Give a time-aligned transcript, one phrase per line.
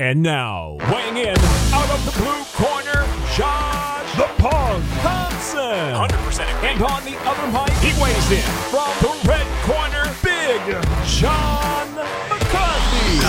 [0.00, 3.06] And now, weighing in out of the blue corner,
[3.36, 5.60] Josh the Punk Thompson.
[5.60, 10.60] 100% And on the other mic, he weighs in from the red corner, Big
[11.06, 11.94] John
[12.28, 13.20] McCarthy.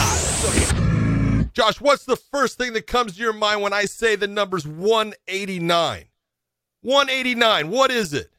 [1.53, 4.65] Josh, what's the first thing that comes to your mind when I say the number's
[4.67, 6.05] 189?
[6.81, 8.31] 189, what is it?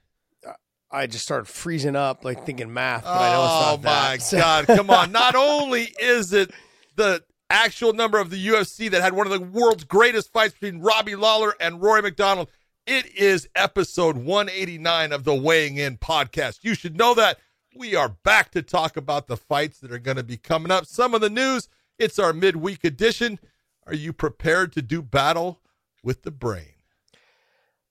[0.91, 3.91] I just started freezing up, like thinking math, but I know it's Oh not my
[4.17, 4.23] that.
[4.23, 5.13] So- God, come on.
[5.17, 6.51] Not only is it
[6.97, 10.81] the actual number of the UFC that had one of the world's greatest fights between
[10.81, 12.51] Robbie Lawler and Rory MacDonald,
[12.87, 16.61] it is episode 189 of the Weighing In podcast.
[16.63, 17.39] You should know that.
[17.75, 20.87] We are back to talk about the fights that are going to be coming up.
[20.87, 23.39] Some of the news, it's our midweek edition.
[23.87, 25.61] Are you prepared to do battle
[26.03, 26.77] with the brain?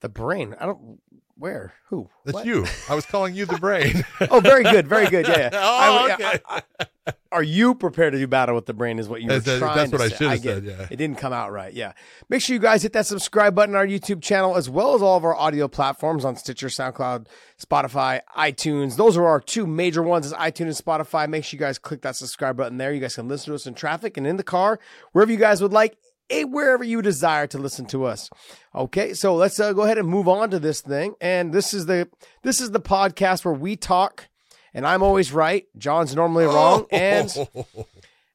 [0.06, 0.56] the brain.
[0.60, 1.00] I don't.
[1.38, 1.74] Where?
[1.90, 2.10] Who?
[2.24, 2.46] That's What?
[2.46, 2.66] you.
[2.90, 4.06] I was calling you the brain.
[4.32, 5.28] Oh, very good, very good.
[5.28, 5.38] Yeah.
[5.38, 5.50] yeah.
[5.54, 6.40] Oh, I- okay.
[6.48, 8.98] I- I- are you prepared to do battle with the brain?
[8.98, 10.16] Is what you were That's- trying that's to what I say.
[10.16, 10.88] should have said, yeah.
[10.90, 11.72] It didn't come out right.
[11.74, 11.92] Yeah.
[12.30, 15.02] Make sure you guys hit that subscribe button on our YouTube channel as well as
[15.02, 17.28] all of our audio platforms on Stitcher, SoundCloud,
[17.62, 18.96] Spotify, iTunes.
[18.96, 21.28] Those are our two major ones: is iTunes and Spotify.
[21.28, 22.94] Make sure you guys click that subscribe button there.
[22.94, 24.80] You guys can listen to us in traffic and in the car,
[25.12, 25.98] wherever you guys would like.
[26.30, 28.30] Wherever you desire to listen to us,
[28.74, 29.14] okay.
[29.14, 31.16] So let's uh, go ahead and move on to this thing.
[31.22, 32.10] And this is the
[32.44, 34.28] this is the podcast where we talk
[34.76, 35.66] and I'm always right.
[35.78, 37.32] John's normally wrong, and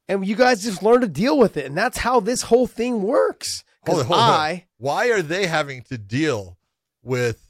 [0.08, 3.02] and you guys just learn to deal with it, and that's how this whole thing
[3.02, 3.62] works.
[3.84, 4.12] Because on.
[4.12, 6.58] I, Why are they having to deal
[7.02, 7.46] with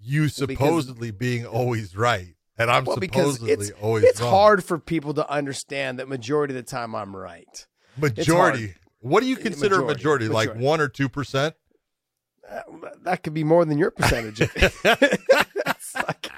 [0.00, 4.30] you because- supposedly being always right and I'm well, supposedly it's always it's wrong?
[4.30, 7.66] hard for people to understand that majority of the time I'm right.
[7.96, 8.74] Majority.
[9.04, 10.28] What do you consider Majority.
[10.28, 10.28] majority?
[10.28, 11.54] Like one or two percent?
[12.48, 12.60] Uh,
[13.02, 14.40] that could be more than your percentage.
[15.94, 16.30] Like-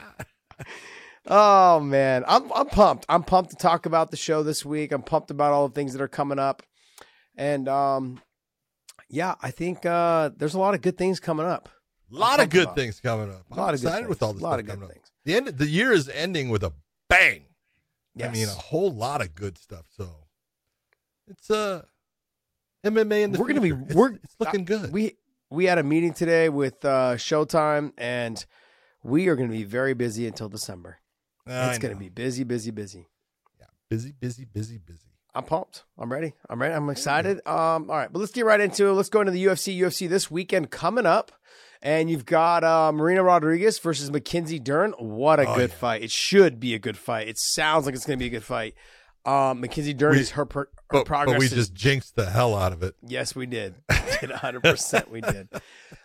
[1.26, 3.06] oh man, I'm I'm pumped.
[3.08, 4.92] I'm pumped to talk about the show this week.
[4.92, 6.62] I'm pumped about all the things that are coming up,
[7.36, 8.20] and um,
[9.08, 11.68] yeah, I think uh, there's a lot of good things coming up.
[12.12, 13.44] A lot of good about things coming up.
[13.50, 14.08] A I'm lot of good excited things.
[14.10, 14.92] with all this a lot of good coming up.
[14.92, 15.10] things.
[15.24, 16.72] The end the year is ending with a
[17.08, 17.44] bang.
[18.14, 18.28] Yes.
[18.28, 19.86] I mean, a whole lot of good stuff.
[19.96, 20.08] So
[21.28, 21.82] it's uh
[22.86, 24.92] MMA in the We're gonna be- we're- it's looking good.
[24.92, 25.16] we
[25.50, 28.44] we had a meeting today with uh, Showtime, and
[29.04, 30.98] we are going to be very busy until December.
[31.46, 33.06] I it's going to be busy, busy, busy.
[33.60, 35.06] Yeah, busy, busy, busy, busy.
[35.34, 35.84] I'm pumped.
[35.98, 36.32] I'm ready.
[36.50, 36.74] I'm ready.
[36.74, 37.38] I'm excited.
[37.46, 38.92] Um, all right, but let's get right into it.
[38.94, 39.78] Let's go into the UFC.
[39.78, 41.30] UFC this weekend coming up,
[41.82, 44.92] and you've got uh, Marina Rodriguez versus Mackenzie Dern.
[44.98, 45.76] What a Oh, good yeah.
[45.76, 46.02] fight!
[46.02, 47.28] It should be a good fight.
[47.28, 48.74] It sounds like it's going to be a good fight.
[49.26, 51.34] Um, Mackenzie Dern is her, per, her But, progress.
[51.34, 52.94] but we is- just jinxed the hell out of it.
[53.02, 53.74] Yes, we did.
[54.22, 55.10] We did 100%.
[55.10, 55.48] we did.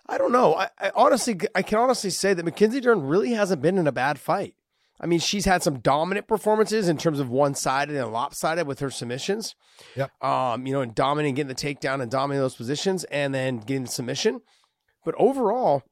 [0.10, 0.56] I don't know.
[0.56, 3.92] I, I honestly, I can honestly say that Mackenzie Dern really hasn't been in a
[3.94, 4.54] bad fight.
[5.00, 8.80] I mean, she's had some dominant performances in terms of one sided and lopsided with
[8.82, 9.56] her submissions.
[9.96, 10.12] Yep.
[10.22, 13.84] Um, you know, and dominating, getting the takedown and dominating those positions and then getting
[13.84, 14.42] the submission.
[15.06, 15.84] But overall,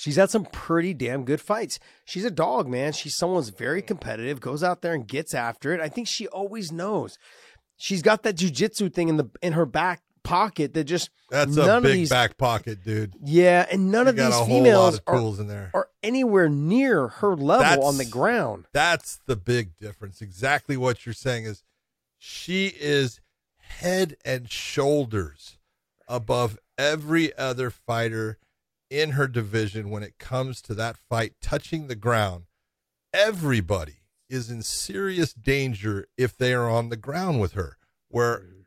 [0.00, 1.78] she's had some pretty damn good fights.
[2.04, 2.92] She's a dog, man.
[2.92, 5.80] She's someone's very competitive, goes out there and gets after it.
[5.80, 7.18] I think she always knows.
[7.76, 11.68] She's got that jujitsu thing in the in her back pocket that just That's none
[11.68, 13.14] a of big these back pocket, dude.
[13.24, 15.70] yeah, and none You of these a whole lot females of are, tools in there.
[15.72, 18.66] are anywhere near her level That's- on the ground.
[18.74, 20.20] That's the big difference.
[20.20, 21.62] Exactly what you're saying is
[22.18, 23.20] she is
[23.60, 25.56] head and shoulders
[26.06, 28.36] above every other fighter
[28.90, 32.44] in her division when it comes to that fight touching the ground.
[33.14, 37.76] Everybody is in serious danger if they are on the ground with her.
[38.08, 38.60] Where mm-hmm.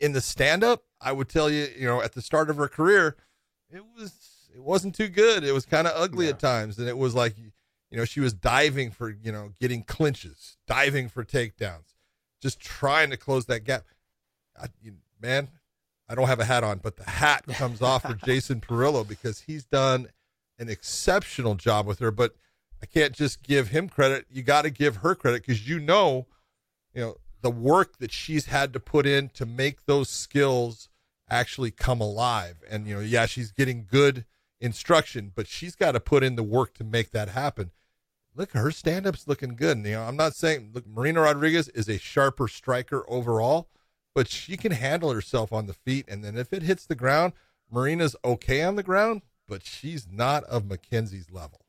[0.00, 2.68] in the stand up, I would tell you, you know, at the start of her
[2.68, 3.16] career,
[3.70, 5.44] it was it wasn't too good.
[5.44, 6.32] It was kind of ugly Yeah.
[6.32, 9.82] at times, and it was like, you know, she was diving for you know getting
[9.82, 11.94] clinches, diving for takedowns,
[12.40, 13.84] just trying to close that gap.
[14.60, 15.48] I, you, man,
[16.08, 19.40] I don't have a hat on, but the hat comes off for Jason Parillo because
[19.40, 20.08] he's done
[20.58, 22.10] an exceptional job with her.
[22.10, 22.34] But
[22.82, 24.26] I can't just give him credit.
[24.30, 26.26] You got to give her credit because you know,
[26.94, 30.88] you know, the work that she's had to put in to make those skills
[31.28, 32.56] actually come alive.
[32.68, 34.24] And you know, yeah, she's getting good
[34.60, 37.70] instruction, but she's got to put in the work to make that happen.
[38.34, 39.78] Look, her stand-up's looking good.
[39.78, 43.68] And, you know, I'm not saying look, Marina Rodriguez is a sharper striker overall,
[44.16, 46.06] but she can handle herself on the feet.
[46.08, 47.34] And then if it hits the ground,
[47.70, 51.60] Marina's okay on the ground, but she's not of Mackenzie's level.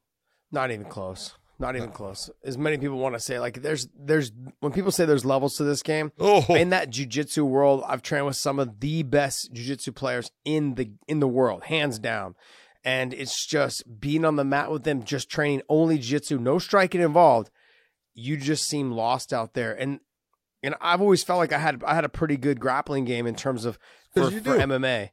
[0.50, 1.34] Not even close.
[1.60, 1.92] Not even uh.
[1.92, 2.30] close.
[2.46, 5.66] As many people want to say, like there's there's when people say there's levels to
[5.66, 6.14] this game.
[6.20, 10.76] Oh, In that jujitsu world, I've trained with some of the best jujitsu players in
[10.76, 12.36] the in the world, hands down.
[12.86, 17.02] And it's just being on the mat with them, just training only jiu-jitsu, no striking
[17.02, 17.50] involved.
[18.14, 19.74] You just seem lost out there.
[19.74, 20.00] And
[20.64, 23.36] and I've always felt like I had I had a pretty good grappling game in
[23.36, 23.78] terms of
[24.14, 24.58] for, for.
[24.58, 25.10] MMA.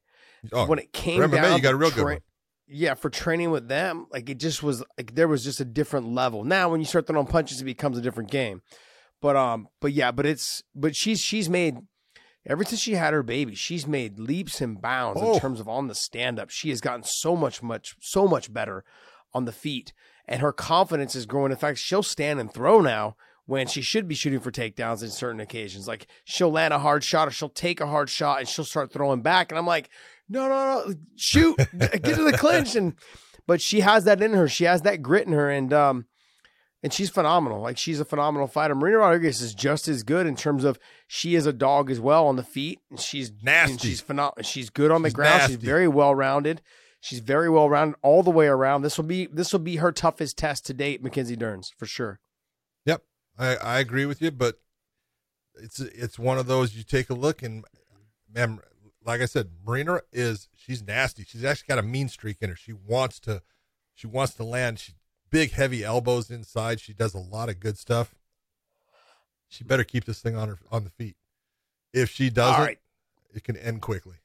[0.52, 2.18] Oh, when it came MMA, down, you got a real good one.
[2.66, 6.08] Yeah, for training with them, like it just was like there was just a different
[6.08, 6.44] level.
[6.44, 8.62] Now, when you start throwing punches, it becomes a different game.
[9.20, 11.76] But um, but yeah, but it's but she's she's made
[12.46, 15.34] ever since she had her baby, she's made leaps and bounds Oh.
[15.34, 16.50] in terms of on the stand up.
[16.50, 18.84] She has gotten so much much so much better
[19.32, 19.92] on the feet,
[20.26, 21.52] and her confidence is growing.
[21.52, 25.10] In fact, she'll stand and throw now when she should be shooting for takedowns in
[25.10, 25.86] certain occasions.
[25.86, 28.92] Like she'll land a hard shot or she'll take a hard shot and she'll start
[28.92, 29.90] throwing back, and I'm like,
[30.28, 32.94] no, no, no, shoot, get to the clinch, and
[33.46, 34.48] but she has that in her.
[34.48, 36.06] She has that grit in her, and um,
[36.82, 37.60] and she's phenomenal.
[37.60, 38.74] Like she's a phenomenal fighter.
[38.74, 42.26] Marina Rodriguez is just as good in terms of she is a dog as well
[42.26, 43.72] on the feet, and she's Nasty.
[43.72, 44.42] And she's phenomenal.
[44.42, 45.42] She's good on the She's ground.
[45.46, 46.62] She's very well rounded.
[47.00, 48.80] She's very well rounded all the way around.
[48.82, 52.20] This will be this will be her toughest test to date, Mackenzie Dern's for sure.
[53.38, 54.60] I, I agree with you, but
[55.56, 57.64] it's it's one of those you take a look and
[58.32, 58.60] man,
[59.04, 61.24] like I said, Marina is she's nasty.
[61.24, 62.56] She's actually got a mean streak in her.
[62.56, 63.42] She wants to
[63.94, 64.78] she wants to land.
[64.78, 64.94] She
[65.30, 66.80] big heavy elbows inside.
[66.80, 68.14] She does a lot of good stuff.
[69.48, 71.16] She better keep this thing on her on the feet.
[71.92, 72.78] If she doesn't, right.
[73.32, 74.16] it can end quickly.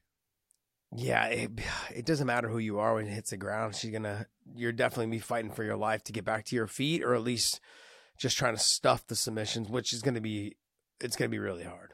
[0.96, 1.52] Yeah, it,
[1.96, 3.76] it doesn't matter who you are when it hits the ground.
[3.76, 4.26] She's gonna,
[4.56, 7.22] you're definitely be fighting for your life to get back to your feet, or at
[7.22, 7.60] least
[8.20, 10.58] just trying to stuff the submissions, which is gonna be,
[11.00, 11.94] it's gonna be really hard.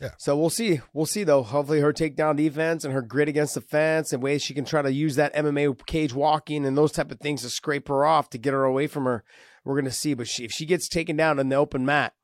[0.00, 0.10] Yeah.
[0.18, 0.80] So we'll see.
[0.92, 1.42] We'll see though.
[1.44, 4.82] Hopefully, her takedown defense and her grit against the fence and ways she can try
[4.82, 8.28] to use that MMA cage walking and those type of things to scrape her off
[8.30, 9.22] to get her away from her.
[9.64, 10.14] We're gonna see.
[10.14, 12.14] But she, if she gets taken down in the open mat,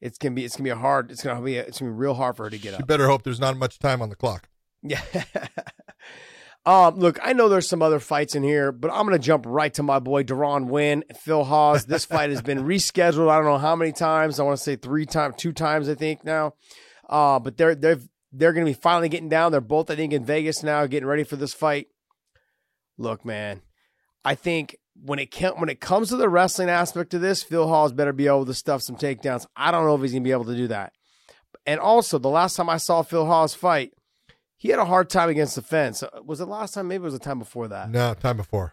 [0.00, 1.12] it's gonna be, it's gonna be a hard.
[1.12, 2.88] It's gonna be, a, it's gonna be real hard for her to get She up.
[2.88, 4.48] better hope there's not much time on the clock.
[4.82, 5.00] Yeah.
[6.66, 9.72] um, look, I know there's some other fights in here, but I'm gonna jump right
[9.74, 11.84] to my boy Deron Winn, Phil Hawes.
[11.84, 13.28] This fight has been rescheduled.
[13.28, 14.40] I don't know how many times.
[14.40, 16.54] I want to say three times, two times, I think now.
[17.08, 17.98] Uh, but they're they're
[18.32, 19.52] they're gonna be finally getting down.
[19.52, 21.88] They're both, I think, in Vegas now, getting ready for this fight.
[22.96, 23.60] Look, man,
[24.24, 27.68] I think when it can, when it comes to the wrestling aspect of this, Phil
[27.68, 29.46] Hawes better be able to stuff some takedowns.
[29.54, 30.92] I don't know if he's gonna be able to do that.
[31.66, 33.92] And also, the last time I saw Phil Hawes fight,
[34.64, 36.02] he had a hard time against the fence.
[36.02, 36.88] Uh, Was it last time?
[36.88, 37.90] Maybe it was the time before that.
[37.90, 38.72] No, time before.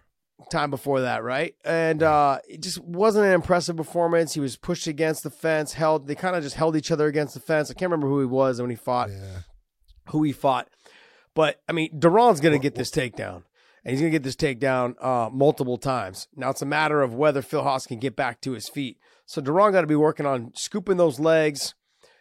[0.49, 1.53] Time before that, right?
[1.65, 4.33] And uh, it just wasn't an impressive performance.
[4.33, 6.07] He was pushed against the fence, held.
[6.07, 7.69] They kind of just held each other against the fence.
[7.69, 9.09] I can't remember who he was and when he fought.
[9.09, 9.39] Yeah.
[10.11, 10.69] Who he fought,
[11.35, 13.43] but I mean, Deron's going to get this takedown,
[13.83, 16.29] and he's going to get this takedown uh, multiple times.
[16.37, 18.97] Now it's a matter of whether Phil Hawes can get back to his feet.
[19.25, 21.75] So Deron got to be working on scooping those legs,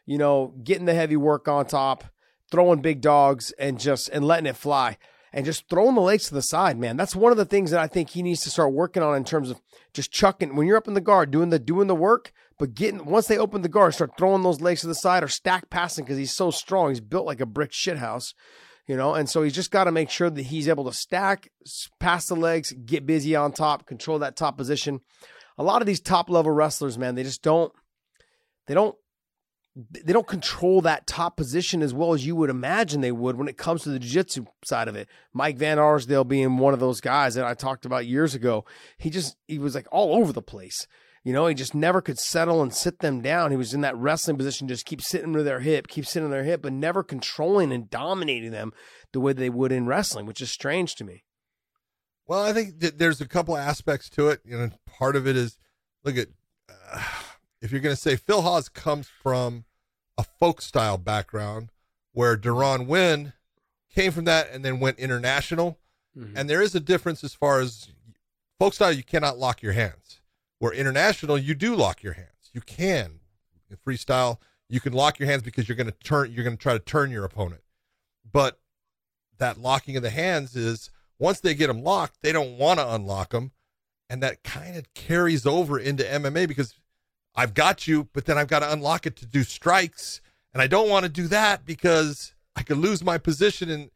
[0.06, 2.05] you know, getting the heavy work on top,
[2.50, 4.99] throwing big dogs, and just and letting it fly,
[5.32, 6.79] and just throwing the legs to the side.
[6.79, 9.17] Man, that's one of the things that I think he needs to start working on
[9.17, 9.61] in terms of
[9.93, 13.05] just chucking when you're up in the guard, doing the doing the work, but getting
[13.06, 16.05] once they open the guard, start throwing those legs to the side or stack passing
[16.05, 16.91] because he's so strong.
[16.91, 18.35] He's built like a brick shithouse,
[18.87, 21.50] you know, and so he's just got to make sure that he's able to stack,
[21.99, 25.00] pass the legs, get busy on top, control that top position.
[25.58, 27.73] A lot of these top level wrestlers, man, they just don't,
[28.67, 28.96] they don't
[29.91, 33.49] they don't control that top position as well as you would imagine they would when
[33.49, 35.09] it comes to the jiu-jitsu side of it.
[35.32, 38.65] Mike Van Arsdale being one of those guys that I talked about years ago.
[38.99, 40.87] He just he was like all over the place.
[41.23, 43.50] You know, he just never could settle and sit them down.
[43.50, 46.32] He was in that wrestling position, just keep sitting to their hip, keep sitting to
[46.32, 48.73] their hip, but never controlling and dominating them
[49.12, 51.25] the way they would in wrestling, which is strange to me.
[52.27, 54.41] Well, I think that there's a couple aspects to it.
[54.44, 55.58] You know, part of it is
[56.05, 56.29] look at
[56.70, 57.03] uh,
[57.60, 59.65] if you're going to say Phil Hawes comes from
[60.20, 61.70] a folk style background
[62.12, 63.32] where Deron Winn
[63.93, 65.79] came from that and then went international.
[66.17, 66.36] Mm-hmm.
[66.36, 67.89] And there is a difference as far as
[68.58, 70.20] folk style, you cannot lock your hands.
[70.58, 72.50] Where international, you do lock your hands.
[72.53, 73.20] You can.
[73.70, 74.36] In freestyle,
[74.69, 76.79] you can lock your hands because you're going to turn, you're going to try to
[76.79, 77.62] turn your opponent.
[78.31, 78.60] But
[79.39, 82.94] that locking of the hands is once they get them locked, they don't want to
[82.94, 83.53] unlock them.
[84.10, 86.74] And that kind of carries over into MMA because
[87.34, 90.20] I've got you, but then I've got to unlock it to do strikes.
[90.53, 93.91] And I don't want to do that because I could lose my position and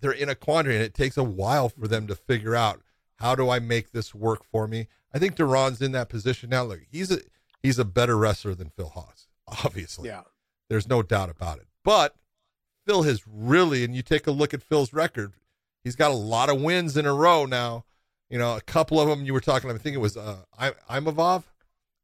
[0.00, 2.82] they're in a quandary and it takes a while for them to figure out
[3.16, 4.86] how do I make this work for me.
[5.12, 6.62] I think Deron's in that position now.
[6.64, 7.18] Look, he's a
[7.62, 9.26] he's a better wrestler than Phil Hawes,
[9.64, 10.08] obviously.
[10.08, 10.22] Yeah.
[10.70, 11.66] There's no doubt about it.
[11.82, 12.14] But
[12.86, 15.32] Phil has really, and you take a look at Phil's record,
[15.82, 17.84] he's got a lot of wins in a row now.
[18.30, 19.68] You know, a couple of them you were talking.
[19.70, 21.42] I think it was uh, I- Imavov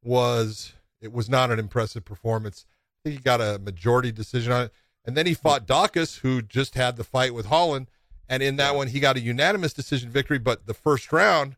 [0.04, 2.66] was it was not an impressive performance.
[2.68, 4.72] I think he got a majority decision on it,
[5.04, 7.88] and then he fought Daukaus, who just had the fight with Holland,
[8.28, 10.38] and in that one he got a unanimous decision victory.
[10.38, 11.56] But the first round,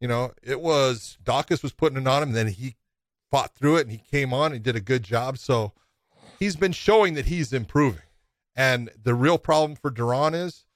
[0.00, 2.76] you know, it was Daukaus was putting it on him, and then he
[3.30, 5.38] fought through it and he came on and did a good job.
[5.38, 5.72] So
[6.38, 8.02] he's been showing that he's improving.
[8.54, 10.66] And the real problem for Deron is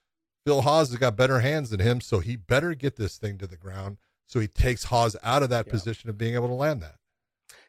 [0.46, 3.46] Phil Hawes has got better hands than him, so he better get this thing to
[3.46, 5.73] the ground so he takes Hawes out of that yeah.
[5.73, 6.96] position of being able to land that.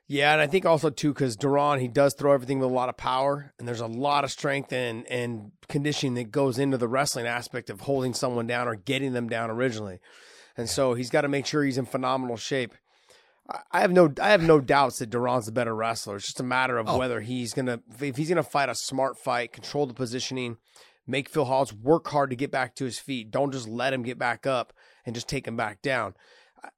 [0.10, 2.88] Yeah, and I think also too because Deron he does throw everything with a lot
[2.88, 6.88] of power, and there's a lot of strength and and conditioning that goes into the
[6.88, 10.00] wrestling aspect of holding someone down or getting them down originally,
[10.56, 12.74] and so he's got to make sure he's in phenomenal shape.
[13.72, 16.16] I have no I have no doubts that Deron's the better wrestler.
[16.18, 16.98] It's just a matter of oh.
[16.98, 20.58] whether he's gonna if he's gonna fight a smart fight, control the positioning,
[21.06, 23.30] make Phil Hawes work hard to get back to his feet.
[23.30, 24.72] Don't just let him get back up
[25.06, 26.14] and just take him back down.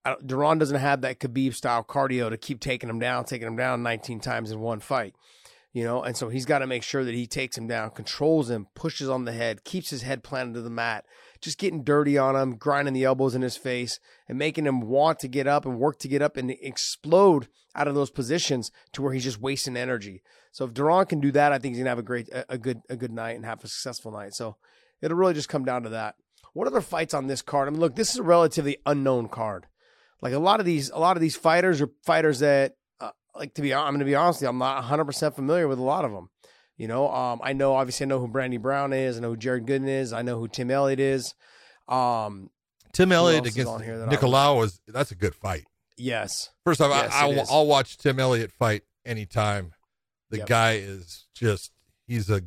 [0.06, 3.84] Deron doesn't have that Khabib style cardio to keep taking him down, taking him down
[3.84, 5.16] 19 times in one fight,
[5.74, 6.04] you know.
[6.04, 9.10] And so he's got to make sure that he takes him down, controls him, pushes
[9.10, 11.06] on the head, keeps his head planted to the mat,
[11.42, 15.20] just getting dirty on him, grinding the elbows in his face, and making him want
[15.20, 19.02] to get up and work to get up and explode out of those positions to
[19.02, 20.22] where he's just wasting energy.
[20.52, 22.58] So if Deron can do that, I think he's gonna have a great, a, a
[22.58, 24.34] good, a good night and have a successful night.
[24.34, 24.58] So
[25.02, 26.16] it'll really just come down to that.
[26.54, 27.68] What other fights on this card?
[27.68, 29.68] I mean, look, this is a relatively unknown card.
[30.22, 33.54] Like a lot of these, a lot of these fighters are fighters that, uh, like
[33.56, 36.06] to be, I'm going to be honest, I'm not 100 percent familiar with a lot
[36.06, 36.30] of them.
[36.78, 39.18] You know, um, I know obviously I know who Brandon Brown is.
[39.18, 40.14] I know who Jared Gooden is.
[40.14, 41.36] I know who Tim Elliott is.
[41.90, 42.50] Um,
[42.94, 45.66] Tim Elliott against Nicolau was that's a good fight.
[45.98, 46.50] Yes.
[46.64, 49.74] First off, yes, I, will I'll watch Tim Elliott fight anytime.
[50.30, 50.48] The yep.
[50.48, 51.74] guy is just
[52.08, 52.42] he's a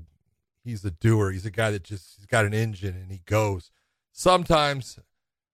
[0.65, 1.31] he's a doer.
[1.31, 3.71] He's a guy that just he's got an engine and he goes.
[4.13, 4.99] Sometimes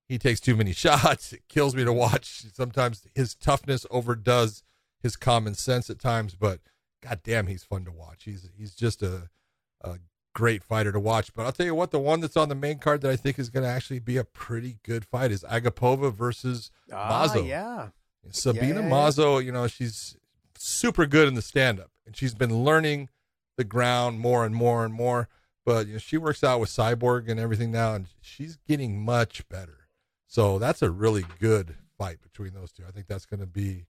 [0.09, 1.33] he takes too many shots.
[1.33, 2.45] It kills me to watch.
[2.53, 4.63] Sometimes his toughness overdoes
[5.03, 6.61] his common sense at times, but
[7.03, 8.25] god damn, he's fun to watch.
[8.25, 9.29] He's he's just a,
[9.83, 9.99] a
[10.35, 11.33] great fighter to watch.
[11.35, 13.39] But I'll tell you what, the one that's on the main card that I think
[13.39, 17.47] is going to actually be a pretty good fight is Agapova versus ah, Mazo.
[17.47, 17.89] Yeah,
[18.31, 19.45] Sabina yeah, Mazo.
[19.45, 20.17] You know, she's
[20.57, 23.09] super good in the stand up, and she's been learning
[23.57, 25.29] the ground more and more and more.
[25.65, 29.47] But you know, she works out with Cyborg and everything now, and she's getting much
[29.49, 29.88] better.
[30.29, 32.85] So that's a really good fight between those two.
[32.87, 33.87] I think that's going to be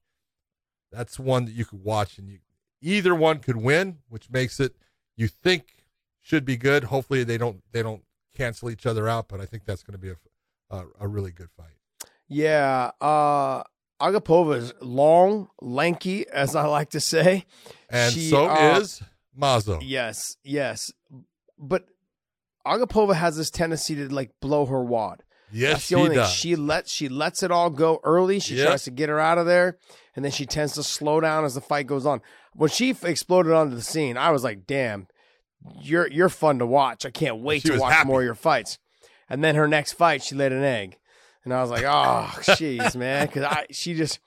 [0.91, 2.39] that's one that you could watch and you
[2.81, 4.75] either one could win, which makes it
[5.17, 5.83] you think
[6.21, 6.85] should be good.
[6.85, 8.03] Hopefully they don't they don't
[8.35, 11.31] cancel each other out, but I think that's going to be a, a, a really
[11.31, 11.75] good fight.
[12.27, 13.63] Yeah, uh
[14.01, 17.45] Agapova is long, lanky, as I like to say,
[17.89, 19.03] and she, so uh, is
[19.37, 19.79] Mazo.
[19.83, 20.93] Yes, yes,
[21.57, 21.83] but
[22.65, 25.23] Agapova has this tendency to like blow her wad.
[25.51, 26.25] Yes, That's the only thing.
[26.27, 28.39] She lets she lets it all go early.
[28.39, 28.67] She yep.
[28.67, 29.77] tries to get her out of there,
[30.15, 32.21] and then she tends to slow down as the fight goes on.
[32.53, 35.07] When she exploded onto the scene, I was like, "Damn,
[35.81, 37.05] you're you're fun to watch.
[37.05, 38.07] I can't wait she to watch happy.
[38.07, 38.77] more of your fights."
[39.29, 40.97] And then her next fight, she laid an egg,
[41.43, 44.19] and I was like, "Oh, jeez, man," because I she just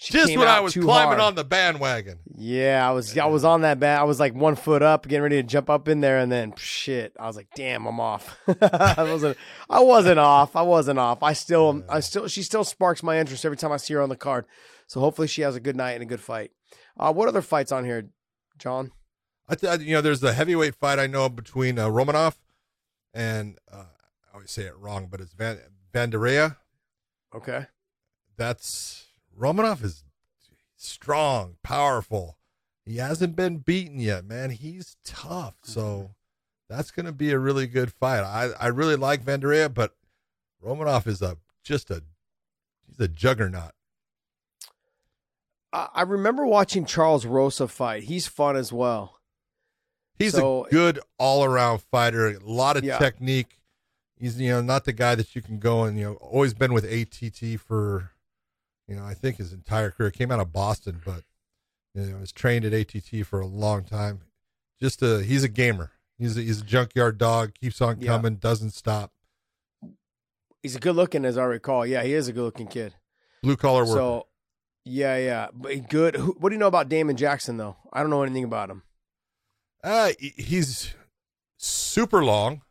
[0.00, 1.20] she Just when I was climbing hard.
[1.20, 2.20] on the bandwagon.
[2.36, 4.00] Yeah, I was I was on that band.
[4.00, 6.54] I was like one foot up, getting ready to jump up in there, and then
[6.56, 8.38] shit, I was like, damn, I'm off.
[8.62, 9.36] I wasn't
[9.68, 10.54] I wasn't off.
[10.54, 11.22] I wasn't off.
[11.24, 14.08] I still I still she still sparks my interest every time I see her on
[14.08, 14.46] the card.
[14.86, 16.52] So hopefully she has a good night and a good fight.
[16.96, 18.08] Uh, what other fights on here,
[18.56, 18.92] John?
[19.48, 22.36] I th- you know, there's the heavyweight fight I know between uh, Romanov
[23.12, 23.78] and uh,
[24.30, 25.58] I always say it wrong, but it's Van
[25.92, 26.56] Vanderaa.
[27.34, 27.66] Okay,
[28.36, 29.07] that's
[29.38, 30.04] Romanov is
[30.76, 32.38] strong, powerful.
[32.84, 34.50] He hasn't been beaten yet, man.
[34.50, 35.54] He's tough.
[35.62, 36.06] So mm-hmm.
[36.68, 38.22] that's going to be a really good fight.
[38.22, 39.94] I, I really like Vanderaa, but
[40.64, 42.02] Romanov is a just a
[42.86, 43.72] he's a juggernaut.
[45.70, 48.04] I remember watching Charles Rosa fight.
[48.04, 49.20] He's fun as well.
[50.18, 52.28] He's so, a good all around fighter.
[52.28, 52.98] A lot of yeah.
[52.98, 53.60] technique.
[54.16, 56.72] He's you know not the guy that you can go and you know always been
[56.72, 58.12] with ATT for
[58.88, 61.22] you know, I think his entire career came out of Boston, but
[61.94, 64.20] you know, was trained at ATT for a long time.
[64.80, 65.92] Just a, he's a gamer.
[66.18, 67.52] He's a, he's a junkyard dog.
[67.60, 68.34] Keeps on coming.
[68.34, 68.38] Yeah.
[68.40, 69.12] Doesn't stop.
[70.62, 71.86] He's a good looking, as I recall.
[71.86, 72.94] Yeah, he is a good looking kid.
[73.42, 73.92] Blue collar worker.
[73.92, 74.26] So,
[74.84, 76.16] yeah, yeah, but good.
[76.16, 77.76] What do you know about Damon Jackson though?
[77.92, 78.82] I don't know anything about him.
[79.84, 80.94] Uh, he's
[81.56, 82.62] super long,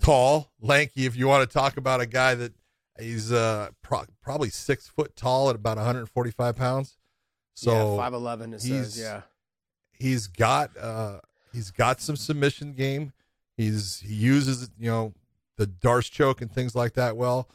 [0.00, 1.06] tall, lanky.
[1.06, 2.52] If you want to talk about a guy that
[2.98, 6.96] He's uh pro- probably six foot tall at about 145 pounds.
[7.54, 8.54] So five eleven.
[8.54, 9.22] It says yeah.
[9.92, 11.20] He's got uh
[11.52, 13.12] he's got some submission game.
[13.56, 15.12] He's he uses you know
[15.56, 17.16] the D'Arce choke and things like that.
[17.16, 17.48] Well,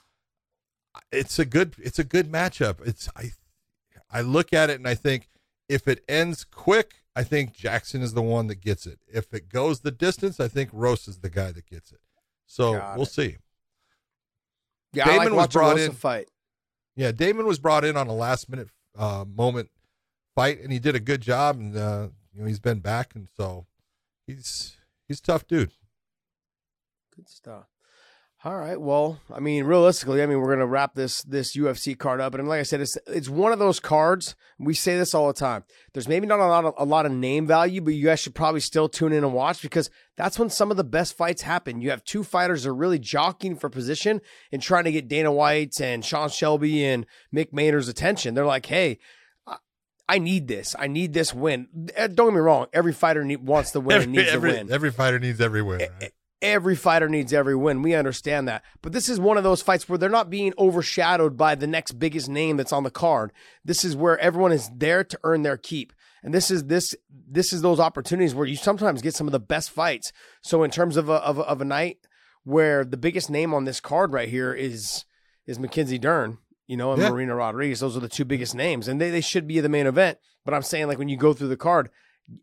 [1.11, 2.85] it's a good it's a good matchup.
[2.85, 3.31] It's I
[4.11, 5.29] I look at it and I think
[5.69, 8.99] if it ends quick, I think Jackson is the one that gets it.
[9.07, 11.99] If it goes the distance, I think Rose is the guy that gets it.
[12.45, 13.09] So Got we'll it.
[13.11, 13.37] see.
[14.93, 16.29] Yeah, Damon like was brought in fight.
[16.95, 19.69] Yeah, Damon was brought in on a last minute uh, moment
[20.35, 21.57] fight, and he did a good job.
[21.59, 23.65] And uh, you know he's been back, and so
[24.27, 25.71] he's he's a tough dude.
[27.15, 27.65] Good stuff.
[28.45, 28.79] All right.
[28.79, 32.45] Well, I mean, realistically, I mean, we're gonna wrap this this UFC card up, and
[32.45, 34.35] like I said, it's it's one of those cards.
[34.59, 35.63] We say this all the time.
[35.93, 38.35] There's maybe not a lot of a lot of name value, but you guys should
[38.35, 41.79] probably still tune in and watch because that's when some of the best fights happen.
[41.79, 44.19] You have two fighters that are really jockeying for position
[44.51, 48.33] and trying to get Dana White's and Sean Shelby and Mick Maynard's attention.
[48.33, 48.99] They're like, hey.
[50.09, 50.75] I need this.
[50.77, 51.69] I need this win.
[51.95, 52.67] Eh, don't get me wrong.
[52.73, 54.69] Every fighter need, wants to win every, and needs every, win.
[54.69, 55.79] Every fighter needs every win.
[55.79, 56.11] Right?
[56.43, 57.81] Every fighter needs every win.
[57.81, 58.63] We understand that.
[58.81, 61.93] But this is one of those fights where they're not being overshadowed by the next
[61.93, 63.31] biggest name that's on the card.
[63.65, 65.93] This is where everyone is there to earn their keep.
[66.21, 69.39] And this is this this is those opportunities where you sometimes get some of the
[69.39, 70.11] best fights.
[70.41, 71.97] So in terms of a, of a, of a night
[72.43, 75.05] where the biggest name on this card right here is
[75.45, 77.09] is Mackenzie Dern, you know, and yeah.
[77.09, 77.79] Marina Rodriguez.
[77.79, 80.17] Those are the two biggest names, and they, they should be the main event.
[80.45, 81.89] But I'm saying, like, when you go through the card,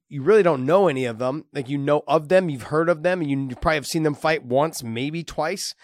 [0.08, 1.44] you really don't know any of them.
[1.52, 4.14] Like you know of them, you've heard of them, and you probably have seen them
[4.14, 5.74] fight once, maybe twice.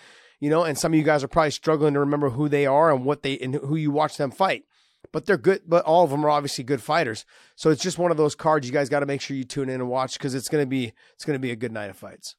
[0.41, 2.93] You know, and some of you guys are probably struggling to remember who they are
[2.93, 4.65] and what they and who you watch them fight.
[5.13, 5.63] But they're good.
[5.67, 7.25] But all of them are obviously good fighters.
[7.55, 9.69] So it's just one of those cards you guys got to make sure you tune
[9.69, 12.37] in and watch because it's gonna be it's gonna be a good night of fights.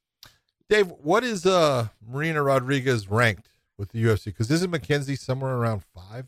[0.68, 4.26] Dave, what is uh Marina Rodriguez ranked with the UFC?
[4.26, 6.26] Because isn't Mackenzie somewhere around five?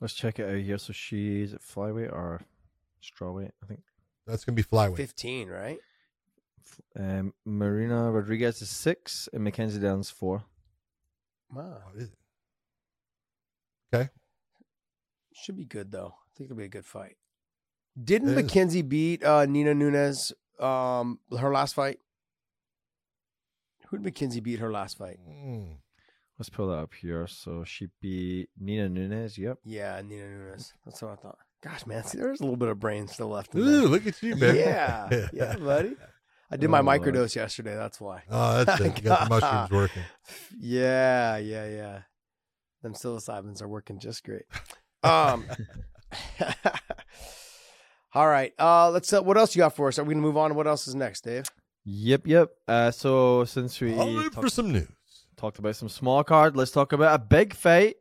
[0.00, 0.78] Let's check it out here.
[0.78, 2.40] So she's at flyweight or
[3.02, 3.80] strawweight, I think.
[4.26, 4.96] That's gonna be flyweight.
[4.96, 5.78] Fifteen, right?
[6.98, 10.44] Um, Marina Rodriguez is six, and Mackenzie Dern's four.
[11.52, 11.82] Wow.
[11.98, 12.04] Oh,
[13.92, 14.10] okay.
[15.34, 16.14] Should be good though.
[16.14, 17.16] I think it'll be a good fight.
[18.02, 21.98] Didn't Mackenzie beat uh, Nina Nunes um, her last fight?
[23.88, 25.18] Who did Mackenzie beat her last fight?
[25.28, 25.78] Mm.
[26.38, 27.26] Let's pull that up here.
[27.26, 29.36] So she beat Nina Nunes.
[29.36, 29.58] Yep.
[29.64, 30.72] Yeah, Nina Nunes.
[30.84, 31.38] That's what I thought.
[31.62, 33.54] Gosh, man, see, there's a little bit of brain still left.
[33.54, 34.56] In Ooh, look at you, man.
[34.56, 35.94] Yeah, yeah, buddy.
[36.50, 37.76] I did my oh, microdose yesterday.
[37.76, 38.22] That's why.
[38.30, 38.96] Oh, that's it.
[38.96, 40.02] You got the mushrooms working.
[40.58, 41.98] Yeah, yeah, yeah.
[42.82, 44.44] Them psilocybins are working just great.
[45.02, 45.44] Um.
[48.14, 48.54] all right.
[48.58, 49.12] Uh, let's.
[49.12, 49.98] Uh, what else you got for us?
[49.98, 50.54] Are we gonna move on?
[50.54, 51.44] What else is next, Dave?
[51.84, 52.50] Yep, yep.
[52.66, 54.88] Uh, so since we talk- for some news,
[55.36, 57.96] talked about some small card, let's talk about a big fight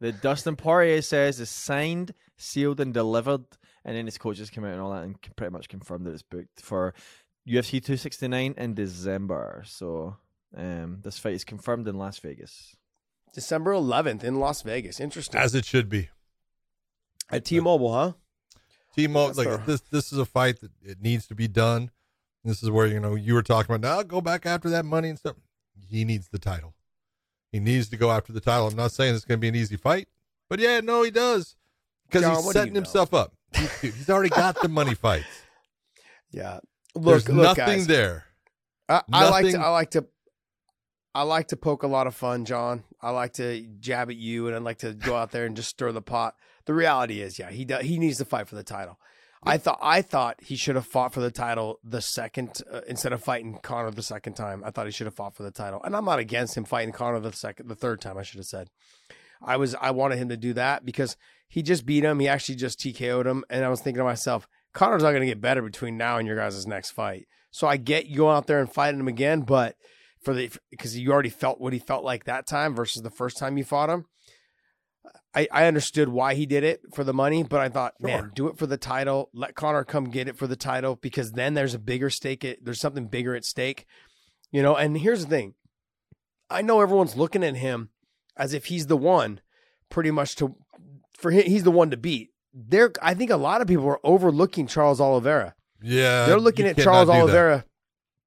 [0.00, 3.44] that Dustin Poirier says is signed, sealed, and delivered.
[3.84, 6.22] And then his coaches came out and all that and pretty much confirmed that it's
[6.22, 6.94] booked for
[7.48, 9.62] UFC 269 in December.
[9.66, 10.16] So
[10.56, 12.76] um, this fight is confirmed in Las Vegas.
[13.32, 15.00] December 11th in Las Vegas.
[15.00, 15.40] Interesting.
[15.40, 16.08] As it should be.
[17.30, 18.12] At T-Mobile, huh?
[18.94, 19.62] T-Mobile, like fair.
[19.66, 19.80] this.
[19.90, 21.90] This is a fight that it needs to be done.
[22.44, 23.86] This is where you know you were talking about.
[23.86, 25.36] Now go back after that money and stuff.
[25.86, 26.74] He needs the title.
[27.52, 28.68] He needs to go after the title.
[28.68, 30.08] I'm not saying it's going to be an easy fight,
[30.48, 31.56] but yeah, no, he does
[32.10, 33.18] because he's setting himself know?
[33.18, 33.32] up.
[33.52, 35.26] Dude, he's already got the money fights.
[36.30, 36.60] Yeah,
[36.94, 37.86] look, There's look, nothing guys.
[37.86, 38.24] there.
[38.88, 40.06] I, I like to, I like to,
[41.14, 42.84] I like to poke a lot of fun, John.
[43.00, 45.70] I like to jab at you, and I like to go out there and just
[45.70, 46.34] stir the pot.
[46.66, 48.98] The reality is, yeah, he does, he needs to fight for the title.
[49.42, 53.12] I thought I thought he should have fought for the title the second uh, instead
[53.12, 54.62] of fighting Conor the second time.
[54.64, 56.92] I thought he should have fought for the title, and I'm not against him fighting
[56.92, 58.18] Conor the second, the third time.
[58.18, 58.68] I should have said.
[59.40, 61.16] I was I wanted him to do that because
[61.48, 62.18] he just beat him.
[62.18, 65.26] He actually just TKO'd him, and I was thinking to myself, Conor's not going to
[65.26, 67.26] get better between now and your guys' next fight.
[67.50, 69.76] So I get you go out there and fighting him again, but
[70.22, 73.38] for the because you already felt what he felt like that time versus the first
[73.38, 74.06] time you fought him.
[75.34, 78.08] I, I understood why he did it for the money, but I thought, sure.
[78.08, 79.30] man, do it for the title.
[79.32, 82.44] Let Conor come get it for the title because then there's a bigger stake.
[82.44, 83.86] At, there's something bigger at stake,
[84.50, 84.74] you know.
[84.74, 85.54] And here's the thing:
[86.50, 87.90] I know everyone's looking at him
[88.36, 89.40] as if he's the one,
[89.90, 90.56] pretty much to
[91.16, 91.44] for him.
[91.44, 92.30] He's the one to beat.
[92.52, 95.54] There, I think a lot of people are overlooking Charles Oliveira.
[95.82, 97.64] Yeah, they're looking at Charles Oliveira.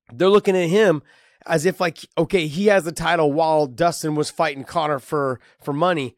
[0.08, 0.18] That.
[0.18, 1.02] They're looking at him
[1.46, 5.74] as if like, okay, he has the title while Dustin was fighting Conor for for
[5.74, 6.16] money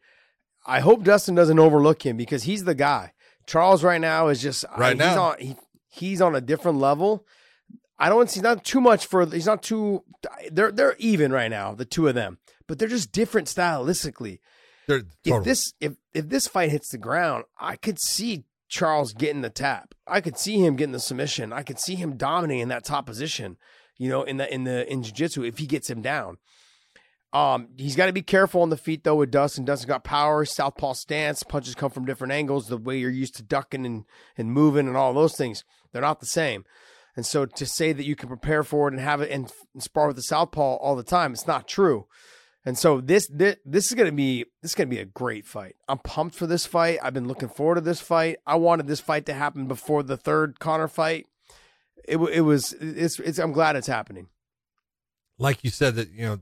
[0.66, 3.12] I hope Dustin doesn't overlook him because he's the guy.
[3.46, 5.56] Charles right now is just uh, right I, now he's on he,
[5.88, 7.26] he's on a different level.
[7.98, 10.04] I don't see not too much for he's not too
[10.50, 14.38] they're they're even right now the two of them, but they're just different stylistically.
[14.86, 19.42] They're, if this if if this fight hits the ground, I could see Charles getting
[19.42, 19.94] the tap.
[20.06, 21.52] I could see him getting the submission.
[21.52, 23.56] I could see him dominating that top position.
[23.96, 26.38] You know, in the in the in jiu-jitsu if he gets him down.
[27.34, 29.64] Um, he's got to be careful on the feet though with Dustin.
[29.64, 32.68] Dustin got power, southpaw stance, punches come from different angles.
[32.68, 34.04] The way you're used to ducking and
[34.38, 36.64] and moving and all those things, they're not the same.
[37.16, 39.82] And so to say that you can prepare for it and have it and, and
[39.82, 42.06] spar with the southpaw all the time, it's not true.
[42.64, 45.74] And so this this, this is gonna be this is gonna be a great fight.
[45.88, 47.00] I'm pumped for this fight.
[47.02, 48.38] I've been looking forward to this fight.
[48.46, 51.26] I wanted this fight to happen before the third Conor fight.
[52.06, 54.28] It it was it's it's I'm glad it's happening.
[55.36, 56.40] Like you said that you know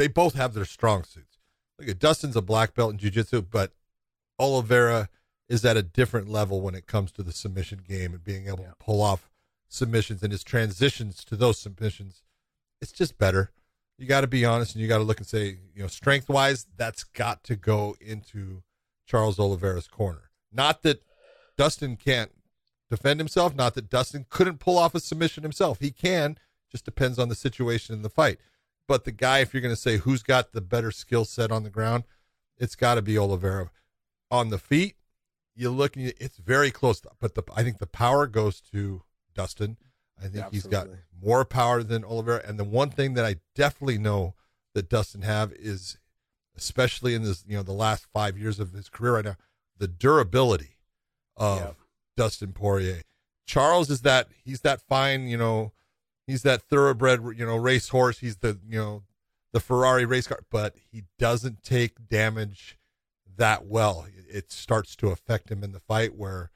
[0.00, 1.38] they both have their strong suits.
[1.78, 3.72] Look at Dustin's a black belt in jiu-jitsu, but
[4.38, 5.10] Oliveira
[5.46, 8.60] is at a different level when it comes to the submission game and being able
[8.60, 8.70] Yeah.
[8.70, 9.28] to pull off
[9.68, 12.22] submissions and his transitions to those submissions.
[12.80, 13.52] It's just better.
[13.98, 16.30] You got to be honest and you got to look and say, you know, strength
[16.30, 18.62] wise, that's got to go into
[19.06, 20.30] Charles Oliveira's corner.
[20.50, 21.02] Not that
[21.58, 22.32] Dustin can't
[22.88, 25.80] defend himself, not that Dustin couldn't pull off a submission himself.
[25.80, 26.38] He can,
[26.70, 28.40] just depends on the situation in the fight.
[28.90, 31.62] But the guy, if you're going to say who's got the better skill set on
[31.62, 32.02] the ground,
[32.58, 33.70] it's got to be Oliveira.
[34.32, 34.96] On the feet,
[35.54, 37.00] you look and you, it's very close.
[37.20, 39.76] But the I think the power goes to Dustin.
[40.20, 40.88] I think he's got
[41.22, 42.42] more power than Oliveira.
[42.44, 44.34] And the one thing that I definitely know
[44.74, 45.96] that Dustin have is,
[46.56, 49.36] especially in this, you know, the last five years of his career right now,
[49.78, 50.78] the durability
[51.36, 51.76] of Yep.
[52.16, 53.02] Dustin Poirier.
[53.46, 55.70] Charles is that he's that fine, you know,
[56.26, 58.18] he's that thoroughbred, you know, racehorse.
[58.18, 59.02] He's the, you know,
[59.52, 62.78] the Ferrari race car, but he doesn't take damage
[63.36, 64.06] that well.
[64.28, 66.50] It starts to affect him in the fight where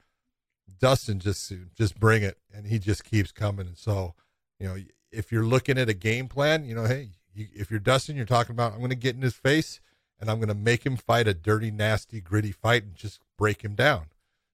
[0.78, 3.66] Dustin just just bring it and he just keeps coming.
[3.66, 4.14] And so,
[4.58, 4.76] you know,
[5.10, 8.24] if you're looking at a game plan, you know, hey, you, if you're Dustin, you're
[8.24, 9.80] talking about I'm going to get in his face
[10.20, 13.62] and I'm going to make him fight a dirty, nasty, gritty fight and just break
[13.62, 14.06] him down.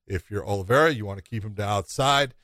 [0.07, 2.35] If you're Oliveira, you want to keep him to outside.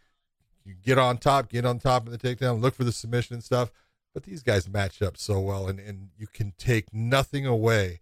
[0.67, 3.45] You get on top, get on top of the takedown, look for the submission and
[3.45, 3.71] stuff.
[4.13, 8.01] But these guys match up so well, and, and you can take nothing away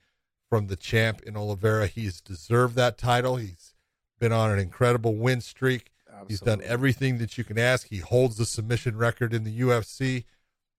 [0.48, 1.88] from the champ in Oliveira.
[1.88, 3.36] He's deserved that title.
[3.36, 3.74] He's
[4.18, 5.90] been on an incredible win streak.
[6.28, 7.88] He's done everything that you can ask.
[7.88, 10.24] He holds the submission record in the UFC.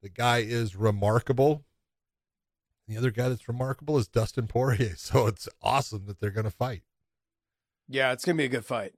[0.02, 1.66] The guy is remarkable.
[2.88, 4.96] The other guy that's remarkable is Dustin Poirier.
[4.98, 6.84] So it's awesome that they're going to fight.
[7.88, 8.94] Yeah, it's gonna be a good fight.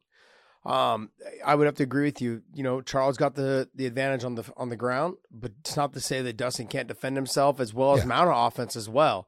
[0.67, 1.11] Um,
[1.45, 2.41] I would have to agree with you.
[2.53, 5.93] You know, Charles got the the advantage on the on the ground, but it's not
[5.93, 8.07] to say that Dustin can't defend himself as well as Yeah.
[8.07, 9.27] mount an offense as well.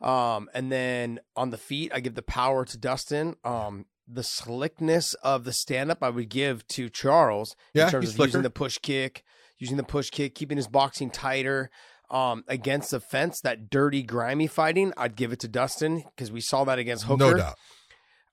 [0.00, 3.34] Um, and then on the feet, I give the power to Dustin.
[3.44, 8.10] Um, the slickness of the stand up, I would give to Charles Yeah, in terms
[8.10, 9.24] of using the push kick,
[9.58, 11.70] using the push kick, keeping his boxing tighter.
[12.08, 16.40] Um, against the fence, that dirty, grimy fighting, I'd give it to Dustin because we
[16.40, 17.24] saw that against Hooker.
[17.24, 17.56] No doubt.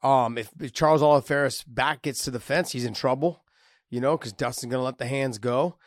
[0.03, 3.43] Um, if, Charles Oliveira's back gets to the fence, he's in trouble,
[3.89, 5.77] you know, because Dustin's gonna let the hands go.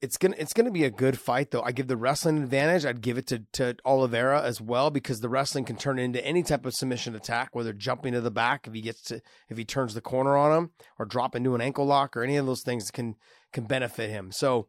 [0.00, 1.62] It's gonna it's gonna be a good fight though.
[1.62, 2.84] I give the wrestling advantage.
[2.84, 6.42] I'd give it to to Oliveira as well because the wrestling can turn into any
[6.42, 9.64] type of submission attack, whether jumping to the back if he gets to if he
[9.64, 12.62] turns the corner on him or drop into an ankle lock or any of those
[12.62, 13.14] things can
[13.52, 14.32] can benefit him.
[14.32, 14.68] So.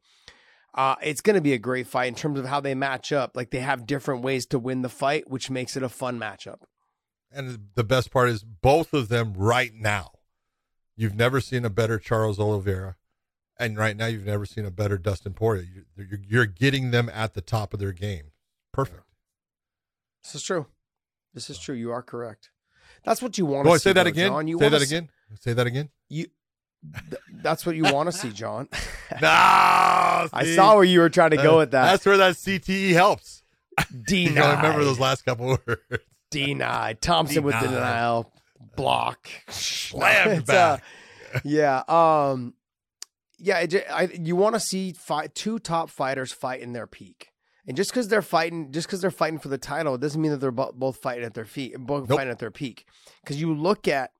[0.75, 3.35] Uh, it's going to be a great fight in terms of how they match up.
[3.35, 6.59] Like they have different ways to win the fight, which makes it a fun matchup.
[7.31, 10.11] And the best part is both of them right now.
[10.95, 12.95] You've never seen a better Charles Oliveira,
[13.59, 15.67] and right now you've never seen a better Dustin Poirier.
[15.95, 18.31] You're, you're, you're getting them at the top of their game.
[18.71, 19.03] Perfect.
[20.23, 20.65] This is true.
[21.33, 21.75] This is true.
[21.75, 22.49] You are correct.
[23.03, 23.79] That's what you want to see.
[23.79, 24.29] say that though, again.
[24.29, 24.47] John.
[24.47, 25.09] You say that see- again.
[25.39, 25.89] Say that again.
[26.09, 26.25] You.
[27.09, 28.67] th- that's what you want to see, John.
[29.21, 31.91] No, I saw where you were trying to go uh, with that.
[31.91, 33.41] That's where that CTE helps.
[34.05, 34.35] Denied.
[34.35, 36.03] gotta remember those last couple words.
[36.31, 37.01] Denied.
[37.01, 37.69] Thompson with Denied.
[37.73, 38.33] denial.
[38.75, 39.29] Block.
[39.49, 40.83] Slammed uh, back.
[41.43, 41.83] yeah.
[41.87, 42.53] Um.
[43.39, 43.59] Yeah.
[43.59, 47.29] It, I, you want to see fight two top fighters fight in their peak,
[47.67, 50.31] and just because they're fighting, just because they're fighting for the title, it doesn't mean
[50.31, 52.17] that they're bo- both fighting at their feet, both Nope.
[52.19, 52.85] fighting at their peak.
[53.23, 54.11] Because you look at,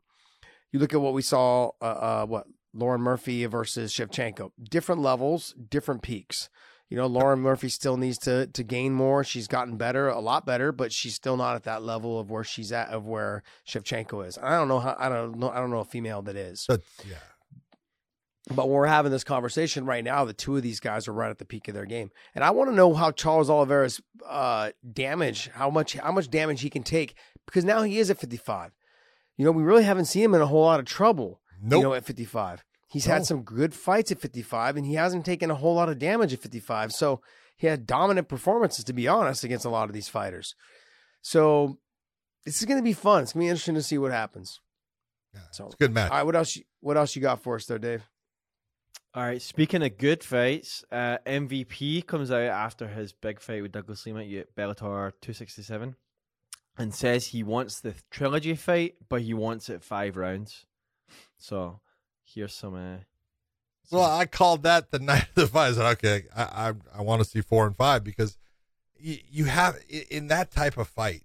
[0.71, 1.71] you look at what we saw.
[1.81, 6.47] Uh, uh, what Lauren Murphy versus Shevchenko, different levels, different peaks.
[6.89, 9.23] You know, Lauren Murphy still needs to to gain more.
[9.23, 12.45] She's gotten better, a lot better, but she's still not at that level of where
[12.45, 14.37] she's at, of where Shevchenko is.
[14.41, 14.95] I don't know how.
[14.97, 15.49] I don't know.
[15.49, 16.65] I don't know a female that is.
[16.65, 17.17] But yeah,
[18.55, 21.39] But we're having this conversation right now, the two of these guys are right at
[21.39, 25.49] the peak of their game, and I want to know how Charles Oliveira's uh, damage,
[25.53, 28.71] how much, how much damage he can take, because now he is at 55.
[29.35, 31.41] You know, we really haven't seen him in a whole lot of trouble.
[31.61, 31.79] nope.
[31.79, 33.13] You know, at 55, he's No.
[33.15, 36.33] had some good fights at 55, and he hasn't taken a whole lot of damage
[36.33, 36.91] at 55.
[36.93, 37.21] So
[37.57, 40.55] he had dominant performances, to be honest, against a lot of these fighters.
[41.21, 41.79] So
[42.45, 43.23] this is going to be fun.
[43.23, 44.59] It's going to be interesting to see what happens.
[45.33, 46.11] Yeah, So- it's a good match.
[46.11, 46.55] All right, what else?
[46.55, 48.03] you- What else you got for us, there, Dave?
[49.13, 49.41] All right.
[49.41, 54.21] Speaking of good fights, uh, MVP comes out after his big fight with Douglas Lima
[54.21, 55.95] at Bellator 267,
[56.77, 60.65] and says he wants the trilogy fight, but he wants it five rounds.
[61.39, 61.81] So
[62.33, 62.75] here's some.
[62.75, 62.97] Uh,
[63.91, 65.69] Well, I called that the night of the fight.
[65.69, 68.37] I said, okay, I I, I want to see four and five because
[68.99, 69.77] you, you have
[70.09, 71.23] in that type of fight,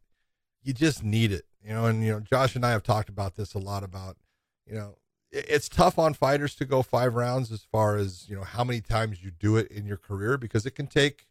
[0.62, 1.86] you just need it, you know.
[1.86, 4.16] And you know, Josh and I have talked about this a lot about,
[4.66, 4.96] you know,
[5.30, 8.80] it's tough on fighters to go five rounds as far as you know how many
[8.80, 11.26] times you do it in your career because it can take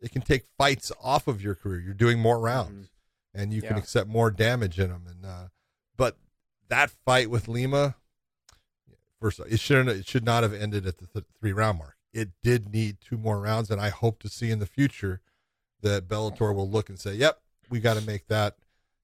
[0.00, 1.80] it can take fights off of your career.
[1.80, 3.40] You're doing more rounds, mm-hmm.
[3.40, 3.68] and you yeah.
[3.68, 5.06] can accept more damage in them.
[5.08, 5.48] And uh,
[5.96, 6.16] but
[6.68, 7.96] that fight with Lima,
[9.22, 11.96] first it shouldn't it should not have ended at the th- three round mark.
[12.12, 15.20] It did need two more rounds, and I hope to see in the future
[15.80, 18.56] that Bellator will look and say, "Yep, we got to make that."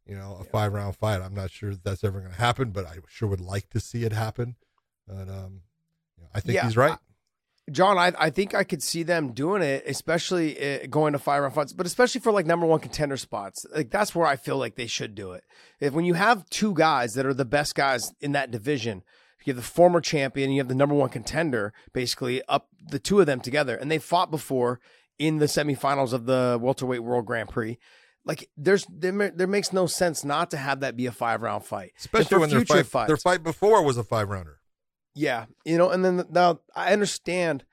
[0.07, 0.50] You know, a yeah.
[0.50, 1.20] five round fight.
[1.20, 4.04] I'm not sure that's ever going to happen, but I sure would like to see
[4.04, 4.57] it happen.
[5.07, 5.62] But um,
[6.35, 6.98] I think yeah, he's right.
[7.70, 11.42] John, I, I think I could see them doing it, especially uh, going to five
[11.42, 13.66] round fights, but especially for like number one contender spots.
[13.74, 15.44] Like that's where I feel like they should do it.
[15.81, 19.02] If when you have two guys that are the best guys in that division,
[19.44, 23.20] you have the former champion, you have the number one contender, basically up the two
[23.20, 24.81] of them together, and they fought before
[25.18, 27.79] in the semifinals of the welterweight world Grand Prix.
[28.24, 31.64] Like there's there, there makes no sense not to have that be a five round
[31.64, 34.61] fight, especially when their fight fights, their fight before was a five rounder.
[35.14, 37.64] Yeah, you know, and then now I understand.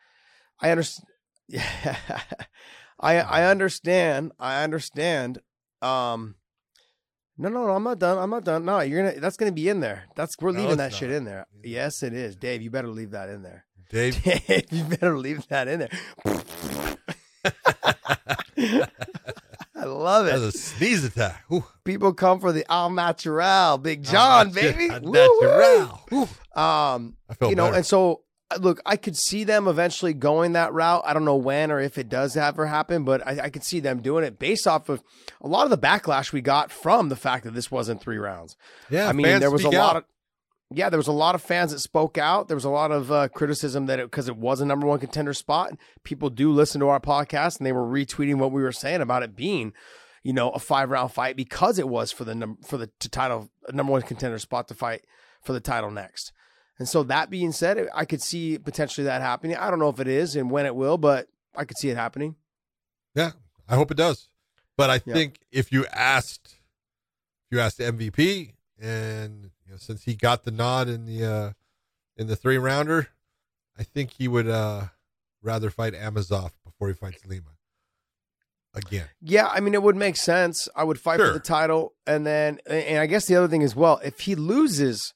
[0.60, 1.08] I understand.
[1.47, 1.97] Yeah,
[2.99, 4.32] I I understand.
[4.39, 5.39] I understand.
[5.82, 6.36] Um,
[7.37, 8.17] no, no, no, I'm not done.
[8.17, 8.65] I'm not done.
[8.65, 9.19] No, you're gonna.
[9.19, 10.03] That's gonna be in there.
[10.15, 10.97] That's we're no, leaving that not.
[10.97, 11.47] shit in there.
[11.63, 12.61] Yes, it is, Dave.
[12.61, 13.65] You better leave that in there.
[13.89, 15.89] Dave, Dave you better leave that in there.
[19.77, 20.31] I love it.
[20.31, 21.43] That's a sneeze attack.
[21.51, 21.63] Ooh.
[21.83, 24.87] People come for the all natural, Big John, baby.
[24.87, 26.01] natural.
[26.55, 27.77] Um, I feel you know, better.
[27.77, 28.21] and so
[28.60, 31.03] look, I could see them eventually going that route.
[31.05, 33.79] I don't know when or if it does ever happen, but I, I could see
[33.79, 35.03] them doing it based off of
[35.41, 38.55] a lot of the backlash we got from the fact that this wasn't three rounds.
[38.89, 39.73] Yeah, I mean, there was a out.
[39.73, 40.03] lot of
[40.73, 42.47] yeah, there was a lot of fans that spoke out.
[42.47, 44.99] There was a lot of uh, criticism that because it, it, was a number one
[44.99, 48.71] contender spot, people do listen to our podcast and they were retweeting what we were
[48.71, 49.73] saying about it being,
[50.23, 53.10] you know, a five round fight because it was for the num- for the to
[53.10, 55.05] title number one contender spot to fight
[55.43, 56.31] for the title next.
[56.77, 59.55] And so that being said, I could see potentially that happening.
[59.55, 61.95] I don't know if it is and when it will, but I could see it
[61.95, 62.35] happening.
[63.13, 63.31] Yeah,
[63.67, 64.27] I hope it does.
[64.77, 66.55] But I think if you asked,
[67.45, 71.51] if you asked MVP, and you know, since he got the nod in the uh,
[72.17, 73.07] in the three rounder,
[73.79, 74.88] I think he would uh,
[75.41, 77.51] rather fight Amosov before he fights Lima
[78.73, 79.07] again.
[79.21, 80.67] Yeah, I mean it would make sense.
[80.75, 81.27] I would fight sure.
[81.27, 84.35] for the title, and then and I guess the other thing as well, if he
[84.35, 85.13] loses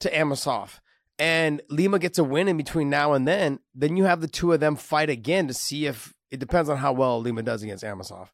[0.00, 0.80] to Amosov
[1.22, 4.52] and Lima gets a win in between now and then, then you have the two
[4.52, 7.84] of them fight again to see if it depends on how well Lima does against
[7.84, 8.30] Amosov.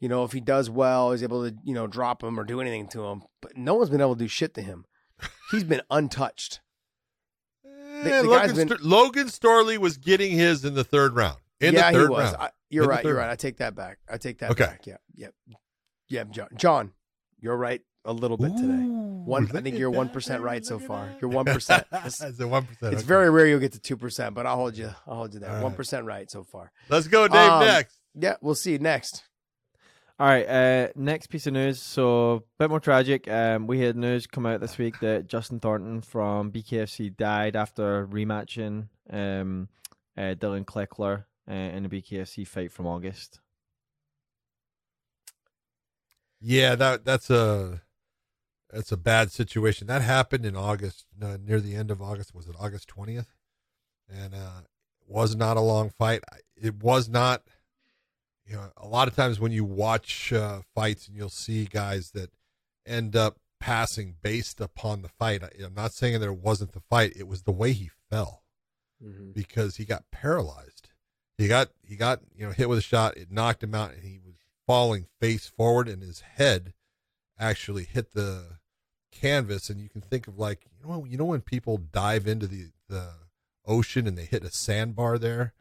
[0.00, 2.62] You know, if he does well, he's able to, you know, drop him or do
[2.62, 3.24] anything to him.
[3.42, 4.86] But no one's been able to do shit to him.
[5.50, 6.60] He's been untouched.
[7.62, 11.36] The, eh, the Logan, been, St- Logan Storley was getting his in the third round.
[11.60, 12.24] In yeah, the third he was.
[12.24, 12.36] round.
[12.36, 13.04] I, you're in right.
[13.04, 13.26] You're round.
[13.28, 13.32] right.
[13.32, 13.98] I take that back.
[14.10, 14.64] I take that okay.
[14.64, 14.86] back.
[14.86, 14.96] Yeah.
[15.14, 15.28] Yeah.
[16.08, 16.24] Yeah.
[16.24, 16.92] John, John,
[17.38, 19.02] you're right a little bit today.
[19.24, 21.14] One, I think you're one percent right so far.
[21.20, 21.86] You're one percent.
[22.04, 22.94] It's one percent.
[22.94, 23.06] It's okay.
[23.06, 24.90] very rare you'll get to two percent, but I'll hold you.
[25.06, 25.62] I'll hold you there.
[25.62, 26.04] One right.
[26.04, 26.72] right so far.
[26.88, 27.50] Let's go, Dave.
[27.50, 27.96] Um, next.
[28.14, 29.24] Yeah, we'll see you next.
[30.18, 31.80] All right, uh, next piece of news.
[31.80, 33.28] So, a bit more tragic.
[33.28, 38.06] Um, we had news come out this week that Justin Thornton from BKFC died after
[38.06, 39.68] rematching um,
[40.16, 43.40] uh, Dillon Cleckler uh, in a BKFC fight from August.
[46.40, 47.80] Yeah, that that's a
[48.72, 49.86] that's a bad situation.
[49.86, 52.34] That happened in August, uh, near the end of August.
[52.34, 53.34] Was it August twentieth?
[54.08, 54.62] And uh,
[55.00, 56.22] it was not a long fight.
[56.56, 57.42] It was not.
[58.44, 62.10] You know, a lot of times when you watch uh, fights and you'll see guys
[62.10, 62.30] that
[62.84, 65.42] end up passing based upon the fight.
[65.64, 68.42] I'm not saying that it wasn't the fight; it was the way he fell
[69.02, 69.32] mm-hmm.
[69.32, 70.88] because he got paralyzed.
[71.38, 73.16] He got he got you know hit with a shot.
[73.16, 76.72] It knocked him out, and he was falling face forward, and his head
[77.38, 78.58] actually hit the
[79.12, 82.46] canvas and you can think of like you know you know when people dive into
[82.46, 83.10] the the
[83.66, 85.52] ocean and they hit a sandbar there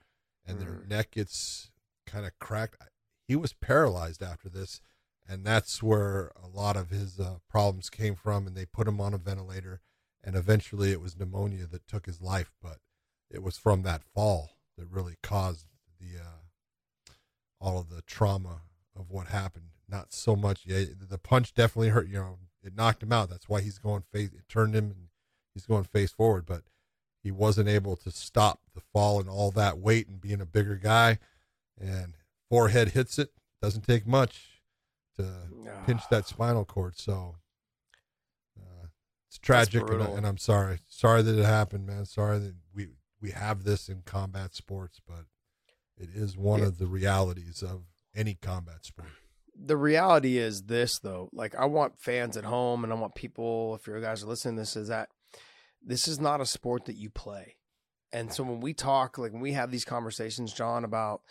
[0.47, 0.61] and mm.
[0.61, 1.69] their neck gets
[2.07, 2.81] kind of cracked
[3.27, 4.81] he was paralyzed after this
[5.27, 8.99] and that's where a lot of his uh, problems came from and they put him
[8.99, 9.81] on a ventilator
[10.23, 12.77] and eventually it was pneumonia that took his life but
[13.29, 15.67] it was from that fall that really caused
[15.99, 17.11] the uh,
[17.59, 18.61] all of the trauma
[18.97, 23.03] of what happened not so much yeah the punch definitely hurt you know it knocked
[23.03, 23.29] him out.
[23.29, 24.29] That's why he's going face.
[24.33, 25.07] It turned him, and
[25.53, 26.45] he's going face forward.
[26.45, 26.63] But
[27.23, 30.75] he wasn't able to stop the fall and all that weight and being a bigger
[30.75, 31.19] guy.
[31.79, 32.15] And
[32.49, 33.29] forehead hits it.
[33.61, 34.61] Doesn't take much
[35.17, 35.25] to
[35.85, 36.97] pinch that spinal cord.
[36.97, 37.35] So
[38.59, 38.87] uh,
[39.27, 40.79] it's tragic, and, and I'm sorry.
[40.87, 42.05] Sorry that it happened, man.
[42.05, 42.89] Sorry that we
[43.21, 45.25] we have this in combat sports, but
[45.97, 46.67] it is one yeah.
[46.67, 47.83] of the realities of
[48.15, 49.09] any combat sport.
[49.55, 53.75] The reality is this though like i want fans at home and i want people
[53.75, 55.09] if you guys are listening to this is that
[55.83, 57.55] this is not a sport that you play.
[58.13, 61.21] And so when we talk like when we have these conversations john about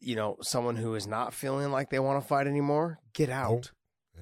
[0.00, 3.70] you know someone who is not feeling like they want to fight anymore get out.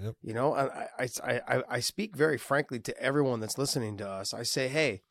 [0.01, 0.15] Yep.
[0.23, 4.09] you know and I, I i i speak very frankly to everyone that's listening to
[4.09, 4.33] us.
[4.33, 5.03] I say hey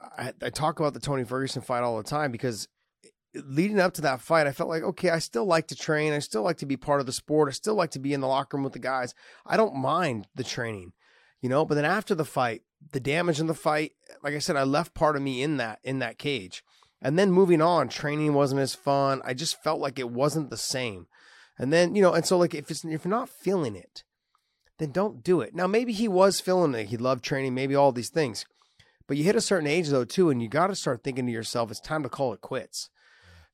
[0.00, 2.68] I, I talk about the tony ferguson fight all the time because
[3.34, 6.12] leading up to that fight, I felt like, okay, I still like to train.
[6.12, 7.48] I still like to be part of the sport.
[7.48, 9.14] I still like to be in the locker room with the guys.
[9.46, 10.92] I don't mind the training,
[11.40, 13.92] you know, but then after the fight, the damage in the fight,
[14.22, 16.62] like I said, I left part of me in that, in that cage.
[17.00, 19.20] And then moving on, training wasn't as fun.
[19.24, 21.06] I just felt like it wasn't the same.
[21.58, 24.04] And then, you know, and so like if it's, if you're not feeling it,
[24.78, 25.54] then don't do it.
[25.54, 26.86] Now, maybe he was feeling it.
[26.86, 28.44] He loved training, maybe all these things.
[29.06, 31.32] But you hit a certain age though, too, and you got to start thinking to
[31.32, 32.88] yourself, it's time to call it quits.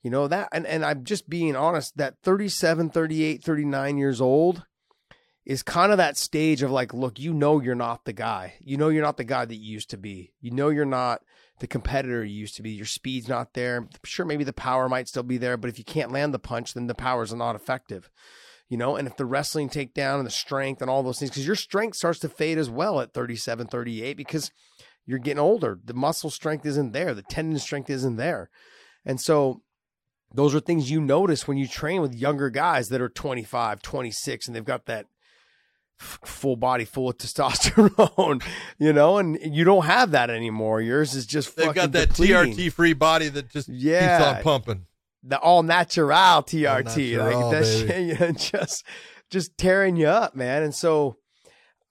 [0.02, 4.64] You know that and and I'm just being honest that 37, 38, 39 years old
[5.44, 8.54] is kind of that stage of like look, you know you're not the guy.
[8.60, 10.32] You know you're not the guy that you used to be.
[10.40, 11.22] You know you're not
[11.58, 12.70] the competitor you used to be.
[12.70, 13.88] Your speed's not there.
[14.04, 16.72] Sure maybe the power might still be there, but if you can't land the punch
[16.72, 18.10] then the powers not effective.
[18.68, 21.46] You know, and if the wrestling takedown and the strength and all those things cuz
[21.46, 24.50] your strength starts to fade as well at 37, 38 because
[25.04, 25.78] you're getting older.
[25.84, 27.12] The muscle strength isn't there.
[27.12, 28.48] The tendon strength isn't there.
[29.04, 29.62] And so
[30.34, 34.46] those are things you notice when you train with younger guys that are 25, 26,
[34.46, 35.06] and they've got that
[35.98, 38.42] full body full of testosterone,
[38.78, 40.80] you know, and you don't have that anymore.
[40.80, 42.54] Yours is just They've got that depleting.
[42.54, 44.18] TRT free body that just Yeah.
[44.18, 44.86] keeps on pumping.
[45.22, 46.62] the all natural TRT,
[47.18, 47.88] natural, like that baby.
[47.88, 48.84] shit, you know, just
[49.30, 50.62] just tearing you up, man.
[50.62, 51.16] And so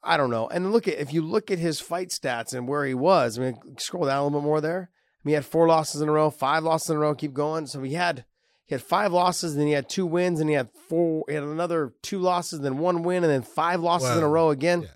[0.04, 0.48] I don't know.
[0.48, 3.38] And look at if you look at his fight stats and where he was.
[3.38, 4.90] I mean, scroll down a little bit more there.
[5.20, 7.14] I mean, he had four losses in a row, five losses in a row.
[7.16, 7.68] Keep going.
[7.68, 8.26] So he had
[8.66, 11.26] he had five losses, then he had two wins, and he had four.
[11.28, 14.50] He had another two losses, then one win, and then five losses in a row
[14.50, 14.84] again.
[14.84, 14.88] yeah.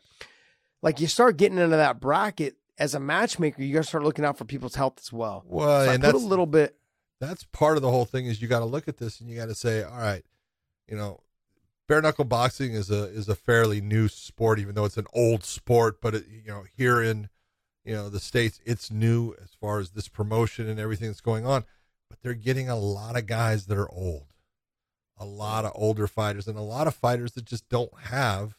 [0.81, 4.25] Like you start getting into that bracket as a matchmaker, you got to start looking
[4.25, 5.43] out for people's health as well.
[5.47, 6.75] Well, So and put a little bit.
[7.21, 9.37] that's part of the whole thing is you got to look at this and you
[9.37, 10.23] got to say, all right,
[10.89, 11.21] you know,
[11.87, 15.43] bare knuckle boxing is a is a fairly new sport, even though it's an old
[15.43, 16.01] sport.
[16.01, 17.29] But it, you know, here in
[17.83, 21.45] you know the states, it's new as far as this promotion and everything that's going
[21.45, 21.65] on.
[22.09, 24.33] But they're getting a lot of guys that are old,
[25.17, 28.55] a lot of older fighters, and a lot of fighters that just don't have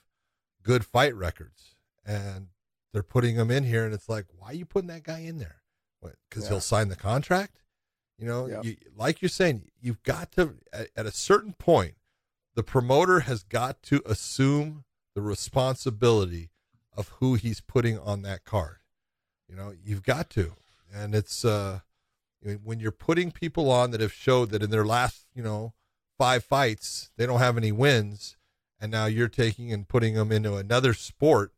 [0.63, 2.49] good fight records, and
[2.93, 5.39] they're putting them in here, and it's like, why are you putting that guy in
[5.39, 5.63] there?
[6.29, 6.51] Because Yeah.
[6.51, 7.63] he'll sign the contract.
[8.19, 11.95] You know, you, like you're saying, you've got to at, at a certain point,
[12.55, 14.85] the promoter has got to assume
[15.15, 16.51] the responsibility
[16.97, 18.79] of who he's putting on that card.
[19.49, 20.55] You know, you've got to,
[20.93, 21.81] and it's uh,
[22.63, 25.75] when you're putting people on that have showed that in their last, you know,
[26.19, 28.37] five fights they don't have any wins,
[28.81, 31.53] and now you're taking and putting them into another sport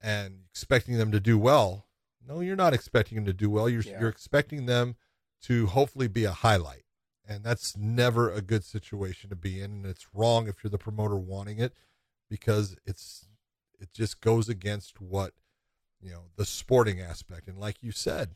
[0.00, 1.86] and expecting them to do well.
[2.26, 3.68] No, you're not expecting them to do well.
[3.68, 4.00] You're Yeah.
[4.00, 4.96] you're expecting them
[5.42, 6.84] to hopefully be a highlight.
[7.26, 9.70] And that's never a good situation to be in.
[9.72, 11.74] And it's wrong if you're the promoter wanting it
[12.28, 13.26] because it's
[13.78, 15.34] it just goes against what
[16.02, 17.48] you know the sporting aspect.
[17.48, 18.34] And like you said,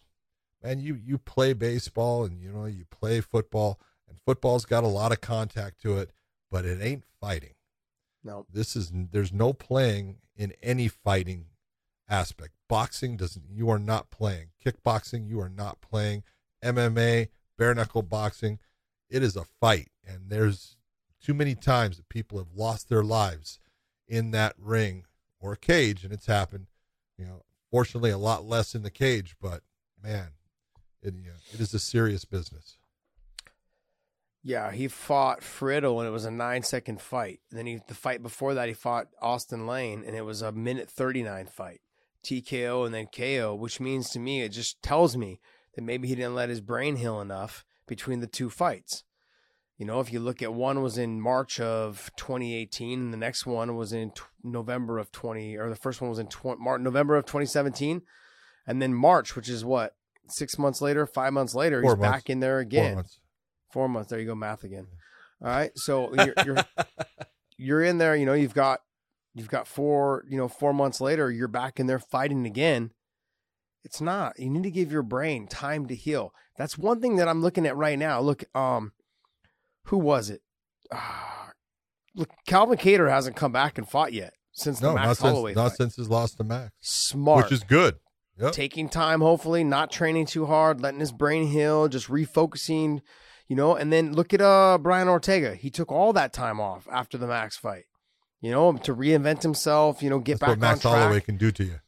[0.63, 4.89] man, you you play baseball and you know you play football and football's got a
[4.89, 6.11] lot of contact to it,
[6.51, 7.55] but it ain't fighting.
[8.25, 11.47] No, This is there's no playing in any fighting
[12.09, 12.53] aspect.
[12.69, 14.49] Boxing doesn't you are not playing.
[14.65, 16.23] Kickboxing, you are not playing.
[16.63, 18.59] MMA, bare knuckle boxing,
[19.11, 19.89] it is a fight.
[20.07, 20.77] And there's
[21.21, 23.59] too many times that people have lost their lives
[24.09, 25.05] in that ring
[25.41, 26.67] or cage, and it's happened.
[27.19, 29.63] You know, fortunately a lot less in the cage, but
[30.01, 30.29] man,
[31.03, 31.15] it
[31.53, 32.77] it is a serious business.
[34.45, 37.41] Yeah, he fought Friddle and it was a nine second fight.
[37.51, 40.53] And then he the fight before that he fought Austin Lane and it was a
[40.53, 41.81] minute thirty nine fight.
[42.25, 45.41] TKO and then KO, which means to me it just tells me
[45.75, 49.05] that maybe he didn't let his brain heal enough between the two fights.
[49.79, 53.47] You know, if you look at one was in March of 2018 and the next
[53.47, 56.79] one was in t- November of 20 or the first one was in tw- Mar-
[56.79, 58.03] November of 2017
[58.67, 59.97] and then March, which is what
[60.29, 62.17] 6 months later, 5 months later, Four he's months.
[62.17, 62.95] back in there Four again.
[62.97, 63.19] months.
[63.73, 64.11] Four months.
[64.11, 64.87] There you go, math again.
[65.41, 65.73] All right.
[65.75, 66.57] So you're you're
[67.57, 68.15] you're in there.
[68.15, 68.81] You know, you've got
[69.35, 70.25] you've got four.
[70.29, 72.91] You know, four months later, you're back in there fighting again.
[73.83, 74.39] It's not.
[74.39, 76.33] You need to give your brain time to heal.
[76.59, 78.21] That's one thing that I'm looking at right now.
[78.21, 78.93] Look, um,
[79.85, 80.41] who was it?
[80.93, 81.51] Ah,
[82.15, 85.51] look, Calvin Kattar hasn't come back and fought yet since the no, Max not Holloway
[85.51, 87.97] since not since his loss to Max, Smart, which is good.
[88.39, 88.53] Yep.
[88.53, 93.01] taking time, hopefully, not training too hard, letting his brain heal, just refocusing.
[93.49, 95.55] You know, and then look at uh Brian Ortega.
[95.55, 97.85] He took all that time off after the Max fight.
[98.41, 100.03] You know, to reinvent himself.
[100.03, 101.03] You know, get That's what back Max on track.
[101.03, 101.81] Holloway can do to you.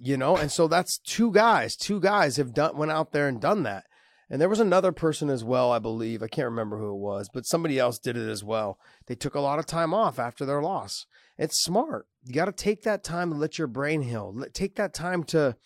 [0.00, 1.74] You know, and so that's two guys.
[1.76, 3.86] Two guys have done went out there and done that.
[4.30, 6.22] And there was another person as well, I believe.
[6.22, 8.78] I can't remember who it was, but somebody else did it as well.
[9.06, 11.06] They took a lot of time off after their loss.
[11.38, 12.06] It's smart.
[12.24, 14.34] You got to take that time to let your brain heal.
[14.52, 15.56] Take that time to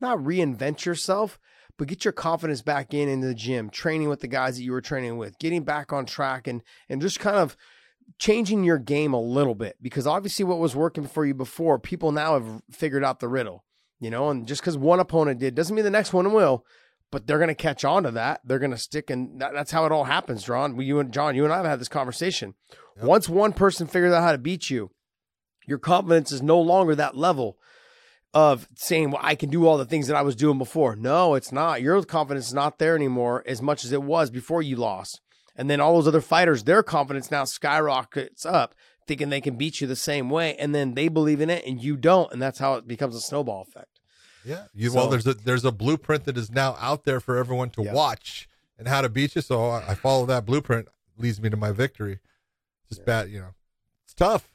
[0.00, 1.38] not reinvent yourself,
[1.78, 4.72] but get your confidence back in in the gym, training with the guys that you
[4.72, 7.56] were training with, getting back on track and and just kind of
[8.18, 12.12] changing your game a little bit because obviously what was working for you before, people
[12.12, 13.64] now have figured out the riddle,
[13.98, 16.64] you know, and just because one opponent did doesn't mean the next one will,
[17.10, 18.40] but they're going to catch on to that.
[18.44, 20.76] They're going to stick and that, that's how it all happens, John.
[20.76, 22.54] We, you and John, you and I have had this conversation.
[22.96, 23.04] Yep.
[23.04, 24.90] Once one person figures out how to beat you,
[25.66, 27.56] your confidence is no longer that level
[28.32, 30.94] of saying, well, I can do all the things that I was doing before.
[30.94, 31.82] No, it's not.
[31.82, 35.20] Your confidence is not there anymore as much as it was before you lost.
[35.56, 38.74] And then all those other fighters, their confidence now skyrockets up,
[39.06, 40.54] thinking they can beat you the same way.
[40.56, 42.32] And then they believe in it and you don't.
[42.32, 43.99] And that's how it becomes a snowball effect.
[44.44, 44.64] Yeah.
[44.74, 47.82] You, well, there's a there's a blueprint that is now out there for everyone to
[47.82, 47.92] Yeah.
[47.92, 49.42] watch and how to beat you.
[49.42, 50.88] So I, I follow that blueprint.
[51.18, 52.18] Leads me to my victory.
[52.88, 53.54] Just bad, you know.
[54.04, 54.48] It's tough.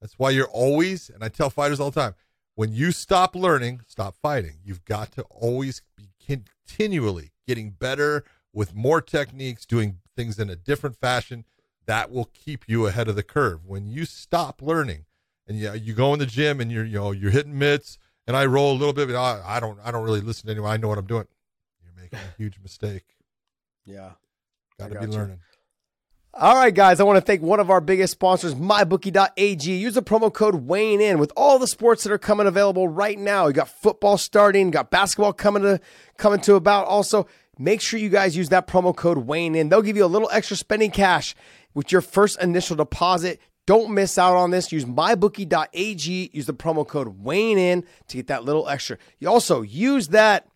[0.00, 2.14] That's why you're always, and I tell fighters all the time,
[2.54, 4.58] when you stop learning, stop fighting.
[4.64, 10.56] You've got to always be continually getting better with more techniques, doing things in a
[10.56, 11.44] different fashion.
[11.86, 13.66] That will keep you ahead of the curve.
[13.66, 15.04] When you stop learning,
[15.46, 18.36] and you, you go in the gym and you're you know you're hitting mitts, and
[18.36, 20.70] I roll a little bit, but I, I don't I don't really listen to anyone.
[20.70, 21.26] I know what I'm doing.
[21.82, 23.04] You're making a huge mistake.
[23.84, 24.12] Yeah.
[24.78, 25.12] got to be you.
[25.12, 25.40] learning.
[26.36, 29.72] All right, guys, I want to thank one of our biggest sponsors, MyBookie.ag.
[29.72, 33.16] Use the promo code Weighing In with all the sports that are coming available right
[33.16, 33.46] now.
[33.46, 35.80] You got football starting, got basketball coming to
[36.16, 36.86] coming to about.
[36.86, 39.68] Also, make sure you guys use that promo code Weighing In.
[39.68, 41.36] They'll give you a little extra spending cash
[41.72, 43.38] with your first initial deposit.
[43.66, 44.70] Don't miss out on this.
[44.72, 46.30] Use mybookie.ag.
[46.32, 48.98] Use the promo code Weighing In to get that little extra.
[49.18, 50.46] You also use that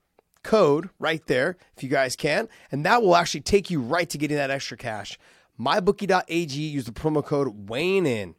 [0.43, 4.19] code right there if you guys can, and that will actually take you right to
[4.19, 5.19] getting that extra cash.
[5.59, 6.61] MyBookie.ag.
[6.61, 8.35] Use the promo code Weighing In.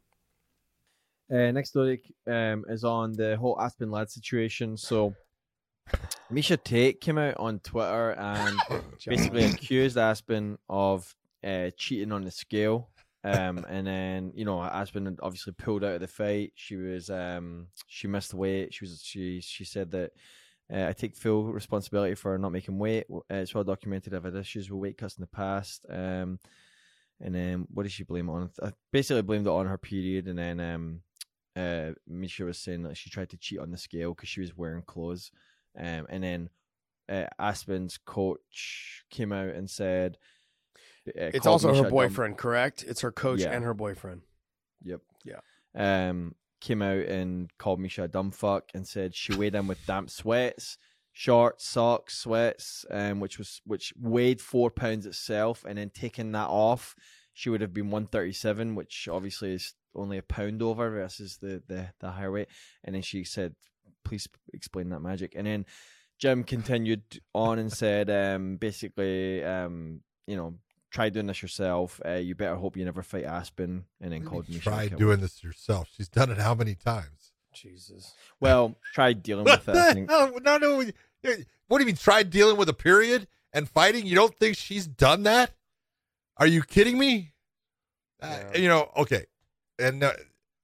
[1.32, 4.76] Uh, next story um, is on the whole Aspen Ladd situation.
[4.76, 5.14] So,
[6.32, 8.58] Miesha Tate came out on Twitter and
[9.06, 11.14] basically accused Aspen of
[11.44, 12.88] uh, cheating on the scale.
[13.22, 16.52] Um, and then you know Aspen had obviously pulled out of the fight.
[16.54, 18.72] She was um, she missed weight.
[18.72, 20.12] She was she she said that
[20.72, 23.06] uh, I take full responsibility for not making weight.
[23.10, 24.14] Uh, it's well documented.
[24.14, 25.84] I've had issues with weight cuts in the past.
[25.90, 26.38] Um,
[27.20, 28.50] and then what did she blame on?
[28.62, 30.28] I basically blamed it on her period.
[30.28, 31.00] And then um,
[31.56, 34.56] uh, Miesha was saying that she tried to cheat on the scale because she was
[34.56, 35.32] wearing clothes.
[35.76, 36.50] Um, and then
[37.08, 40.18] uh, Aspen's coach came out and said,
[41.14, 42.84] It's also her boyfriend, correct?
[42.86, 43.52] It's her coach Yeah.
[43.52, 44.22] and her boyfriend.
[44.82, 45.00] Yep.
[45.24, 45.40] Yeah.
[45.74, 49.84] Um, came out and called Miesha a dumb fuck and said she weighed in with
[49.86, 50.76] damp sweats,
[51.12, 56.48] shorts, socks, sweats, um, which was which weighed four pounds itself, and then taking that
[56.48, 56.94] off,
[57.32, 61.38] she would have been one thirty seven, which obviously is only a pound over versus
[61.40, 62.48] the the the higher weight.
[62.84, 63.54] And then she said,
[64.04, 65.66] "Please explain that magic." And then
[66.18, 67.02] Jim continued
[67.34, 70.58] on and said, um, basically, um, you know.
[70.90, 72.00] Try doing this yourself.
[72.04, 73.84] Uh, you better hope you never fight Aspen.
[74.00, 74.56] And then called Miesha.
[74.56, 74.98] a Try killer.
[74.98, 75.88] doing this yourself.
[75.96, 77.32] She's done it how many times?
[77.52, 78.14] Jesus.
[78.40, 79.74] Well, try dealing with it.
[79.76, 80.10] I the think.
[80.10, 80.32] hell?
[80.42, 80.76] No, no.
[80.78, 81.96] What do you mean?
[81.96, 84.06] Try dealing with a period and fighting?
[84.06, 85.52] You don't think she's done that?
[86.36, 87.32] Are you kidding me?
[88.22, 89.24] Uh, you know, okay,
[89.78, 90.12] and uh,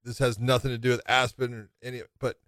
[0.05, 2.39] this has nothing to do with Aspen or any, but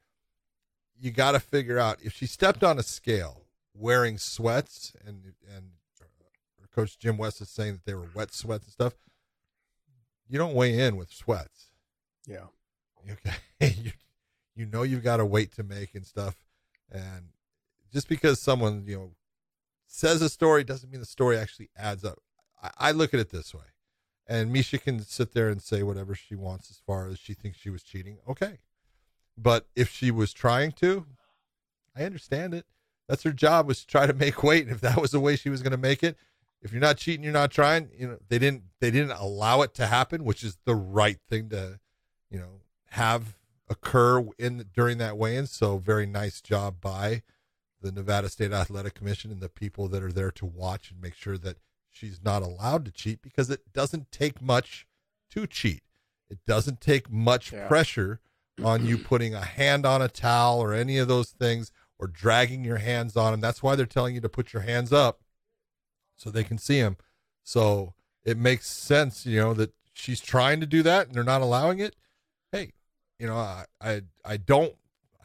[1.01, 3.43] you got to figure out if she stepped on a scale
[3.75, 5.71] wearing sweats and and
[6.79, 8.93] Coach Jim West is saying that they were wet sweats and stuff.
[10.29, 11.73] You don't weigh in with sweats.
[12.25, 12.45] Yeah.
[13.11, 13.37] Okay,
[13.83, 13.91] you,
[14.55, 16.37] you know you've got a weight to make and stuff,
[16.89, 17.31] and
[17.93, 19.11] just because someone you know
[19.89, 22.21] says a story doesn't mean the story actually adds up.
[22.63, 23.65] I, I look at it this way,
[24.29, 27.59] and Miesha can sit there and say whatever she wants as far as she thinks
[27.59, 28.19] she was cheating.
[28.29, 28.59] Okay,
[29.37, 31.07] but if she was trying to,
[31.97, 32.67] I understand it.
[33.09, 35.35] That's her job was to try to make weight, and if that was the way
[35.35, 36.17] she was going to make it,
[36.63, 37.89] if you're not cheating, you're not trying.
[37.97, 41.49] You know they didn't they didn't allow it to happen, which is the right thing
[41.51, 41.79] to
[42.31, 43.37] you know have
[43.69, 45.47] occur in during that weigh-in.
[45.47, 47.23] So very nice job by
[47.81, 51.15] the Nevada State Athletic Commission and the people that are there to watch and make
[51.15, 51.59] sure that
[51.91, 54.87] she's not allowed to cheat because it doesn't take much
[55.31, 55.83] to cheat.
[56.31, 57.69] It doesn't take much Yeah.
[57.69, 58.21] pressure
[58.65, 62.65] on you putting a hand on a towel or any of those things or dragging
[62.65, 63.41] your hands on them.
[63.41, 65.21] That's why they're telling you to put your hands up
[66.19, 66.99] so they can see him.
[67.43, 67.95] So
[68.25, 71.79] it makes sense, you know, that she's trying to do that and they're not allowing
[71.79, 71.97] it.
[72.53, 72.73] Hey,
[73.19, 74.75] you know, I I, I don't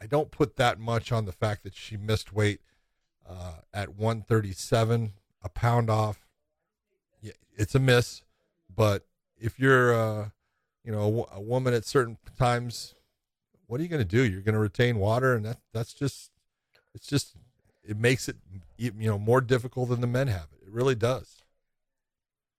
[0.00, 2.60] I don't put that much on the fact that she missed weight
[3.28, 6.26] uh, at 137, a pound off.
[7.56, 8.22] It's a miss,
[8.74, 9.06] but
[9.38, 10.28] if you're uh,
[10.82, 12.94] you know a, a woman at certain times,
[13.66, 14.24] what are you going to do?
[14.24, 16.32] You're going to retain water, and that that's just
[16.94, 17.36] it's just
[17.86, 18.36] it makes it
[18.76, 20.66] you know more difficult than the men have it.
[20.66, 21.42] It really does.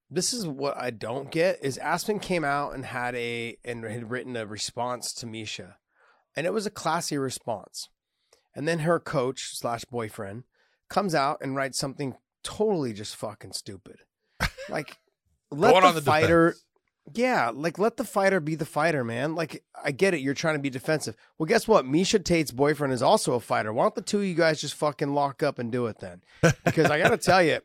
[0.10, 4.12] This is what I don't get is Aspen came out and had a and had
[4.12, 5.76] written a response to Miesha,
[6.36, 7.90] and it was a classy response.
[8.56, 10.44] And then her coach slash boyfriend
[10.90, 13.98] comes out and writes something totally just fucking stupid.
[14.70, 14.98] Like
[15.52, 16.65] let the, on the fighter defense.
[17.14, 19.36] Yeah, like let the fighter be the fighter, man.
[19.36, 21.16] Like I get it, you're trying to be defensive.
[21.38, 21.86] Well, guess what?
[21.86, 23.72] Miesha Tate's boyfriend is also a fighter.
[23.72, 26.22] Why don't the two of you guys just fucking lock up and do it then?
[26.64, 27.60] Because I gotta tell you,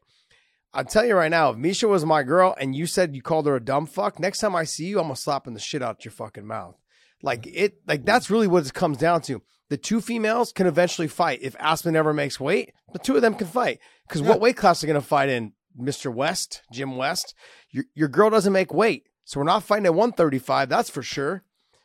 [0.74, 3.46] I'll tell you right now, if Miesha was my girl and you said you called
[3.46, 6.04] her a dumb fuck, next time I see you, I'm gonna slapping the shit out
[6.04, 6.76] your fucking mouth.
[7.22, 9.42] Like it, like that's really what it comes down to.
[9.70, 11.38] The two females can eventually fight.
[11.42, 13.78] If Aspen ever makes weight, the two of them can fight.
[14.06, 15.52] Because what weight class are gonna fight in?
[15.80, 16.12] Mr.
[16.12, 17.34] West, Jim West.
[17.70, 19.06] Your your girl doesn't make weight.
[19.30, 21.44] So we're not fighting at 135, that's for sure.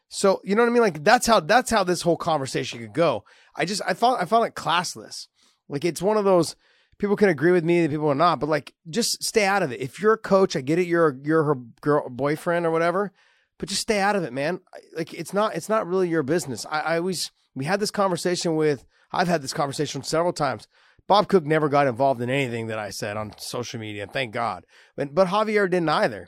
[0.09, 0.81] So you know what I mean?
[0.81, 3.23] Like that's how that's how this whole conversation could go.
[3.55, 5.27] I just I thought I found it classless.
[5.69, 6.55] Like it's one of those
[6.97, 9.79] people can agree with me, people are not, but like just stay out of it.
[9.79, 13.11] If you're a coach, I get it, you're you're her girl boyfriend or whatever,
[13.59, 14.61] but just stay out of it, man.
[14.97, 16.65] Like it's not it's not really your business.
[16.71, 20.67] I, I always we had this conversation with I've had this conversation several times.
[21.07, 24.65] Bob Cook never got involved in anything that I said on social media, thank God.
[24.95, 26.27] But but Javier didn't either.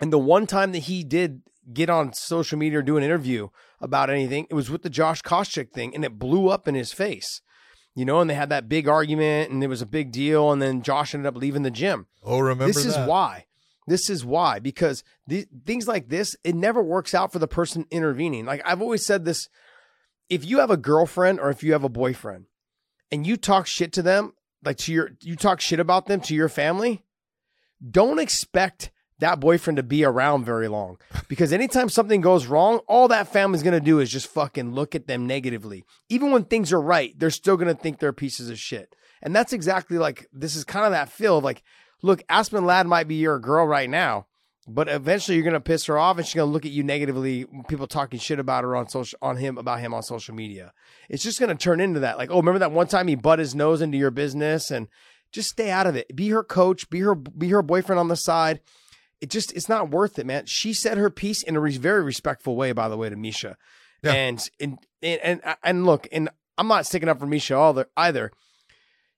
[0.00, 1.42] And the one time that he did
[1.72, 3.48] get on social media or do an interview
[3.80, 6.92] about anything, it was with the Josh Koscheck thing, and it blew up in his
[6.92, 7.42] face.
[7.94, 10.62] You know, and they had that big argument, and it was a big deal, and
[10.62, 12.06] then Josh ended up leaving the gym.
[12.22, 13.46] Oh, remember this is why.
[13.88, 17.86] This is why because the, things like this, it never works out for the person
[17.90, 18.44] intervening.
[18.44, 19.48] Like I've always said this:
[20.28, 22.44] if you have a girlfriend or if you have a boyfriend,
[23.10, 26.34] and you talk shit to them, like to your, you talk shit about them to
[26.34, 27.02] your family,
[27.90, 28.90] don't expect
[29.20, 33.62] that boyfriend to be around very long because anytime something goes wrong, all that family's
[33.74, 35.84] to do is just fucking look at them negatively.
[36.08, 38.94] Even when things are right, they're still to think they're pieces of shit.
[39.20, 41.62] And that's exactly like this is kind of that feel of like,
[42.02, 44.26] look, Aspen Ladd might be your girl right now,
[44.68, 47.46] but eventually you're to piss her off and she's to look at you negatively.
[47.66, 50.72] People talking shit about her on social, on him, about him on social media.
[51.08, 52.18] It's just to turn into that.
[52.18, 54.86] Like, oh, remember that one time he butt his nose into your business and
[55.32, 56.14] just stay out of it.
[56.14, 58.60] Be her coach, be her, be her boyfriend on the side
[59.20, 60.46] it just it's not worth it, man.
[60.46, 63.56] She said her piece in a re- very respectful way, by the way, to Miesha.
[64.02, 64.12] Yeah.
[64.12, 68.30] And, and and and uh, and look, and I'm not sticking up for Miesha either.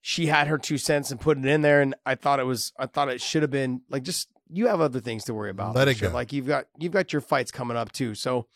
[0.03, 2.73] She had her two cents and put it in there, and I thought it was
[2.79, 5.75] I thought it should have been like just you have other things to worry about.
[5.75, 6.09] Let it go.
[6.09, 8.47] Like you've got you've got your fights coming up too, so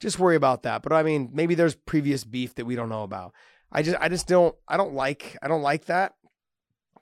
[0.00, 0.82] just worry about that.
[0.82, 3.32] But I mean, maybe there's previous beef that we don't know about.
[3.70, 6.14] I just I just don't I don't like I don't like that.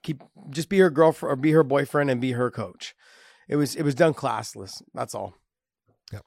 [0.03, 2.95] Keep just be her girlfriend or be her boyfriend and be her coach.
[3.47, 4.81] It was it was done classless.
[4.93, 5.35] That's all.
[6.11, 6.25] Yep.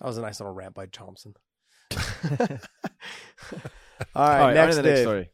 [0.00, 1.34] That was a nice little rant by Thompson.
[1.92, 2.00] all
[4.16, 5.30] All right, right, on next, to the next story.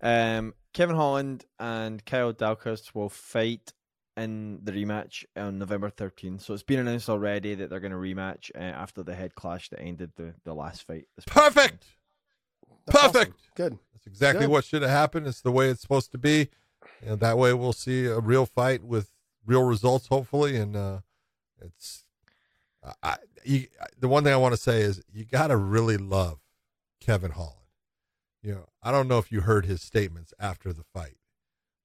[0.00, 3.72] Um, Kevin Holland and Kyle Daukaus will fight
[4.16, 6.42] in the rematch on November 13th.
[6.42, 9.68] So it's been announced already that they're going to rematch uh, after the head clash
[9.70, 11.06] that ended the, the last fight.
[11.16, 11.86] This Perfect.
[12.86, 13.12] That's awesome.
[13.12, 13.40] Perfect.
[13.54, 13.78] Good.
[13.92, 14.52] That's exactly Good.
[14.52, 15.26] what should have happened.
[15.26, 16.48] It's the way it's supposed to be.
[17.04, 19.10] And that way we'll see a real fight with
[19.48, 20.56] real results, hopefully.
[20.56, 20.98] And uh,
[21.60, 22.04] it's
[23.02, 23.66] I, you,
[23.98, 26.38] the one thing I want to say is you got to really love
[27.00, 27.54] Kevin Holland.
[28.42, 31.16] You know, I don't know if you heard his statements after the fight,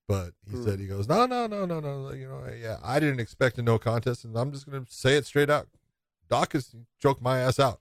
[0.07, 0.63] but he Hmm.
[0.63, 2.11] said he goes, no, no, no, no, no.
[2.11, 5.15] You know, yeah, I didn't expect a no contest, and I'm just going to say
[5.15, 5.67] it straight out.
[6.29, 7.79] Daukaus choked my ass out.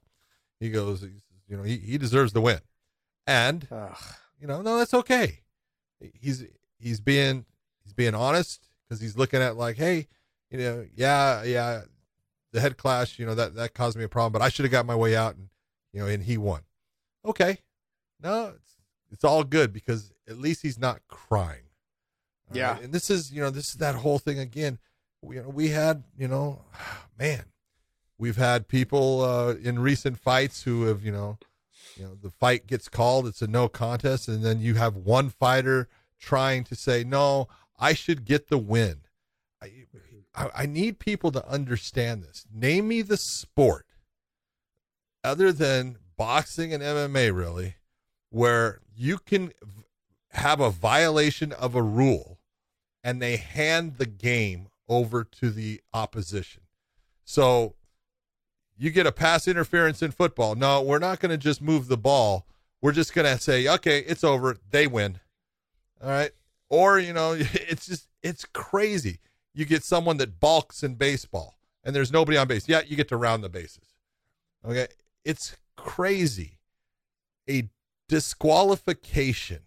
[0.58, 1.02] He goes,
[1.48, 2.60] you know, he, he deserves the win,
[3.26, 3.96] and Ugh.
[4.40, 5.40] you know, no, that's okay.
[6.14, 6.44] He's
[6.78, 7.44] he's being
[7.84, 10.06] he's being honest because he's looking at like, hey,
[10.50, 11.80] you know, yeah, yeah,
[12.52, 14.72] the head clash, you know, that that caused me a problem, but I should have
[14.72, 15.48] got my way out, and
[15.94, 16.60] you know, and he won.
[17.24, 17.60] Okay,
[18.22, 18.76] no, it's
[19.10, 21.62] it's all good because at least he's not crying.
[22.52, 22.72] Yeah.
[22.72, 22.82] right?
[22.82, 24.78] and this is you know this is that whole thing again.
[25.22, 26.60] We you know, we had you know,
[27.18, 27.44] man,
[28.18, 31.38] we've had people uh, in recent fights who have you know
[31.96, 35.28] you know the fight gets called it's a no contest and then you have one
[35.28, 35.88] fighter
[36.18, 37.48] trying to say no
[37.78, 39.00] i should get the win
[39.60, 40.18] i mm-hmm.
[40.34, 43.86] i, I need people to understand this name me the sport
[45.24, 47.76] other than boxing and mma really
[48.30, 49.52] where you can
[50.30, 52.38] have a violation of a rule
[53.04, 56.62] and they hand the game over to the opposition.
[57.24, 57.74] So
[58.76, 60.54] you get a pass interference in football.
[60.54, 62.46] No, we're not going to just move the ball.
[62.80, 64.56] We're just going to say, okay, it's over.
[64.70, 65.20] They win.
[66.02, 66.32] All right.
[66.72, 69.20] Or, you know, it's just, it's crazy.
[69.54, 71.54] You get someone that balks in baseball
[71.84, 72.68] and there's nobody on base.
[72.68, 73.94] Yeah, you get to round the bases.
[74.64, 74.88] Okay.
[75.24, 76.58] It's crazy.
[77.48, 77.68] A
[78.08, 79.64] disqualification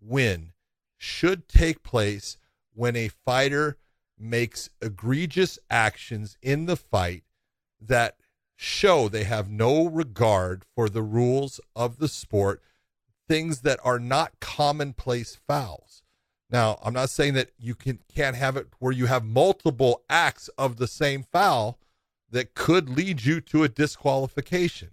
[0.00, 0.52] win
[0.96, 2.38] should take place
[2.72, 3.76] when a fighter
[4.18, 7.24] makes egregious actions in the fight
[7.80, 8.16] that
[8.56, 12.62] show they have no regard for the rules of the sport,
[13.28, 15.99] things that are not commonplace fouls.
[16.50, 20.48] Now, I'm not saying that you can can't have it where you have multiple acts
[20.58, 21.78] of the same foul
[22.30, 24.90] that could lead you to a disqualification.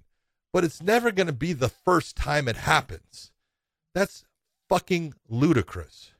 [0.53, 3.31] But it's never going to be the first time it happens.
[3.93, 4.25] That's
[4.69, 6.11] fucking ludicrous.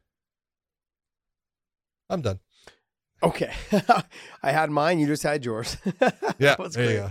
[2.10, 2.40] I'm done.
[3.24, 3.52] Okay,
[4.44, 5.00] I had mine.
[5.00, 5.78] You just had yours.
[6.40, 7.04] Yeah, That was great.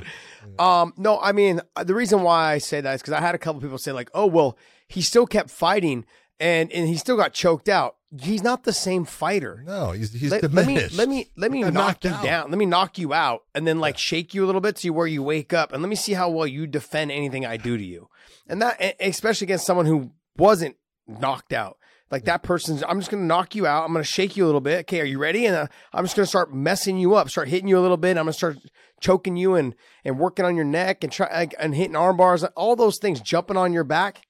[0.56, 3.34] Um, no, I mean uh, the reason why I say that is because I had
[3.34, 4.56] a couple people say like, "Oh, well,
[4.86, 6.04] he still kept fighting
[6.38, 9.64] and and he still got choked out." He's not the same fighter.
[9.66, 10.96] No, he's he's let, let me diminished.
[10.96, 12.24] let me let me knock you out.
[12.24, 12.50] down.
[12.50, 15.08] Let me knock you out, and then like shake you a little bit, see where
[15.08, 17.84] you wake up, and let me see how well you defend anything I do to
[17.84, 18.08] you.
[18.46, 20.76] And that, especially against someone who wasn't
[21.08, 21.78] knocked out,
[22.10, 22.84] like that person's.
[22.88, 23.84] I'm just gonna knock you out.
[23.84, 24.80] I'm gonna shake you a little bit.
[24.80, 25.44] Okay, are you ready?
[25.46, 28.10] And uh, I'm just gonna start messing you up, start hitting you a little bit.
[28.10, 28.58] I'm gonna start
[29.00, 32.44] choking you and and working on your neck and try like, and hitting arm bars,
[32.44, 34.22] and all those things, jumping on your back.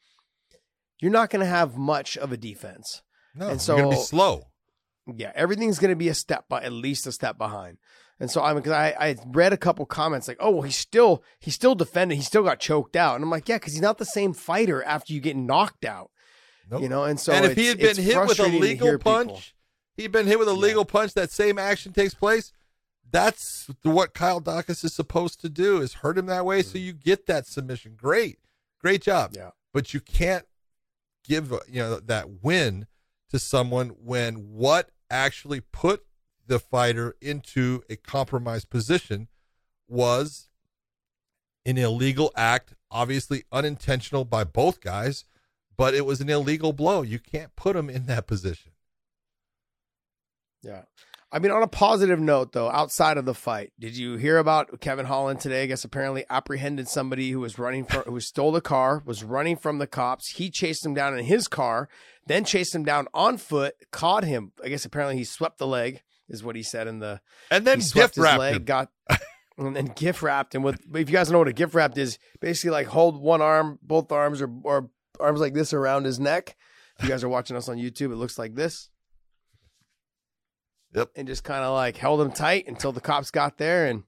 [0.98, 3.02] You're not gonna have much of a defense.
[3.36, 4.46] No, and you're gonna be so- slow.
[5.14, 7.78] Yeah, everything's going to be a step, by at least a step behind.
[8.18, 11.22] And so I'm because I, I read a couple comments like, oh well, he's still
[11.38, 13.98] he's still defending, he still got choked out, and I'm like, yeah, because he's not
[13.98, 16.10] the same fighter after you get knocked out,
[16.70, 16.82] Nope.
[16.82, 17.04] you know.
[17.04, 19.42] And so and if he had been hit with a legal punch, people-
[19.96, 21.12] he'd been hit with a legal punch.
[21.12, 22.52] That same action takes place.
[23.08, 26.86] That's what Kyle Daukaus is supposed to do: is hurt him that way, so mm-hmm.
[26.86, 27.96] you get that submission.
[27.96, 28.38] Great,
[28.80, 29.32] great job.
[29.36, 29.50] Yeah.
[29.74, 30.46] but you can't
[31.22, 32.86] give you know that win
[33.30, 36.04] to someone when what actually put
[36.46, 39.28] the fighter into a compromised position
[39.88, 40.48] was
[41.64, 45.24] an illegal act, obviously unintentional by both guys,
[45.76, 47.02] but it was an illegal blow.
[47.02, 48.72] You can't put him in that position.
[50.62, 50.82] Yeah.
[51.32, 54.80] I mean, on a positive note, though, outside of the fight, did you hear about
[54.80, 55.64] Kevin Holland today?
[55.64, 59.56] I guess apparently apprehended somebody who was running from, who stole the car, was running
[59.56, 60.30] from the cops.
[60.30, 61.88] He chased him down in his car,
[62.26, 64.52] then chased him down on foot, caught him.
[64.64, 67.20] I guess apparently he swept the leg, is what he said in the.
[67.50, 68.64] And then he gift wrapped leg, him.
[68.64, 68.88] got,
[69.58, 70.80] and then gift wrapped him with.
[70.94, 74.10] If you guys know what a gift wrapped is, basically like hold one arm, both
[74.12, 76.56] arms, or or arms like this around his neck.
[76.98, 78.88] If you guys are watching us on YouTube, it looks like this
[80.94, 81.10] Yep.
[81.14, 83.86] and just kind of like held him tight until the cops got there.
[83.86, 84.04] And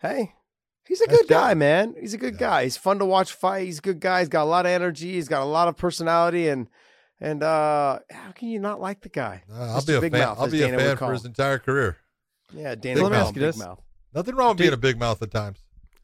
[0.00, 0.34] hey,
[0.86, 1.94] he's a Nice good guy, man.
[2.00, 2.40] He's a good Yeah.
[2.40, 2.64] guy.
[2.64, 3.66] He's fun to watch fight.
[3.66, 4.20] He's a good guy.
[4.20, 5.12] He's got a lot of energy.
[5.12, 6.48] He's got a lot of personality.
[6.48, 6.68] And
[7.20, 9.42] and uh how can you not like the guy?
[9.52, 10.20] Uh, I'll be a Big fan.
[10.20, 11.96] Mouth, I'll be a Dana would fan for his entire career.
[12.52, 13.02] Yeah, Dana Big mouth.
[13.02, 13.80] Let me ask Big you Mouth.
[14.14, 15.58] Nothing wrong with Do- being a big mouth at times.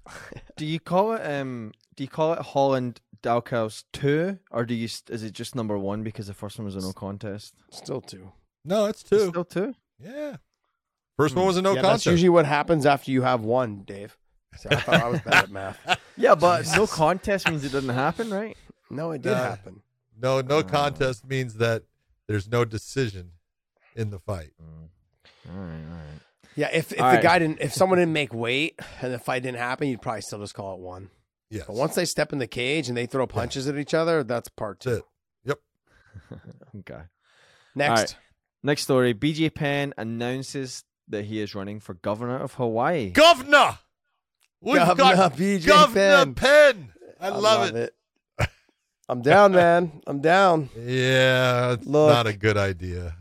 [0.57, 1.73] Do you call it um?
[1.97, 4.85] Do you call it Holland Daukaus two, or do you?
[4.85, 7.55] Is it just number one because the first one was a no contest?
[7.71, 8.33] Still two.
[8.65, 9.29] No, it's It's two.
[9.29, 9.75] Still two.
[9.99, 10.37] Yeah.
[11.17, 12.07] First one was a no yeah, that's contest.
[12.07, 14.19] usually what happens after you have one, Dave.
[14.59, 15.79] So I thought I was bad at math.
[16.17, 18.57] Yeah, but no contest means it didn't happen, right?
[18.91, 19.83] No, it did Uh, happen.
[20.21, 20.63] No, no Oh.
[20.63, 21.83] contest means that
[22.27, 23.33] there's no decision
[23.97, 24.53] in the fight.
[24.63, 24.89] Mm.
[25.51, 26.21] All right, all right.
[26.57, 27.23] Yeah, if if All the right.
[27.23, 30.39] guy didn't, if someone didn't make weight and the fight didn't happen, you'd probably still
[30.39, 31.11] just call it one.
[31.51, 31.65] Yes.
[31.67, 34.49] But once they step in the cage and they throw punches at each other, that's
[34.49, 34.91] part two.
[34.91, 35.05] it.
[35.45, 35.59] Yep.
[36.81, 37.03] Okay.
[37.75, 38.17] Next, right.
[38.63, 43.11] Next story: BJ Penn announces that he is running for governor of Hawaii.
[43.11, 43.79] Governor.
[44.61, 46.35] We've Governor got BJ Governor Penn.
[46.35, 46.93] Penn.
[47.21, 47.95] I, love, it.
[49.09, 50.01] I'm down, man.
[50.07, 50.71] I'm down.
[50.77, 52.11] Yeah, it's Look.
[52.11, 53.17] not a good idea.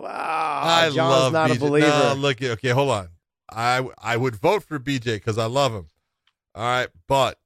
[0.00, 1.56] Wow, I John's love not BJ.
[1.56, 1.86] a believer.
[1.88, 3.08] No, look, okay, hold on.
[3.50, 5.86] I I would vote for BJ because I love him.
[6.54, 7.38] All right, but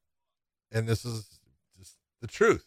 [0.71, 1.39] and this is
[1.77, 2.65] just the truth,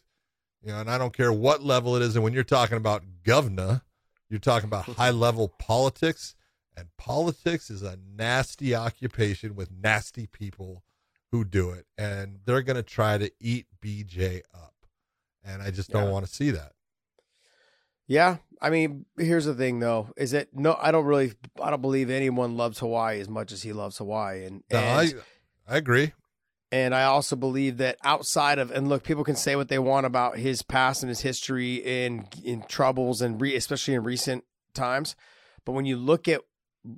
[0.63, 0.81] you know.
[0.81, 2.15] And I don't care what level it is.
[2.15, 3.83] And when you're talking about governor,
[4.31, 6.35] you're talking about high level politics,
[6.77, 10.83] and politics is a nasty occupation with nasty people
[11.33, 14.73] who do it, and they're going to try to eat BJ up.
[15.47, 16.11] And I just don't Yeah.
[16.11, 16.73] want to see that.
[18.09, 21.83] Yeah, I mean, here's the thing though: is that no, I don't really, I don't
[21.83, 25.23] believe anyone loves Hawaii as much as he loves Hawaii, and No, I and,
[25.69, 26.13] I agree.
[26.71, 30.07] and I also believe that outside of and look, people can say what they want
[30.07, 35.17] about his past and his history in in troubles and re, especially in recent times,
[35.65, 36.43] but when you look at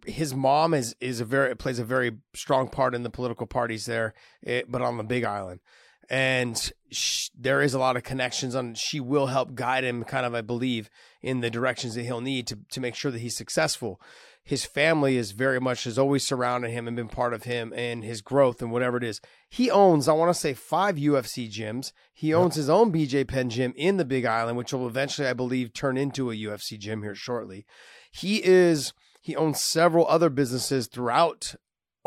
[0.05, 3.46] his mom is is a very it plays a very strong part in the political
[3.46, 5.61] parties there, it, but on the Big Island,
[6.09, 8.74] and sh- there is a lot of connections on.
[8.74, 10.90] She will help guide him, kind of, I believe,
[11.22, 14.00] in the directions that he'll need to to make sure that he's successful.
[14.42, 18.02] His family is very much has always surrounded him and been part of him and
[18.02, 19.20] his growth and whatever it is.
[19.50, 21.92] He owns, I want to say, five UFC gyms.
[22.14, 25.34] He owns his own BJ Penn gym in the Big Island, which will eventually, I
[25.34, 27.66] believe, turn into a UFC gym here shortly.
[28.11, 31.54] He is he owns several other businesses throughout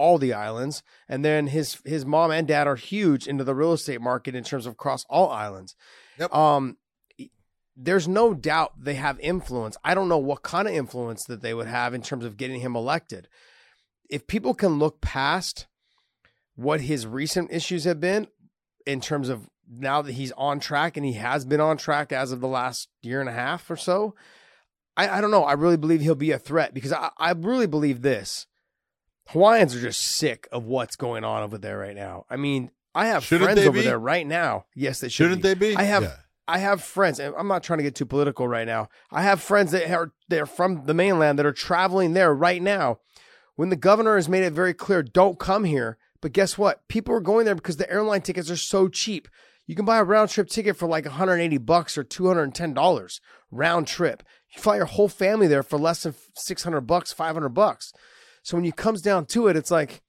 [0.02, 3.74] all the islands, and then his his mom and dad are huge into the real
[3.74, 5.76] estate market in terms of across all islands.
[6.18, 6.34] Yep.
[6.34, 6.78] Um,
[7.76, 9.78] there's no doubt they have influence.
[9.84, 12.62] I don't know what kind of influence that they would have in terms of getting
[12.62, 13.28] him elected.
[14.10, 15.68] If people can look past
[16.56, 18.28] what his recent issues have been
[18.86, 22.32] in terms of now that he's on track and he has been on track as
[22.32, 24.16] of the last year and a half or so,
[24.98, 25.44] I, I don't know.
[25.44, 28.48] I really believe he'll be a threat because I, I really believe this.
[29.32, 32.26] Hawaiians are just sick of what's going on over there right now.
[32.30, 33.86] I mean, I have Shouldn't friends over be?
[33.86, 34.66] there right now.
[34.76, 35.76] Yes, they should Shouldn't they be?
[35.76, 36.16] I have Yeah.
[36.48, 38.90] I have friends, and I'm not trying to get too political right now.
[39.10, 43.00] I have friends that are they're from the mainland that are traveling there right now.
[43.56, 45.98] When the governor has made it very clear, don't come here.
[46.20, 46.88] But guess what?
[46.88, 49.28] People are going there because the airline tickets are so cheap.
[49.66, 53.88] You can buy a round trip ticket for like 180 bucks or 210 dollars round
[53.88, 54.22] trip.
[54.54, 57.94] You fly your whole family there for less than 600 bucks, 500 bucks.
[58.44, 60.02] So when it comes down to it, it's like,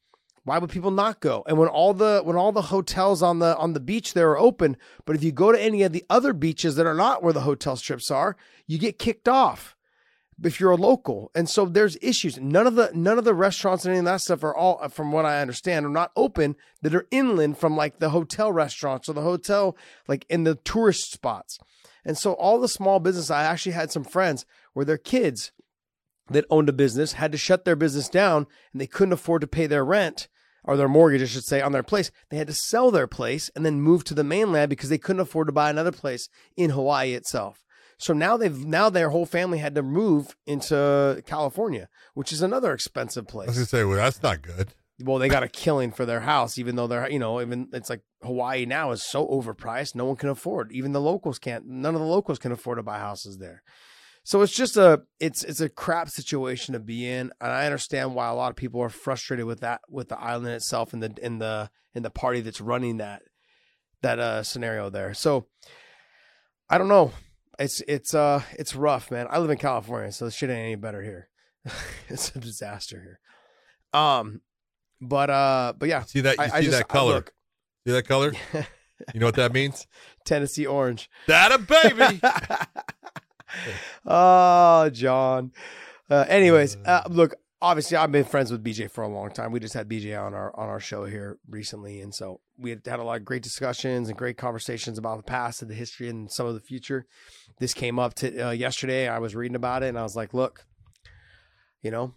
[0.45, 1.45] why would people not go?
[1.47, 4.39] And when all the when all the hotels on the on the beach there are
[4.39, 7.33] open, but if you go to any of the other beaches that are not where
[7.33, 9.77] the hotel strips are, you get kicked off
[10.43, 11.31] if you're a local.
[11.35, 12.39] And so there's issues.
[12.39, 15.13] None of the none of the restaurants and any of that stuff are all from
[15.13, 19.13] what I understand are not open that are inland from like the hotel restaurants or
[19.13, 19.77] the hotel
[20.09, 21.59] like in the tourist spots.
[22.05, 25.53] And so all the small business I actually had some friends where their kids
[26.33, 29.47] that owned a business had to shut their business down and they couldn't afford to
[29.47, 30.29] pay their rent
[30.65, 32.11] or their mortgage, I should say, on their place.
[32.31, 35.21] They had to sell their place and then move to the mainland because they couldn't
[35.21, 37.65] afford to buy another place in Hawaii itself.
[37.99, 42.73] So now they've now their whole family had to move into California, which is another
[42.73, 43.57] expensive I was place.
[43.57, 44.69] gonna say, well, that's not good.
[45.01, 47.91] Well, they got a killing for their house, even though they're you know even it's
[47.91, 50.73] like Hawaii now is so overpriced, no one can afford.
[50.73, 51.67] Even the locals can't.
[51.67, 53.63] None of the locals can afford to buy houses there.
[54.25, 58.15] So it's just a it's it's a crap situation to be in, and I understand
[58.15, 61.13] why a lot of people are frustrated with that with the island itself and the
[61.21, 63.23] in the in the party that's running that
[64.03, 65.13] that uh scenario there.
[65.15, 65.47] So
[66.71, 67.13] I don't know.
[67.59, 69.27] It's it's uh it's rough, man.
[69.29, 71.29] I live in California, so the shit ain't any better here.
[72.09, 73.21] it's a disaster here.
[74.01, 74.41] Um,
[75.01, 76.37] but uh, but yeah, See that?
[76.39, 77.15] You I, I see just that color?
[77.17, 77.33] look,
[77.87, 78.33] see that color?
[79.13, 79.89] You know what that means?
[80.25, 81.11] Tennessee orange.
[81.27, 82.21] That a baby.
[84.07, 85.53] oh, John.
[86.11, 87.35] Uh, anyways, uh, look.
[87.61, 89.53] Obviously, I've been friends with BJ for a long time.
[89.53, 92.83] We just had BJ on our on our show here recently, and so we had
[92.85, 96.09] had a lot of great discussions and great conversations about the past and the history
[96.09, 97.07] and some of the future.
[97.61, 99.07] This came up to uh, yesterday.
[99.09, 100.67] I was reading about it, and I was like, "Look,
[101.83, 102.15] you know,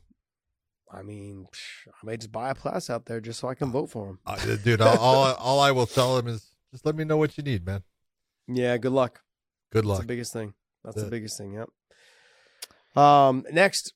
[0.91, 1.45] I mean,
[1.87, 4.19] I may just buy a class out there just so I can vote for him."
[4.25, 7.37] Uh, dude, all, all all I will tell him is just let me know what
[7.37, 7.83] you need, man.
[8.47, 9.21] Yeah, good luck.
[9.71, 10.01] Good That's luck.
[10.01, 10.55] the biggest thing.
[10.85, 11.11] That's the it.
[11.11, 11.53] biggest thing.
[11.53, 11.69] Yep.
[13.03, 13.45] Um.
[13.51, 13.93] Next,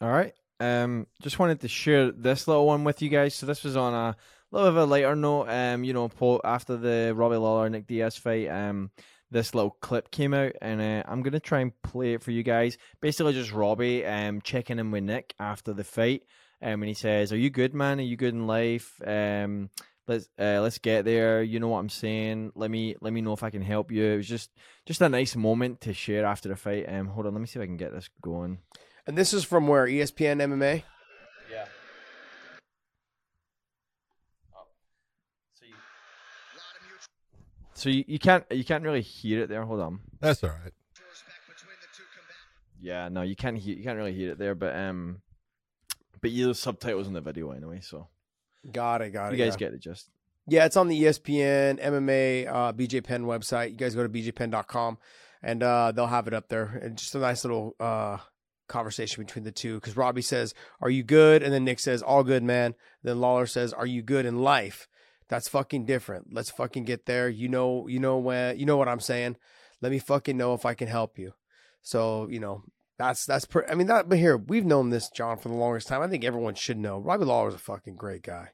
[0.00, 0.32] All right.
[0.60, 3.34] Um, just wanted to share this little one with you guys.
[3.34, 4.16] So this was on a
[4.52, 5.48] little bit of a lighter note.
[5.48, 6.08] Um, you know,
[6.44, 8.92] after the Robbie Lawler Nick Diaz fight, um,
[9.32, 12.44] this little clip came out, and uh, I'm gonna try and play it for you
[12.44, 12.78] guys.
[13.00, 16.22] Basically, just Robbie um checking in with Nick after the fight,
[16.60, 17.98] um, and he says, "Are you good, man?
[17.98, 18.92] Are you good in life?
[19.04, 19.70] Um."
[20.08, 21.42] Let's uh, let's get there.
[21.42, 22.52] You know what I'm saying.
[22.56, 24.04] Let me let me know if I can help you.
[24.04, 24.50] It was just
[24.84, 26.86] just a nice moment to share after the fight.
[26.88, 28.58] Um, hold on, let me see if I can get this going.
[29.06, 30.82] and this is from where ESPN MMA.
[31.50, 31.64] Yeah.
[35.54, 35.74] So you,
[37.74, 39.64] so you, you can't you can't really hear it there.
[39.64, 40.00] Hold on.
[40.20, 40.72] That's all right.
[42.80, 45.22] Yeah, no, you can't hear you can't really hear it there, but um,
[46.20, 48.08] but you have subtitles in the video anyway, so
[48.70, 49.10] Got it.
[49.10, 49.38] Got it.
[49.38, 49.66] you guys yeah.
[49.68, 49.80] get it.
[49.80, 50.10] Just
[50.46, 53.70] Yeah, it's on the ESPN MMA uh, BJ Penn website.
[53.70, 54.98] You guys go to bjpenn.com
[55.42, 56.80] and uh, they'll have it up there.
[56.82, 58.18] And just a nice little uh,
[58.68, 61.42] conversation between the two because Robbie says, Are you good?
[61.42, 62.74] And then Nick says, All good, man.
[63.02, 64.88] Then Lawler says, Are you good in life?
[65.28, 66.28] That's fucking different.
[66.32, 67.28] Let's fucking get there.
[67.28, 69.36] You know, you know when you know what I'm saying.
[69.80, 71.32] Let me fucking know if I can help you.
[71.82, 72.62] So, you know,
[73.02, 75.88] that's that's per- I mean that but here, we've known this John for the longest
[75.88, 76.02] time.
[76.02, 76.98] I think everyone should know.
[76.98, 78.50] Robbie Lawler's a fucking great guy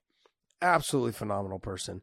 [0.60, 2.02] absolutely phenomenal person.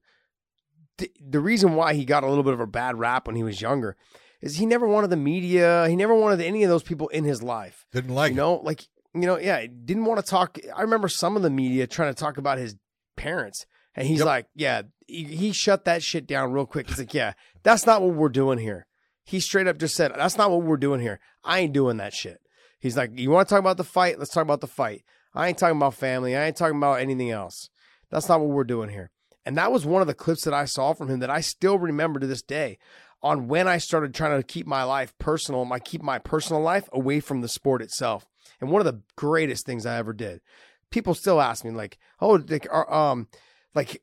[0.97, 3.43] The, the reason why he got a little bit of a bad rap when he
[3.43, 3.97] was younger
[4.41, 5.87] is he never wanted the media.
[5.89, 7.85] He never wanted any of those people in his life.
[7.91, 8.83] Didn't like you know, like
[9.13, 10.57] you know, yeah, didn't want to talk.
[10.75, 12.75] I remember some of the media trying to talk about his
[13.17, 14.25] parents, and he's Yep.
[14.25, 16.87] like, yeah, he, he shut that shit down real quick.
[16.87, 17.33] He's like, yeah,
[17.63, 18.87] that's not what we're doing here.
[19.25, 21.19] He straight up just said, that's not what we're doing here.
[21.43, 22.39] I ain't doing that shit.
[22.79, 24.19] He's like, you want to talk about the fight?
[24.19, 25.03] Let's talk about the fight.
[25.33, 26.35] I ain't talking about family.
[26.35, 27.69] I ain't talking about anything else.
[28.11, 29.11] That's not what we're doing here.
[29.45, 31.77] And that was one of the clips that I saw from him that I still
[31.77, 32.77] remember to this day
[33.21, 36.87] on when I started trying to keep my life personal, my keep my personal life
[36.93, 38.25] away from the sport itself.
[38.61, 40.41] And one of the greatest things I ever did.
[40.91, 43.27] People still ask me like, "Oh, like, um,
[43.73, 44.01] like,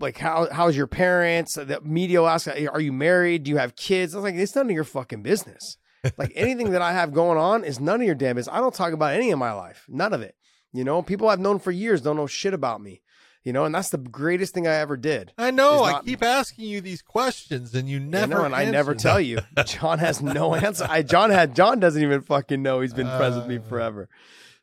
[0.00, 3.44] like how how's your parents?" The media will ask, "Are you married?
[3.44, 5.76] Do you have kids?" I was like, "It's none of your fucking business."
[6.16, 8.54] like anything that I have going on is none of your damn business.
[8.54, 10.34] I don't talk about any of my life, none of it.
[10.72, 13.02] You know, people I've known for years don't know shit about me.
[13.44, 15.32] You know, and that's the greatest thing I ever did.
[15.38, 15.86] I know.
[15.86, 18.34] is I keep asking you these questions, and you I never.
[18.34, 19.38] know, and I never tell you.
[19.66, 20.86] John has no answer.
[20.88, 23.62] I John had John doesn't even fucking know he's been friends with me Uh.
[23.62, 24.08] forever.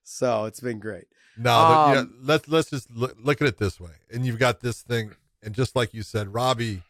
[0.04, 1.06] So it's been great.
[1.38, 3.92] No, but, yeah, Um, let's let's just look, look at it this way.
[4.12, 5.12] And you've got this thing,
[5.44, 6.84] and just like you said, Robbie,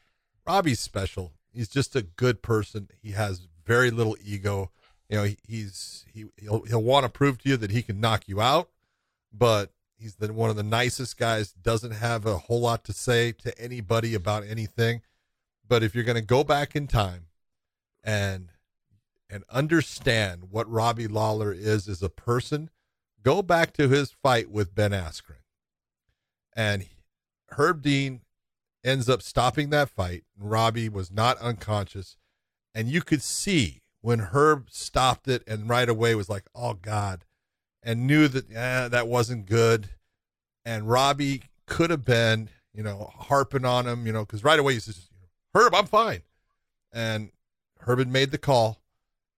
[0.45, 1.34] Robbie's special.
[1.54, 2.89] He's just a good person.
[3.02, 4.72] He has very little ego.
[5.10, 8.00] You know, he, he's he he'll he'll want to prove to you that he can
[8.00, 8.70] knock you out,
[9.34, 11.52] but he's the one of the nicest guys.
[11.52, 15.02] Doesn't have a whole lot to say to anybody about anything.
[15.68, 17.28] But if you're going to go back in time
[18.04, 18.50] and
[19.30, 22.70] and understand what Robbie Lawler is as a person,
[23.28, 25.43] go back to his fight with Ben Askren.
[26.55, 26.86] And
[27.49, 28.21] Herb Dean
[28.86, 30.23] ends up stopping that fight.
[30.39, 32.15] And Robbie was not unconscious.
[32.73, 37.25] And you could see when Herb stopped it and right away was like, oh God,
[37.84, 39.89] and knew that eh, that wasn't good.
[40.65, 44.75] And Robbie could have been, you know, harping on him, you know, because right away
[44.75, 45.09] he says,
[45.53, 46.21] Herb, I'm fine.
[46.93, 47.32] And
[47.82, 48.80] Herb had made the call.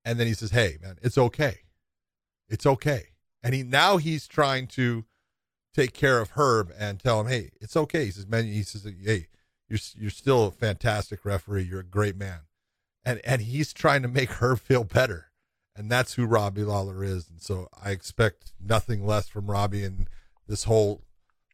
[0.05, 1.61] And then he says, hey, man, it's okay.
[2.49, 3.07] It's okay.
[3.41, 5.05] And he now he's trying to
[5.73, 8.05] take care of Herb and tell him, hey, it's okay.
[8.05, 9.27] He says, man, he says, hey,
[9.69, 11.63] you're you're still a fantastic referee.
[11.63, 12.41] You're a great man,
[13.05, 15.27] and and he's trying to make Herb feel better,
[15.75, 17.29] and that's who Robbie Lawler is.
[17.29, 20.07] And so I expect nothing less from Robbie, and
[20.47, 21.03] this whole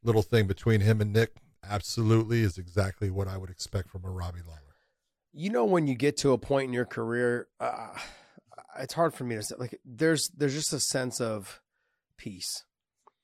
[0.01, 1.33] little thing between him and Nick
[1.67, 4.59] absolutely is exactly what I would expect from a Robbie Lawler.
[5.33, 7.89] You know, when you get to a point in your career, uh,
[8.79, 9.55] it's hard for me to say.
[9.57, 11.61] Like, there's there's just a sense of
[12.18, 12.63] peace.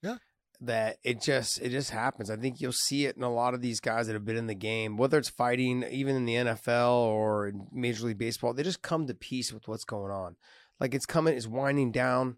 [0.01, 0.17] Yeah.
[0.63, 2.29] That it just it just happens.
[2.29, 4.45] I think you'll see it in a lot of these guys that have been in
[4.47, 8.53] the game, whether it's fighting, even in the NFL or in Major League Baseball.
[8.53, 10.35] They just come to peace with what's going on.
[10.79, 12.37] Like it's coming, it's winding down,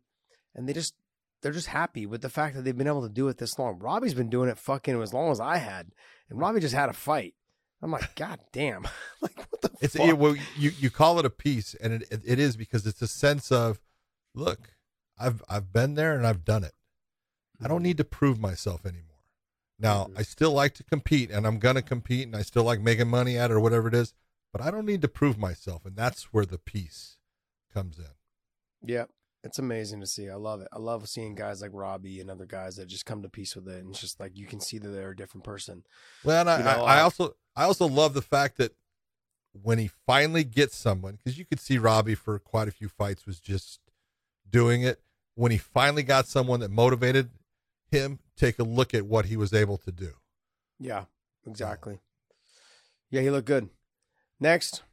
[0.56, 0.94] and they just
[1.42, 3.78] they're just happy with the fact that they've been able to do it this long.
[3.80, 5.88] Robbie's been doing it fucking as long as I had,
[6.30, 7.34] and Robbie just had a fight.
[7.82, 8.84] I'm like, God damn!
[9.22, 10.08] like what the It's fuck?
[10.08, 13.02] it, well, you you call it a piece, and it, it it is because it's
[13.02, 13.82] a sense of,
[14.34, 14.73] look,
[15.18, 16.74] I've I've been there and I've done it.
[17.64, 19.10] I don't need to prove myself anymore.
[19.80, 20.18] Now Mhm.
[20.20, 23.38] I still like to compete, and I'm gonna compete, and I still like making money
[23.38, 24.14] at it or whatever it is.
[24.52, 27.18] But I don't need to prove myself, and that's where the peace
[27.74, 28.12] comes in.
[28.84, 29.06] Yeah,
[29.44, 30.30] it's amazing to see.
[30.30, 30.68] I love it.
[30.72, 33.68] I love seeing guys like Robbie and other guys that just come to peace with
[33.68, 35.84] it, and it's just like you can see that they're a different person.
[36.24, 38.76] Well, and I, You know, I, I also I also love the fact that
[39.54, 43.26] when he finally gets someone, because you could see Robbie for quite a few fights
[43.26, 43.80] was just
[44.50, 45.03] doing it.
[45.36, 47.30] When he finally got someone that motivated
[47.92, 50.12] him, take a look at what he was able to do.
[50.80, 51.06] Yeah,
[51.46, 52.00] exactly.
[53.10, 53.70] Yeah, he looked good.
[54.40, 54.84] Next,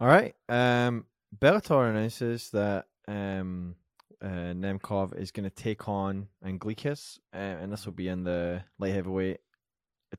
[0.00, 0.34] All right.
[0.48, 1.06] Um,
[1.36, 3.74] Bellator announces that um,
[4.22, 8.62] uh, Nemkov is going to take on Anglickas, uh, and this will be in the
[8.78, 9.38] light heavyweight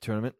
[0.01, 0.35] tournament.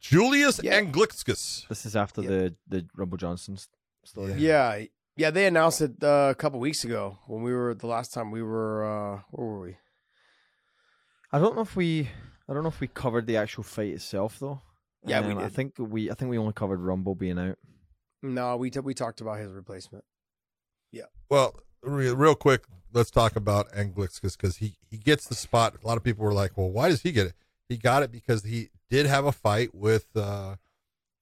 [0.00, 0.80] Julius Yeah.
[0.80, 1.68] Anglickas.
[1.68, 2.28] This is after Yeah.
[2.28, 3.68] the the Rumble Johnson's
[4.04, 4.34] story.
[4.34, 4.84] yeah,
[5.20, 8.30] yeah, they announced it uh, a couple weeks ago when we were the last time
[8.30, 8.84] we were.
[8.84, 9.76] uh Where were we?
[11.30, 12.08] I don't know if we
[12.48, 14.62] I don't know if we covered the actual fight itself though.
[15.04, 17.58] Yeah, we Um, I think we I think we only covered Rumble being out.
[18.22, 20.04] No, we t- we talked about his replacement.
[20.90, 21.08] Yeah.
[21.28, 25.76] Well, re- real quick, let's talk about Anglickas because he he gets the spot.
[25.82, 27.34] A lot of people were like, "Well, why does he get it?"
[27.68, 30.56] He got it because he did have a fight with uh,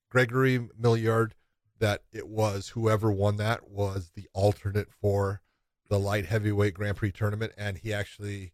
[0.08, 1.34] Gregory Milliard.
[1.78, 5.42] That it was whoever won that was the alternate for
[5.88, 8.52] the light heavyweight Grand Prix tournament, and he actually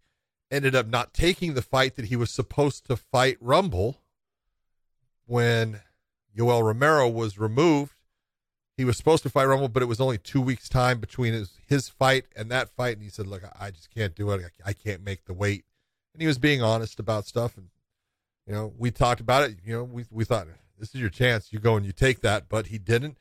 [0.51, 4.03] ended up not taking the fight that he was supposed to fight Rumble
[5.27, 5.81] when
[6.37, 7.95] Yoel Romero was removed
[8.77, 11.59] he was supposed to fight Rumble, but it was only two weeks' time between his
[11.67, 12.95] his fight and that fight.
[12.95, 14.45] And he said, "Look, I, I just can't do it.
[14.65, 15.65] I, I can't make the weight."
[16.13, 17.57] And he was being honest about stuff.
[17.57, 17.69] And
[18.47, 19.59] you know, we talked about it.
[19.65, 20.49] You know, we we thought
[20.85, 21.53] this is your chance.
[21.53, 23.19] You go and you take that, but he didn't.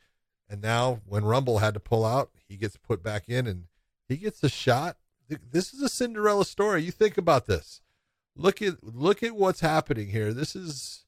[0.48, 3.64] And now, when Rumble had to pull out, he gets put back in, and
[4.08, 4.96] he gets a shot
[5.28, 6.82] this is a Cinderella story.
[6.82, 7.80] You think about this.
[8.36, 10.32] Look at look at what's happening here.
[10.32, 11.04] This is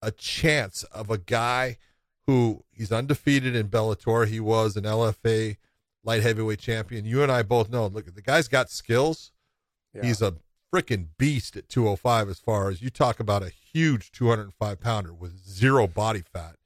[0.00, 1.78] a chance of a guy
[2.26, 4.26] who he's undefeated in Bellator.
[4.26, 5.56] He was an LFA
[6.04, 7.04] light heavyweight champion.
[7.04, 7.86] You and I both know.
[7.86, 9.32] Look, at the guy's got skills.
[9.94, 10.02] Yeah.
[10.02, 10.34] He's a
[10.72, 15.36] freaking beast at 205 as far as you talk about a huge 205 pounder with
[15.46, 16.56] zero body fat.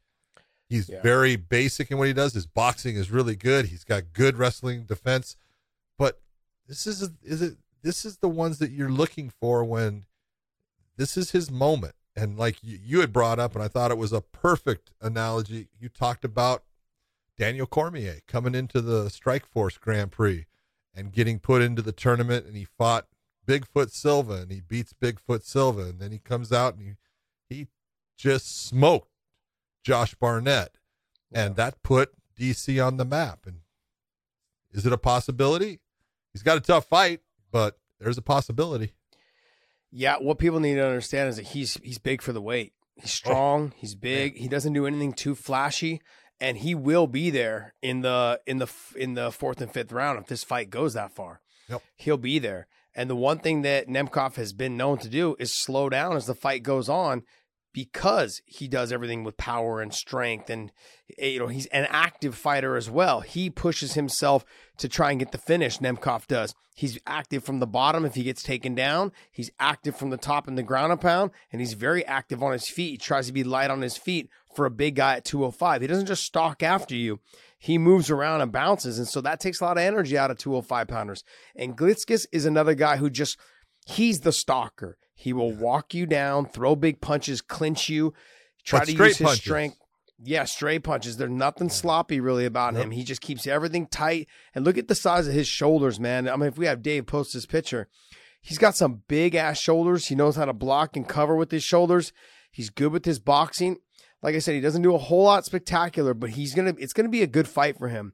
[0.68, 1.02] He's Yeah.
[1.02, 2.34] very basic in what he does.
[2.34, 3.66] His boxing is really good.
[3.66, 5.36] He's got good wrestling defense.
[5.98, 6.20] But
[6.66, 10.06] this is is it this is the ones that you're looking for when
[10.96, 11.94] this is his moment.
[12.16, 15.68] And like you, you had brought up, and I thought it was a perfect analogy.
[15.78, 16.64] You talked about
[17.38, 20.46] Daniel Cormier coming into the Strikeforce Grand Prix
[20.94, 23.06] and getting put into the tournament, and he fought
[23.46, 26.94] Bigfoot Silva, and he beats Bigfoot Silva, and then he comes out and he
[27.48, 27.68] he
[28.16, 29.10] just smoked
[29.84, 30.78] Josh Barnett,
[31.32, 33.46] and that put DC on the map.
[33.46, 33.60] And
[34.72, 35.80] is it a possibility?
[36.32, 37.20] He's got a tough fight,
[37.50, 38.92] but there's a possibility.
[39.90, 42.72] Yeah, what people need to understand is that he's he's big for the weight.
[42.96, 43.72] He's oh, strong.
[43.76, 44.36] he's big.
[44.36, 46.00] He doesn't do anything too flashy,
[46.40, 50.18] and he will be there in the in the in the fourth and fifth round
[50.18, 51.40] if this fight goes that far.
[51.68, 51.82] Yep.
[51.96, 52.66] He'll be there.
[52.96, 56.24] And the one thing that Nemkov has been known to do is slow down as
[56.24, 57.22] the fight goes on,
[57.74, 60.72] because he does everything with power and strength, and
[61.18, 63.20] eh, you know he's an active fighter as well.
[63.20, 64.46] He pushes himself
[64.78, 65.76] to try and get the finish.
[65.76, 66.54] Nemkov does.
[66.74, 69.12] He's active from the bottom if he gets taken down.
[69.30, 72.52] He's active from the top in the ground and pound, and he's very active on
[72.52, 72.92] his feet.
[72.92, 75.82] He tries to be light on his feet for a big guy at 205.
[75.82, 77.20] He doesn't just stalk after you.
[77.58, 80.38] He moves around and bounces, and so that takes a lot of energy out of
[80.38, 81.24] 205 pounders.
[81.56, 83.38] And Glitzkis is another guy who just
[83.86, 84.98] he's the stalker.
[85.14, 88.12] He will walk you down, throw big punches, clinch you,
[88.64, 89.40] try But to use his punches.
[89.40, 89.76] strength.
[90.22, 91.16] Yeah, straight punches.
[91.16, 92.90] There's nothing sloppy really about him.
[92.90, 94.28] He just keeps everything tight.
[94.54, 96.26] And look at the size of his shoulders, man.
[96.28, 97.88] I mean, if we have Dave post this picture,
[98.40, 100.06] he's got some big ass shoulders.
[100.06, 102.12] He knows how to block and cover with his shoulders.
[102.50, 103.76] He's good with his boxing.
[104.26, 106.74] Like I said, he doesn't do a whole lot spectacular, but he's gonna.
[106.78, 108.12] It's gonna be a good fight for him.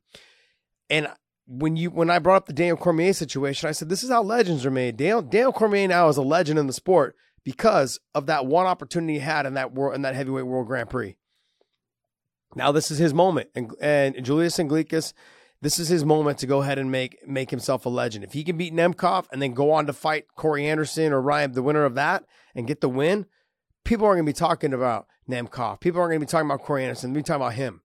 [0.91, 1.09] And
[1.47, 4.23] when you when I brought up the Daniel Cormier situation, I said this is how
[4.23, 4.99] legends are made.
[4.99, 9.15] Daniel, Daniel Cormier now is a legend in the sport because of that one opportunity
[9.15, 11.17] he had in that world in that heavyweight world Grand Prix.
[12.55, 15.15] Now this is his moment, and and Julius Anglickas,
[15.63, 18.23] this is his moment to go ahead and make make himself a legend.
[18.23, 21.53] If he can beat Nemkov and then go on to fight Corey Anderson or Ryan,
[21.53, 23.25] the winner of that, and get the win,
[23.83, 25.81] people aren't going to be talking about Nemkov.
[25.81, 27.13] People aren't going to be talking about Corey Anderson.
[27.13, 27.83] They'll be talking about him.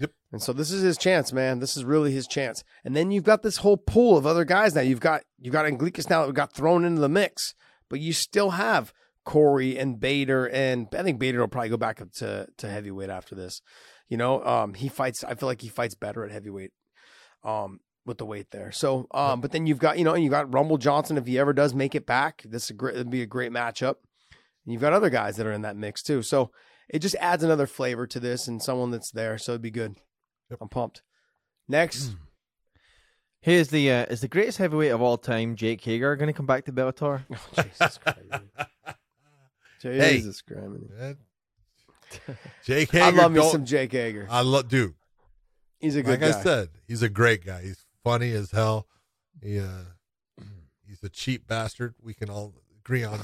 [0.00, 0.10] Yep.
[0.32, 1.60] And so this is his chance, man.
[1.60, 2.64] This is really his chance.
[2.84, 4.80] And then you've got this whole pool of other guys now.
[4.80, 7.54] You've got you've got Anglickas now that got thrown into the mix,
[7.88, 8.92] but you still have
[9.24, 13.10] Corey and Bader, and I think Bader will probably go back up to to heavyweight
[13.10, 13.62] after this.
[14.08, 15.22] You know, um, he fights.
[15.24, 16.72] I feel like he fights better at heavyweight,
[17.44, 18.72] um, with the weight there.
[18.72, 21.52] So, um, but then you've got you know you got Rumble Johnson if he ever
[21.52, 22.42] does make it back.
[22.44, 22.94] This is a great.
[22.94, 23.96] It'd be a great matchup.
[24.64, 26.22] And you've got other guys that are in that mix too.
[26.22, 26.50] So
[26.92, 29.38] it just adds another flavor to this and someone that's there.
[29.38, 29.96] So it'd be good.
[30.50, 30.58] Yep.
[30.60, 31.02] I'm pumped.
[31.68, 32.14] Next,
[33.42, 36.46] Here's the uh, is the greatest heavyweight of all time, Jake Hager, going to come
[36.46, 37.24] back to Bellator?
[37.32, 38.18] oh, Jesus Christ.
[39.84, 40.18] Hey.
[40.18, 40.62] Jesus Christ.
[40.96, 41.16] Man.
[42.64, 43.04] Jake Hager.
[43.04, 44.28] I love me some Jake Hager.
[44.30, 44.94] I love, dude.
[45.80, 46.38] He's a good Like guy.
[46.38, 47.62] I said, he's a great guy.
[47.62, 48.86] He's funny as hell.
[49.42, 49.66] He, uh,
[50.86, 51.96] he's a cheap bastard.
[52.00, 53.18] We can all agree on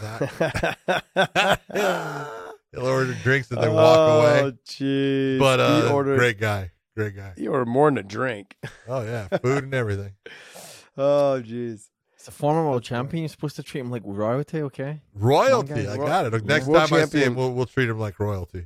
[1.14, 2.40] that.
[2.72, 4.40] He'll order drinks and then walk away.
[4.42, 5.38] Oh, jeez.
[5.38, 7.32] But uh, he ordered, great guy, great guy.
[7.36, 8.56] He ordered more than a drink.
[8.86, 10.12] Oh yeah, food and everything.
[11.00, 11.90] Oh, jeez.
[12.14, 13.22] It's a former world champion.
[13.22, 15.00] You're supposed to treat him like royalty, okay?
[15.14, 15.86] Royalty.
[15.86, 16.44] I got it.
[16.44, 18.64] Next World time I see him, we'll, we'll treat him like royalty.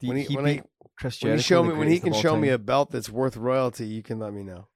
[0.00, 0.62] When he- he when he- When,
[1.02, 3.36] you Jericho, show me, when he can of all show me a belt that's worth
[3.36, 4.68] royalty, you can let me know.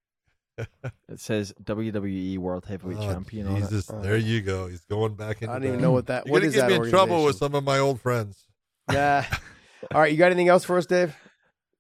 [1.09, 3.61] It says WWE World Heavyweight Oh, Champion on it.
[3.61, 4.67] Jesus, Uh, there you go.
[4.67, 6.27] He's going back I don't even know what that.
[6.27, 8.48] You're what gonna is get that me in trouble with some of my old friends.
[8.91, 9.25] Yeah.
[9.95, 11.15] All right, you got anything else for us, Dave?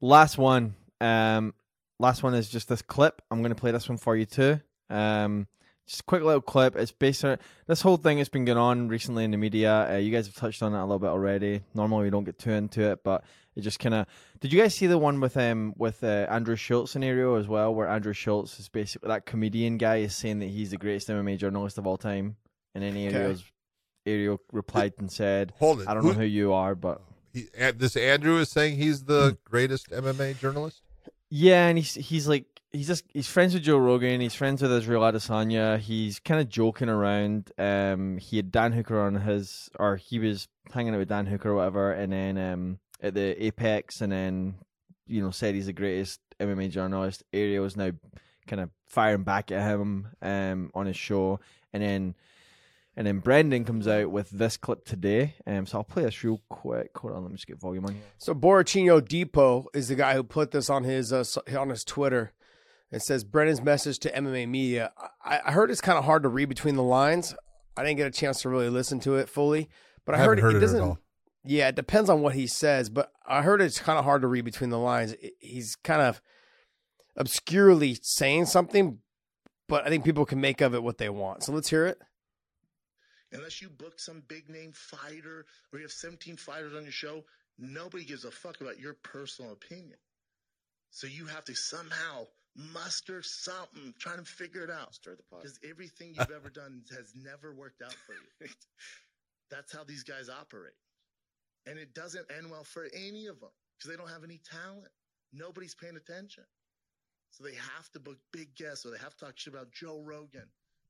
[0.01, 0.75] Last one.
[1.01, 1.55] Um,
[1.99, 3.23] last one is just this clip.
[3.31, 4.61] I'm going to play this one for you too.
[4.91, 5.47] Um,
[5.87, 6.77] just a quick little clip.
[6.77, 9.91] It's based on this whole thing that's been going on recently in the media.
[9.91, 11.63] Uh, you guys have touched on it a little bit already.
[11.75, 13.25] Normally we don't get too into it, but
[13.57, 14.07] it just kind of.
[14.41, 17.75] Did you guys see the one with um with uh, Andrew Schulz scenario as well,
[17.75, 21.39] where Andrew Schulz is basically that comedian guy is saying that he's the greatest MMA
[21.39, 22.37] journalist of all time,
[22.75, 23.43] and then Okay.
[24.09, 25.89] Ariel replied and said, Hold it.
[25.89, 27.03] "I don't Who- know who you are, but."
[27.33, 30.81] He, and this Andrew is saying he's the greatest MMA journalist.
[31.31, 34.21] Yeah, and he's he's like he's just he's friends with Joe Rogan.
[34.23, 35.79] He's friends with Israel Adesanya.
[35.79, 37.53] He's kind of joking around.
[37.59, 41.51] Um, he had Dan Hooker on his, or he was hanging out with Dan Hooker
[41.51, 44.55] or whatever, and then um at the Apex, and then
[45.07, 47.23] you know said he's the greatest MMA journalist.
[47.35, 47.91] Ariel is now
[48.47, 51.41] kind of firing back at him um, on his show,
[51.75, 52.15] and then
[52.99, 55.37] and then Brendan comes out with this clip today.
[55.47, 56.91] Um, so I'll play this real quick.
[56.99, 58.03] Hold on, let me just get volume on here.
[58.19, 61.23] So Borrachino Depot is the guy who put this on his uh,
[61.57, 62.33] on his Twitter.
[62.91, 64.91] It says Brendan's message to MMA media.
[65.25, 67.37] I, I heard it's kind of hard to read between the lines.
[67.77, 69.69] I didn't get a chance to really listen to it fully,
[70.05, 70.81] but I, I heard, haven't heard it it at doesn't.
[70.81, 70.99] all.
[71.45, 74.29] Yeah, it depends on what he says, but I heard it's kind of hard to
[74.29, 75.15] read between the lines.
[75.39, 76.21] He's kind of
[77.17, 78.99] obscurely saying something,
[79.69, 81.45] but I think people can make of it what they want.
[81.45, 81.99] So let's hear it.
[83.33, 87.24] Unless you book some big name fighter or you have 17 fighters on your show,
[87.59, 89.99] nobody gives a fuck about your personal opinion.
[90.91, 92.26] So you have to somehow
[92.57, 94.95] muster something, trying to figure it out.
[94.95, 95.43] Stir the pot.
[95.43, 98.51] Because everything you've ever done has never worked out for you.
[99.51, 100.74] That's how these guys operate.
[101.66, 104.89] And it doesn't end well for any of them because they don't have any talent.
[105.33, 106.45] Nobody's paying attention.
[107.31, 110.01] So they have to book big guests or they have to talk shit about Joe
[110.03, 110.49] Rogan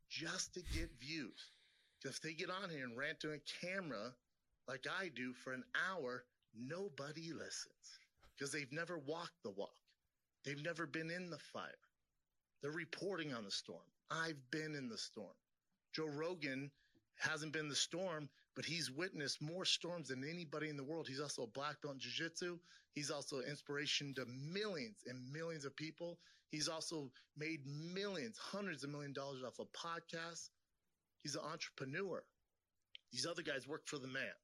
[0.08, 1.50] just to get views.
[2.00, 4.14] Because if they get on here and rant to a camera
[4.68, 6.24] like I do for an hour,
[6.54, 7.98] nobody listens
[8.36, 9.74] because they've never walked the walk.
[10.44, 11.70] They've never been in the fire.
[12.62, 13.82] They're reporting on the storm.
[14.10, 15.34] I've been in the storm.
[15.94, 16.70] Joe Rogan
[17.18, 21.08] hasn't been the storm, but he's witnessed more storms than anybody in the world.
[21.08, 22.58] He's also a black belt in jiu-jitsu.
[22.94, 26.18] He's also an inspiration to millions and millions of people.
[26.50, 30.48] He's also made millions, hundreds of million dollars off of podcasts.
[31.22, 32.22] He's an entrepreneur.
[33.12, 34.36] These other guys work for the man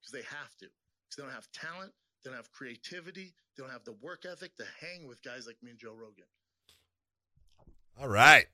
[0.00, 0.66] because they have to.
[0.66, 4.56] Because they don't have talent, they don't have creativity, they don't have the work ethic
[4.56, 6.24] to hang with guys like me and Joe Rogan.
[8.00, 8.46] All right.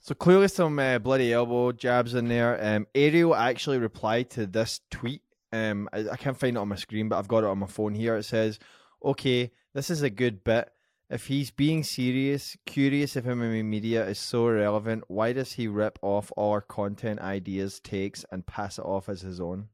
[0.00, 2.58] So clearly some uh, bloody elbow jabs in there.
[2.62, 5.22] Um, Ariel actually replied to this tweet.
[5.50, 7.66] Um, I, I can't find it on my screen, but I've got it on my
[7.66, 8.16] phone here.
[8.16, 8.58] It says,
[9.02, 10.70] "Okay, this is a good bit.
[11.14, 15.96] If he's being serious, curious if MMA media is so irrelevant, why does he rip
[16.02, 19.68] off all our content ideas, takes, and pass it off as his own?"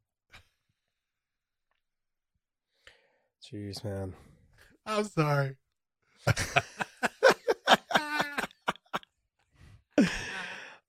[3.42, 4.12] Jeez, man.
[4.84, 5.56] I'm sorry.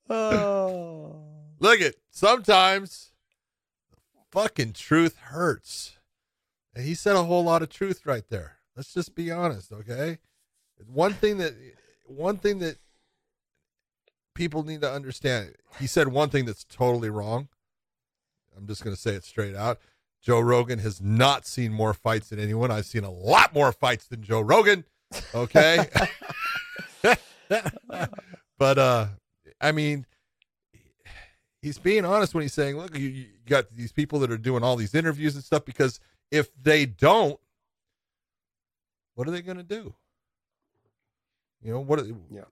[0.10, 1.24] Oh.
[1.62, 1.96] Look it.
[2.12, 3.14] Sometimes
[4.32, 5.98] fucking truth hurts.
[6.76, 8.58] And he said a whole lot of truth right there.
[8.76, 10.18] Let's just be honest, okay?
[10.88, 11.54] One thing that
[12.06, 12.78] one thing that
[14.34, 15.54] people need to understand.
[15.80, 17.48] He said one thing that's totally wrong.
[18.58, 19.80] I'm just going to say it straight out.
[20.22, 22.70] Joe Rogan has not seen more fights than anyone.
[22.70, 24.86] I've seen a lot more fights than Joe Rogan.
[25.34, 25.86] Okay.
[28.58, 29.08] but uh
[29.60, 30.06] I mean
[31.62, 34.64] he's being honest when he's saying, look, you, you got these people that are doing
[34.64, 36.00] all these interviews and stuff because
[36.32, 37.40] if they don't,
[39.16, 39.94] what are they going to do?
[41.62, 42.46] You know, what are, Yeah.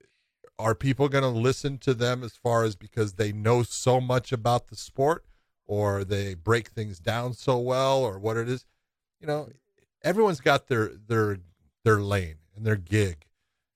[0.58, 4.32] are people going to listen to them as far as because they know so much
[4.32, 5.24] about the sport
[5.66, 8.66] or they break things down so well or what it is?
[9.20, 9.48] You know,
[10.02, 11.38] everyone's got their their
[11.84, 13.26] their lane and their gig.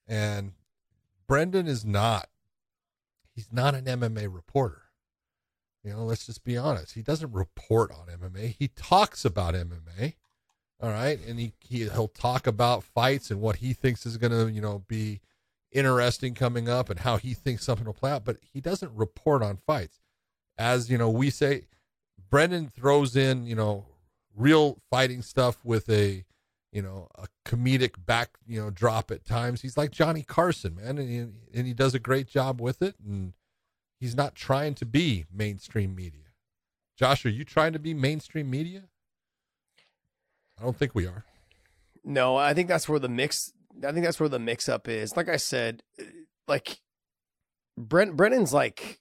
[0.07, 0.53] And
[1.27, 2.29] Brendan is not
[3.35, 4.83] he's not an MMA reporter.
[5.83, 6.95] You know, let's just be honest.
[6.95, 8.55] He doesn't report on MMA.
[8.59, 10.15] He talks about MMA.
[10.81, 11.19] All right.
[11.27, 14.85] And he, he he'll talk about fights and what he thinks is gonna, you know,
[14.87, 15.21] be
[15.73, 19.43] interesting coming up and how he thinks something will play out, but he doesn't report
[19.43, 20.01] on fights.
[20.57, 21.67] As you know, we say
[22.31, 23.87] Brendan throws in, you know,
[24.37, 26.25] real fighting stuff with a
[26.75, 29.63] you know, a comedic back, you know, drop at times.
[29.63, 31.19] He's like Johnny Carson, man, and he,
[31.57, 32.97] and he does a great job with it.
[32.99, 33.33] And
[34.01, 36.33] he's not trying to be mainstream media.
[36.99, 38.89] Josh, are you trying to be mainstream media?
[40.59, 41.25] I don't think we are.
[42.05, 43.53] No, I think that's where the mix.
[43.87, 45.17] I think that's where the mix up is.
[45.17, 45.83] Like I said,
[46.47, 46.81] like
[47.77, 49.01] Brent Brennan's like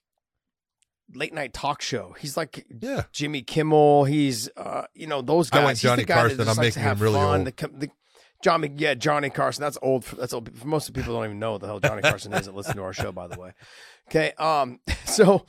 [1.14, 2.16] late night talk show.
[2.18, 3.04] He's like Yeah.
[3.12, 4.04] Jimmy Kimmel.
[4.04, 5.60] He's uh, you know those guys.
[5.62, 6.48] I went Johnny Carson.
[6.48, 7.40] I'm making him really fun.
[7.40, 7.46] old.
[7.46, 7.90] The, the,
[8.42, 9.62] Johnny, yeah, Johnny Carson.
[9.62, 10.04] That's old.
[10.18, 10.54] That's old.
[10.56, 12.76] For most of people don't even know what the hell Johnny Carson is that listen
[12.76, 13.10] to our show.
[13.12, 13.52] By the way,
[14.08, 14.32] okay.
[14.38, 15.46] Um, so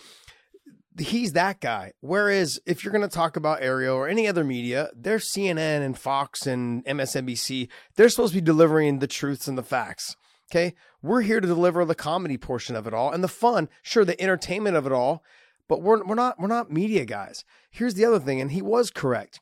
[0.99, 1.93] he's that guy.
[2.01, 5.97] Whereas if you're going to talk about Ariel or any other media, they're CNN and
[5.97, 7.67] Fox and MSNBC.
[7.95, 10.15] They're supposed to be delivering the truths and the facts.
[10.51, 10.75] Okay.
[11.01, 14.19] We're here to deliver the comedy portion of it all and the fun, sure, the
[14.21, 15.23] entertainment of it all,
[15.67, 17.43] but we're, we're not, we're not media guys.
[17.69, 18.39] Here's the other thing.
[18.41, 19.39] And he was correct.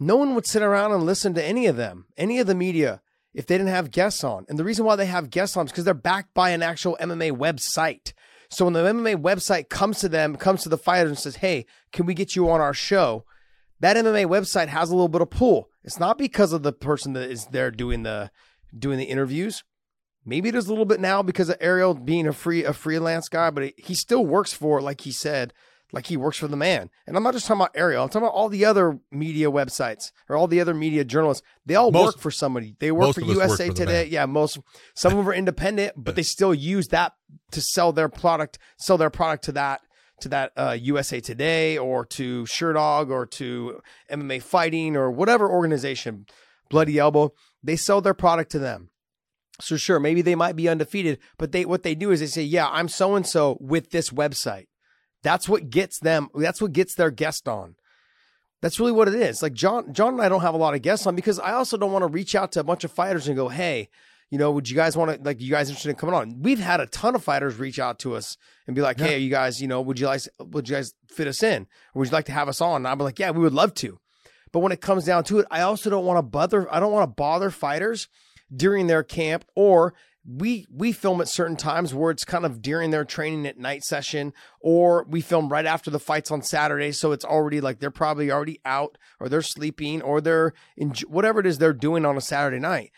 [0.00, 3.00] No one would sit around and listen to any of them, any of the media,
[3.34, 4.46] if they didn't have guests on.
[4.48, 6.96] And the reason why they have guests on is because they're backed by an actual
[7.00, 8.12] MMA website.
[8.50, 11.66] So when the MMA website comes to them, comes to the fighter and says, Hey,
[11.92, 13.24] can we get you on our show?
[13.80, 15.68] That MMA website has a little bit of pull.
[15.84, 18.30] It's not because of the person that is there doing the
[18.76, 19.64] doing the interviews.
[20.24, 23.28] Maybe it is a little bit now because of Ariel being a free a freelance
[23.28, 25.52] guy, but he still works for, like he said,
[25.92, 26.90] like he works for the man.
[27.06, 28.02] And I'm not just talking about Ariel.
[28.02, 31.42] I'm talking about all the other media websites or all the other media journalists.
[31.64, 32.76] They all Most- work for somebody.
[32.78, 34.06] They work for of us work USA for Today.
[34.06, 34.58] Yeah, most
[34.94, 37.12] some of them are independent, but they still use that
[37.52, 39.80] to sell their product, sell their product to that
[40.20, 46.26] to that uh, USA Today or to Sherdog or to MMA Fighting or whatever organization,
[46.70, 47.32] Bloody Elbow.
[47.62, 48.90] They sell their product to them.
[49.60, 52.42] So sure, maybe they might be undefeated, but they what they do is they say,
[52.42, 54.66] "Yeah, I'm so and so with this website."
[55.22, 56.28] That's what gets them.
[56.34, 57.74] That's what gets their guest on.
[58.60, 59.42] That's really what it is.
[59.42, 61.76] Like John, John and I don't have a lot of guests on because I also
[61.76, 63.88] don't want to reach out to a bunch of fighters and go, "Hey,
[64.30, 66.58] you know, would you guys want to like you guys interested in coming on?" We've
[66.58, 68.36] had a ton of fighters reach out to us
[68.66, 71.28] and be like, "Hey, you guys, you know, would you like would you guys fit
[71.28, 71.62] us in,
[71.94, 73.54] or would you like to have us on?" And I'd be like, "Yeah, we would
[73.54, 74.00] love to."
[74.50, 76.72] But when it comes down to it, I also don't want to bother.
[76.72, 78.08] I don't want to bother fighters
[78.54, 79.94] during their camp or
[80.30, 83.82] we we film at certain times where it's kind of during their training at night
[83.82, 87.90] session or we film right after the fights on Saturday so it's already like they're
[87.90, 92.16] probably already out or they're sleeping or they're in whatever it is they're doing on
[92.16, 92.92] a Saturday night.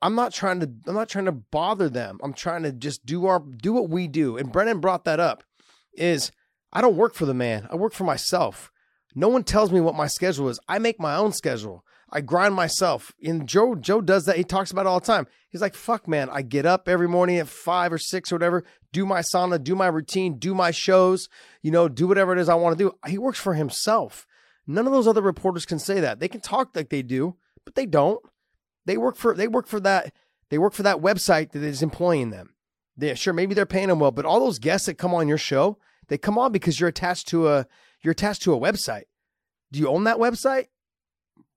[0.00, 2.20] I'm not trying to I'm not trying to bother them.
[2.22, 4.36] I'm trying to just do our do what we do.
[4.36, 5.42] And Brennan brought that up
[5.94, 6.30] is
[6.72, 7.66] I don't work for the man.
[7.70, 8.70] I work for myself.
[9.16, 10.60] No one tells me what my schedule is.
[10.68, 11.84] I make my own schedule.
[12.14, 13.12] I grind myself.
[13.22, 14.36] And Joe Joe does that.
[14.36, 15.26] He talks about it all the time.
[15.50, 16.30] He's like, "Fuck, man.
[16.30, 19.74] I get up every morning at five or six or whatever, do my sauna, do
[19.74, 21.28] my routine, do my shows,
[21.60, 24.26] you know, do whatever it is I want to do." He works for himself.
[24.66, 26.20] None of those other reporters can say that.
[26.20, 28.24] They can talk like they do, but they don't.
[28.86, 30.12] They work for they work for that
[30.50, 32.54] they work for that website that is employing them.
[32.96, 35.38] Yeah, sure, maybe they're paying them well, but all those guests that come on your
[35.38, 37.66] show, they come on because you're attached to a
[38.02, 39.04] you're attached to a website.
[39.72, 40.66] Do you own that website?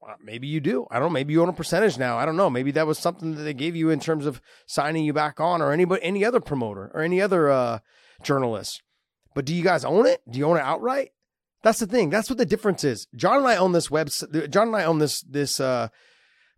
[0.07, 0.87] Well, maybe you do.
[0.89, 1.13] I don't know.
[1.13, 2.17] Maybe you own a percentage now.
[2.17, 2.49] I don't know.
[2.49, 5.61] Maybe that was something that they gave you in terms of signing you back on,
[5.61, 7.79] or anybody, any other promoter, or any other uh,
[8.23, 8.81] journalist.
[9.35, 10.21] But do you guys own it?
[10.29, 11.09] Do you own it outright?
[11.61, 12.09] That's the thing.
[12.09, 13.07] That's what the difference is.
[13.17, 14.49] John and I own this website.
[14.49, 15.89] John and I own this this uh,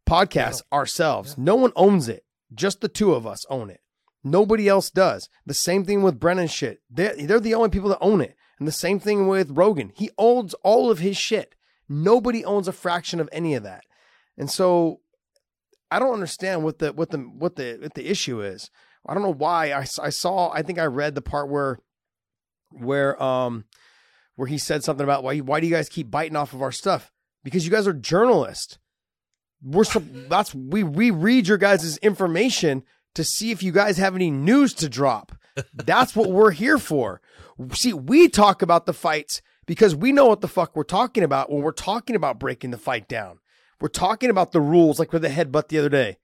[0.07, 1.35] podcast ourselves.
[1.35, 2.26] No one owns it.
[2.53, 3.81] Just the two of us own it.
[4.23, 5.27] Nobody else does.
[5.47, 6.81] The same thing with Brennan shit.
[6.89, 8.35] They're, they're the only people that own it.
[8.59, 9.91] And the same thing with Rogan.
[9.95, 11.55] He owns all of his shit.
[11.90, 13.84] Nobody owns a fraction of any of that.
[14.38, 15.02] And so
[15.91, 18.70] I don't understand what the what the what the what the issue is.
[19.07, 21.80] I don't know why I, I saw I think I read the part where
[22.72, 23.66] where um
[24.36, 26.72] where he said something about why why do you guys keep biting off of our
[26.72, 27.11] stuff?
[27.44, 28.78] Because you guys are journalists.
[29.61, 29.84] We're
[30.30, 32.84] that's we we read your guys' information
[33.16, 35.34] to see if you guys have any news to drop.
[35.74, 37.22] That's what we're here for.
[37.74, 41.51] See, we talk about the fights because we know what the fuck we're talking about
[41.51, 43.37] when we're talking about breaking the fight down.
[43.79, 46.17] We're talking about the rules like with the headbutt the other day.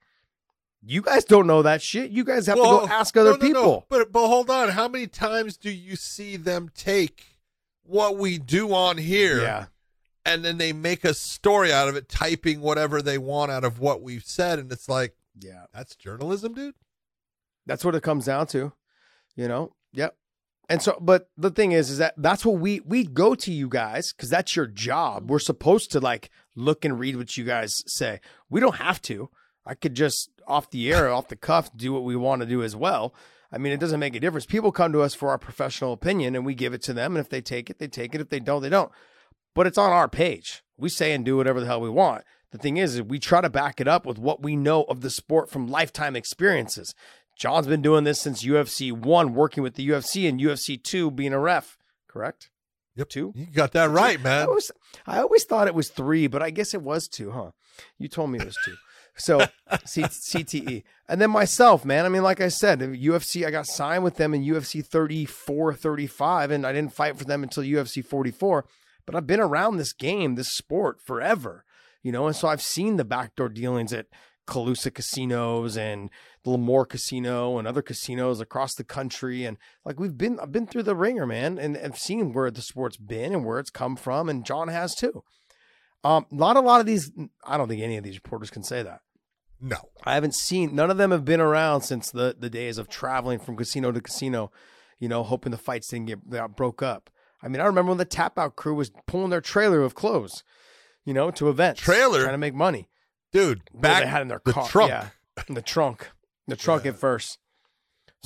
[0.84, 2.10] You guys don't know that shit.
[2.10, 3.46] You guys have to go ask other no, no, no.
[3.48, 3.86] people.
[3.88, 7.36] But but hold on, how many times do you see them take
[7.84, 9.66] what we do on here Yeah.
[10.24, 13.78] and then they make a story out of it, typing whatever they want out of
[13.78, 15.66] what we've said, and it's like Yeah.
[15.72, 16.74] that's journalism, dude.
[17.64, 18.72] That's what it comes down to,
[19.36, 19.72] you know.
[19.92, 20.16] Yep.
[20.68, 23.68] And so, but the thing is, is that that's what we we go to you
[23.68, 25.30] guys because that's your job.
[25.30, 28.20] We're supposed to like look and read what you guys say.
[28.50, 29.30] We don't have to.
[29.64, 32.62] I could just off the air, off the cuff, do what we want to do
[32.62, 33.14] as well.
[33.52, 34.46] I mean, it doesn't make a difference.
[34.46, 37.16] People come to us for our professional opinion, and we give it to them.
[37.16, 38.20] And if they take it, they take it.
[38.20, 38.90] If they don't, they don't.
[39.54, 40.62] But it's on our page.
[40.76, 42.24] We say and do whatever the hell we want.
[42.50, 45.00] The thing is, is we try to back it up with what we know of
[45.00, 46.94] the sport from lifetime experiences.
[47.36, 51.32] John's been doing this since UFC one, working with the UFC, and UFC two being
[51.32, 51.76] a ref.
[52.08, 52.48] Correct?
[52.96, 53.08] Yep.
[53.10, 53.32] Two.
[53.36, 54.46] You got that right, I man.
[54.48, 54.72] always,
[55.06, 57.50] I always thought it was three, but I guess it was two, huh?
[57.98, 58.74] You told me it was two.
[59.18, 59.40] So
[59.84, 60.82] C- CTE.
[61.08, 62.06] And then myself, man.
[62.06, 66.50] I mean, like I said, UFC, I got signed with them in UFC 34, 35,
[66.50, 68.64] and I didn't fight for them until UFC 44.
[69.04, 71.64] But I've been around this game, this sport forever,
[72.02, 74.06] you know, and so I've seen the backdoor dealings at
[74.46, 76.10] Colusa casinos and
[76.44, 79.44] the Lemoore casino and other casinos across the country.
[79.44, 82.62] And like we've been, I've been through the ringer, man, and I've seen where the
[82.62, 84.28] sport's been and where it's come from.
[84.28, 85.24] And John has too.
[86.04, 87.10] Um, not a lot of these,
[87.44, 89.00] I don't think any of these reporters can say that.
[89.60, 89.76] No.
[90.04, 93.38] I haven't seen none of them have been around since the the days of traveling
[93.38, 94.52] from casino to casino,
[94.98, 97.10] you know, hoping the fights didn't get got broke up.
[97.42, 100.42] I mean, I remember when the tap out crew was pulling their trailer of clothes,
[101.04, 102.22] you know, to events, Trailer?
[102.22, 102.88] trying to make money.
[103.32, 104.90] Dude, back they had in their the car, trunk.
[104.90, 105.08] yeah,
[105.48, 106.10] in the trunk,
[106.46, 106.90] the trunk Yeah.
[106.92, 107.38] at first.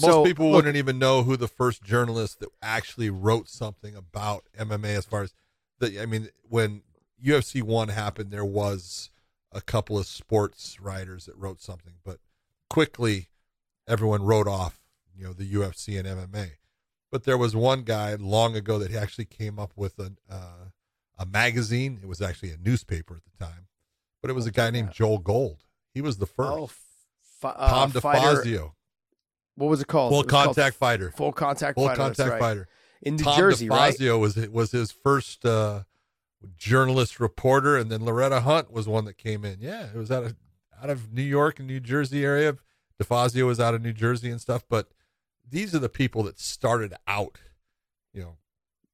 [0.00, 4.44] Most So, people wouldn't even know who the first journalist that actually wrote something about
[4.58, 5.34] MMA as far as
[5.78, 6.82] the I mean when
[7.22, 9.10] UFC 1 happened there was
[9.52, 12.18] a couple of sports writers that wrote something but
[12.70, 13.28] quickly
[13.88, 14.80] everyone wrote off,
[15.14, 16.52] you know, the UFC and MMA.
[17.10, 20.68] But there was one guy long ago that he actually came up with a uh,
[21.18, 21.98] a magazine.
[22.00, 23.66] It was actually a newspaper at the time,
[24.22, 25.64] but it was a guy named Joel Gold.
[25.94, 26.50] He was the first.
[26.52, 26.70] Oh,
[27.40, 28.72] fi- uh, Tom fighter- DeFazio,
[29.56, 30.10] What was it called?
[30.12, 31.96] full It was called contact fighter, Full contact full fighter.
[31.96, 32.40] contact right.
[32.40, 32.68] fighter.
[33.02, 33.94] in New Tom Jersey, right?
[33.94, 35.84] DeFazio was was his first uh,
[36.56, 39.58] journalist reporter, and then Loretta Hunt was one that came in.
[39.60, 40.36] Yeah, it was out of
[40.82, 42.56] out of New York and New Jersey area.
[43.02, 44.88] DeFazio was out of New Jersey and stuff, but
[45.48, 47.38] these are the people that started out,
[48.12, 48.36] you know,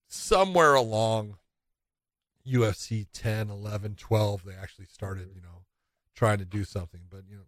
[0.09, 1.37] somewhere along
[2.47, 4.45] UFC 10, 11, 12.
[4.45, 5.65] They actually started, you know,
[6.15, 7.01] trying to do something.
[7.11, 7.43] But, you know,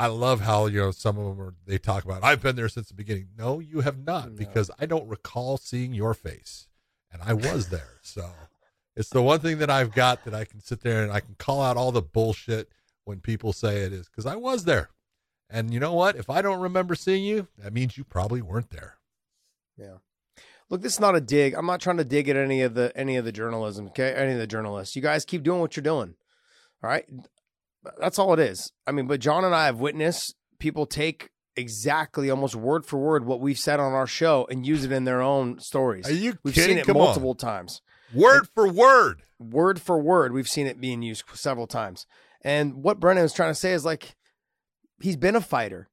[0.00, 2.68] I love how, you know, some of them are, they talk about, I've been there
[2.68, 3.28] since the beginning.
[3.36, 4.36] No, you have not, No.
[4.36, 6.68] because I don't recall seeing your face.
[7.10, 7.98] And I was there.
[8.02, 8.28] So
[8.94, 11.34] it's the one thing that I've got that I can sit there and I can
[11.38, 12.70] call out all the bullshit
[13.04, 14.90] when people say it is because I was there.
[15.48, 16.16] And you know what?
[16.16, 18.98] If I don't remember seeing you, that means you probably weren't there.
[20.70, 21.54] Look, this is not a dig.
[21.54, 23.86] I'm not trying to dig at any of the any of the journalism.
[23.88, 24.94] Okay, any of the journalists.
[24.96, 26.14] You guys keep doing what you're doing.
[26.82, 27.04] All right,
[27.98, 28.72] that's all it is.
[28.86, 33.24] I mean, but John and I have witnessed people take exactly, almost word for word,
[33.26, 36.08] what we've said on our show and use it in their own stories.
[36.08, 36.70] Are you We've kidding?
[36.70, 37.80] seen it Come multiple times.
[38.14, 38.20] on.
[38.20, 39.22] Word for word.
[39.40, 42.06] word for word, we've seen it being used several times.
[42.42, 44.14] And what Brennan is trying to say is like,
[45.00, 45.88] he's been a fighter.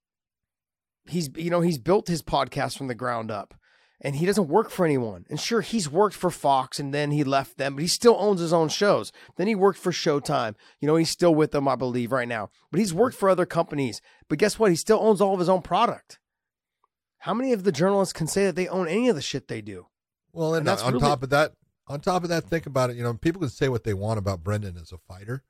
[1.08, 3.54] He's, you know, he's built his podcast from the ground up
[4.02, 5.26] and he doesn't work for anyone.
[5.30, 8.40] And sure, he's worked for Fox and then he left them, but he still owns
[8.42, 9.12] his own shows.
[9.38, 10.56] Then he worked for Showtime.
[10.80, 12.50] You know, he's still with them, I believe, right now.
[12.72, 14.02] But he's worked for other companies.
[14.28, 14.70] But guess what?
[14.72, 16.20] He still owns all of his own product.
[17.20, 19.62] How many of the journalists can say that they own any of the shit they
[19.62, 19.88] do?
[20.32, 21.54] Well, and, And that's on really- top of that,
[21.88, 22.98] on top of that, think about it.
[22.98, 25.44] You know, people can say what they want about Brendan as a fighter.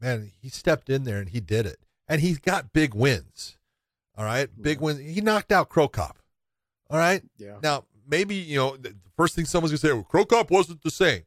[0.00, 1.78] Man, he stepped in there and he did it,
[2.08, 3.56] and he's got big wins.
[4.16, 5.00] All right, big wins.
[5.00, 6.17] He knocked out Cro Cop.
[6.90, 7.22] All right.
[7.36, 7.58] Yeah.
[7.62, 10.90] Now, maybe you know the first thing someone's gonna say, well, "Cro Cop wasn't the
[10.90, 11.22] same."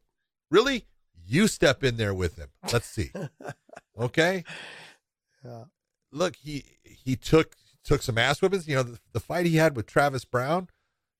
[0.50, 0.86] Really?
[1.26, 2.50] You step in there with him.
[2.74, 3.12] Let's see.
[4.00, 4.44] okay.
[5.46, 5.66] Yeah.
[6.12, 8.68] Look, he he took took some ass whippings.
[8.68, 10.68] You know, the, the fight he had with Travis Browne.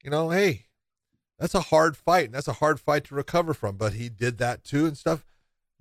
[0.04, 0.66] You know, hey,
[1.40, 3.78] that's a hard fight, and that's a hard fight to recover from.
[3.78, 5.26] But he did that too and stuff.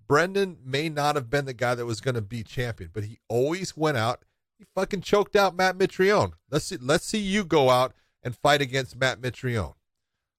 [0.07, 3.19] Brendan may not have been the guy that was going to be champion, but he
[3.29, 4.25] always went out.
[4.59, 6.33] He fucking choked out Matt Mitrione.
[6.51, 6.79] Let's see.
[6.81, 9.75] Let's see you go out and fight against Matt Mitrione.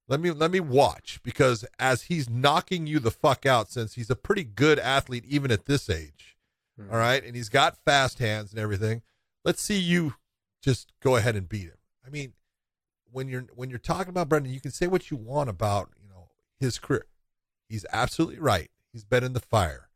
[0.08, 4.10] Let me let me watch because as he's knocking you the fuck out, since he's
[4.10, 6.36] a pretty good athlete even at this age,
[6.92, 9.04] all right, and he's got fast hands and everything.
[9.46, 10.16] Let's see you
[10.62, 11.78] just go ahead and beat him.
[12.06, 12.34] I mean,
[13.12, 16.10] when you're when you're talking about Brendan, you can say what you want about you
[16.10, 16.30] know
[16.60, 17.06] his career.
[17.70, 18.70] He's absolutely right.
[18.92, 19.90] He's been in the fire.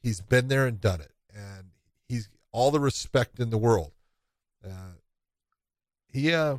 [0.00, 1.70] He's been there and done it, and
[2.08, 3.92] he's all the respect in the world.
[4.64, 4.94] Uh,
[6.08, 6.58] he uh,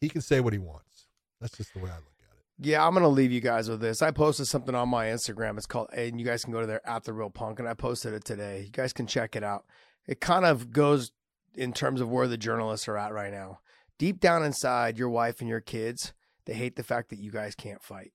[0.00, 1.06] he can say what he wants.
[1.40, 2.66] That's just the way I look at it.
[2.68, 4.02] Yeah, I'm gonna leave you guys with this.
[4.02, 5.56] I posted something on my Instagram.
[5.56, 7.74] It's called, and you guys can go to there at the real punk, and I
[7.74, 8.62] posted it today.
[8.62, 9.64] You guys can check it out.
[10.06, 11.12] It kind of goes
[11.54, 13.60] in terms of where the journalists are at right now.
[13.98, 16.12] Deep down inside, your wife and your kids,
[16.44, 18.12] they hate the fact that you guys can't fight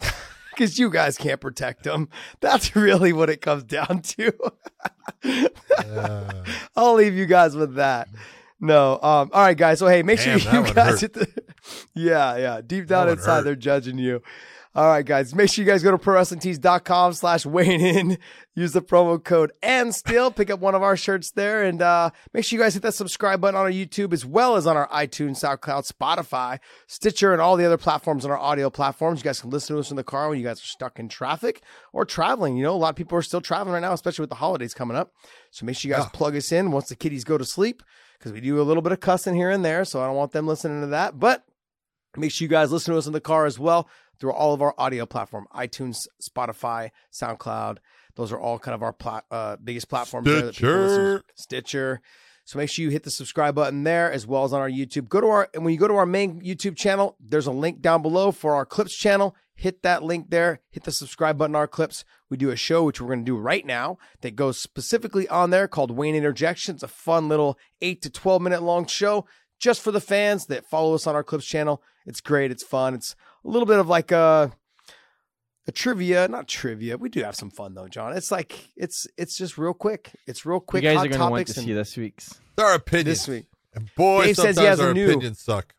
[0.50, 2.08] because you guys can't protect them.
[2.40, 4.32] That's really what it comes down to.
[5.24, 6.44] Uh,
[6.76, 8.08] I'll leave you guys with that.
[8.62, 8.92] No.
[8.94, 9.80] Um, all right, guys.
[9.80, 11.00] So hey, make Damn, sure you guys hurt.
[11.00, 11.28] hit the
[11.94, 12.60] Yeah, yeah.
[12.64, 13.44] Deep down inside, hurt.
[13.44, 14.22] they're judging you.
[14.74, 15.34] All right, guys.
[15.34, 18.18] Make sure you guys go to prowrestlingtees.com slash weighing in.
[18.54, 21.62] Use the promo code and still pick up one of our shirts there.
[21.64, 24.56] And uh, make sure you guys hit that subscribe button on our YouTube as well
[24.56, 28.70] as on our iTunes, SoundCloud, Spotify, Stitcher, and all the other platforms on our audio
[28.70, 29.20] platforms.
[29.20, 31.08] You guys can listen to us in the car when you guys are stuck in
[31.08, 31.62] traffic
[31.92, 32.56] or traveling.
[32.56, 34.72] You know, a lot of people are still traveling right now, especially with the holidays
[34.74, 35.12] coming up.
[35.50, 36.10] So make sure you guys Yeah.
[36.16, 37.82] plug us in once the kiddies go to sleep
[38.22, 39.84] because we do a little bit of cussing here and there.
[39.84, 41.18] So I don't want them listening to that.
[41.18, 41.44] But
[42.16, 43.88] make sure you guys listen to us in the car as well
[44.20, 47.78] through all of our audio platform iTunes, Spotify, SoundCloud.
[48.14, 50.26] Those are all kind of our plat, uh, biggest platforms.
[50.26, 51.22] there that people listen.
[51.34, 52.00] Stitcher.
[52.44, 55.08] So make sure you hit the subscribe button there as well as on our YouTube.
[55.08, 57.80] Go to our and when you go to our main YouTube channel, there's a link
[57.80, 59.36] down below for our clips channel.
[59.54, 60.60] Hit that link there.
[60.70, 61.54] Hit the subscribe button.
[61.54, 62.04] Our clips.
[62.28, 65.50] We do a show which we're going to do right now that goes specifically on
[65.50, 69.26] there called Wayne Interjections, a fun little eight to twelve minute long show
[69.60, 71.82] just for the fans that follow us on our clips channel.
[72.06, 72.50] It's great.
[72.50, 72.94] It's fun.
[72.94, 73.14] It's
[73.44, 74.52] a little bit of like a
[75.66, 76.96] a trivia, not trivia.
[76.96, 78.16] We do have some fun though, John.
[78.16, 80.10] It's like it's it's just real quick.
[80.26, 80.82] It's real quick.
[80.82, 82.40] you guys hot are going to want to see this week's.
[82.58, 83.06] Our opinions.
[83.06, 83.46] this week.
[83.74, 85.74] And boy, Dave says sometimes he has a our new- opinions suck.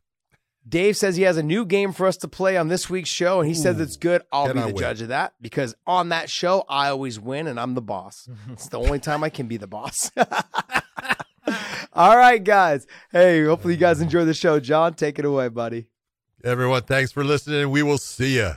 [0.67, 3.41] Dave says he has a new game for us to play on this week's show,
[3.41, 4.21] and he says it's good.
[4.31, 4.77] I'll be I the win?
[4.77, 8.29] judge of that because on that show, I always win and I'm the boss.
[8.49, 10.09] it's the only time I can be the boss.
[11.93, 12.87] All right, guys.
[13.11, 14.61] Hey, hopefully you guys enjoy the show.
[14.61, 15.87] John, take it away, buddy.
[16.45, 17.69] Everyone, thanks for listening.
[17.69, 18.53] We will see you.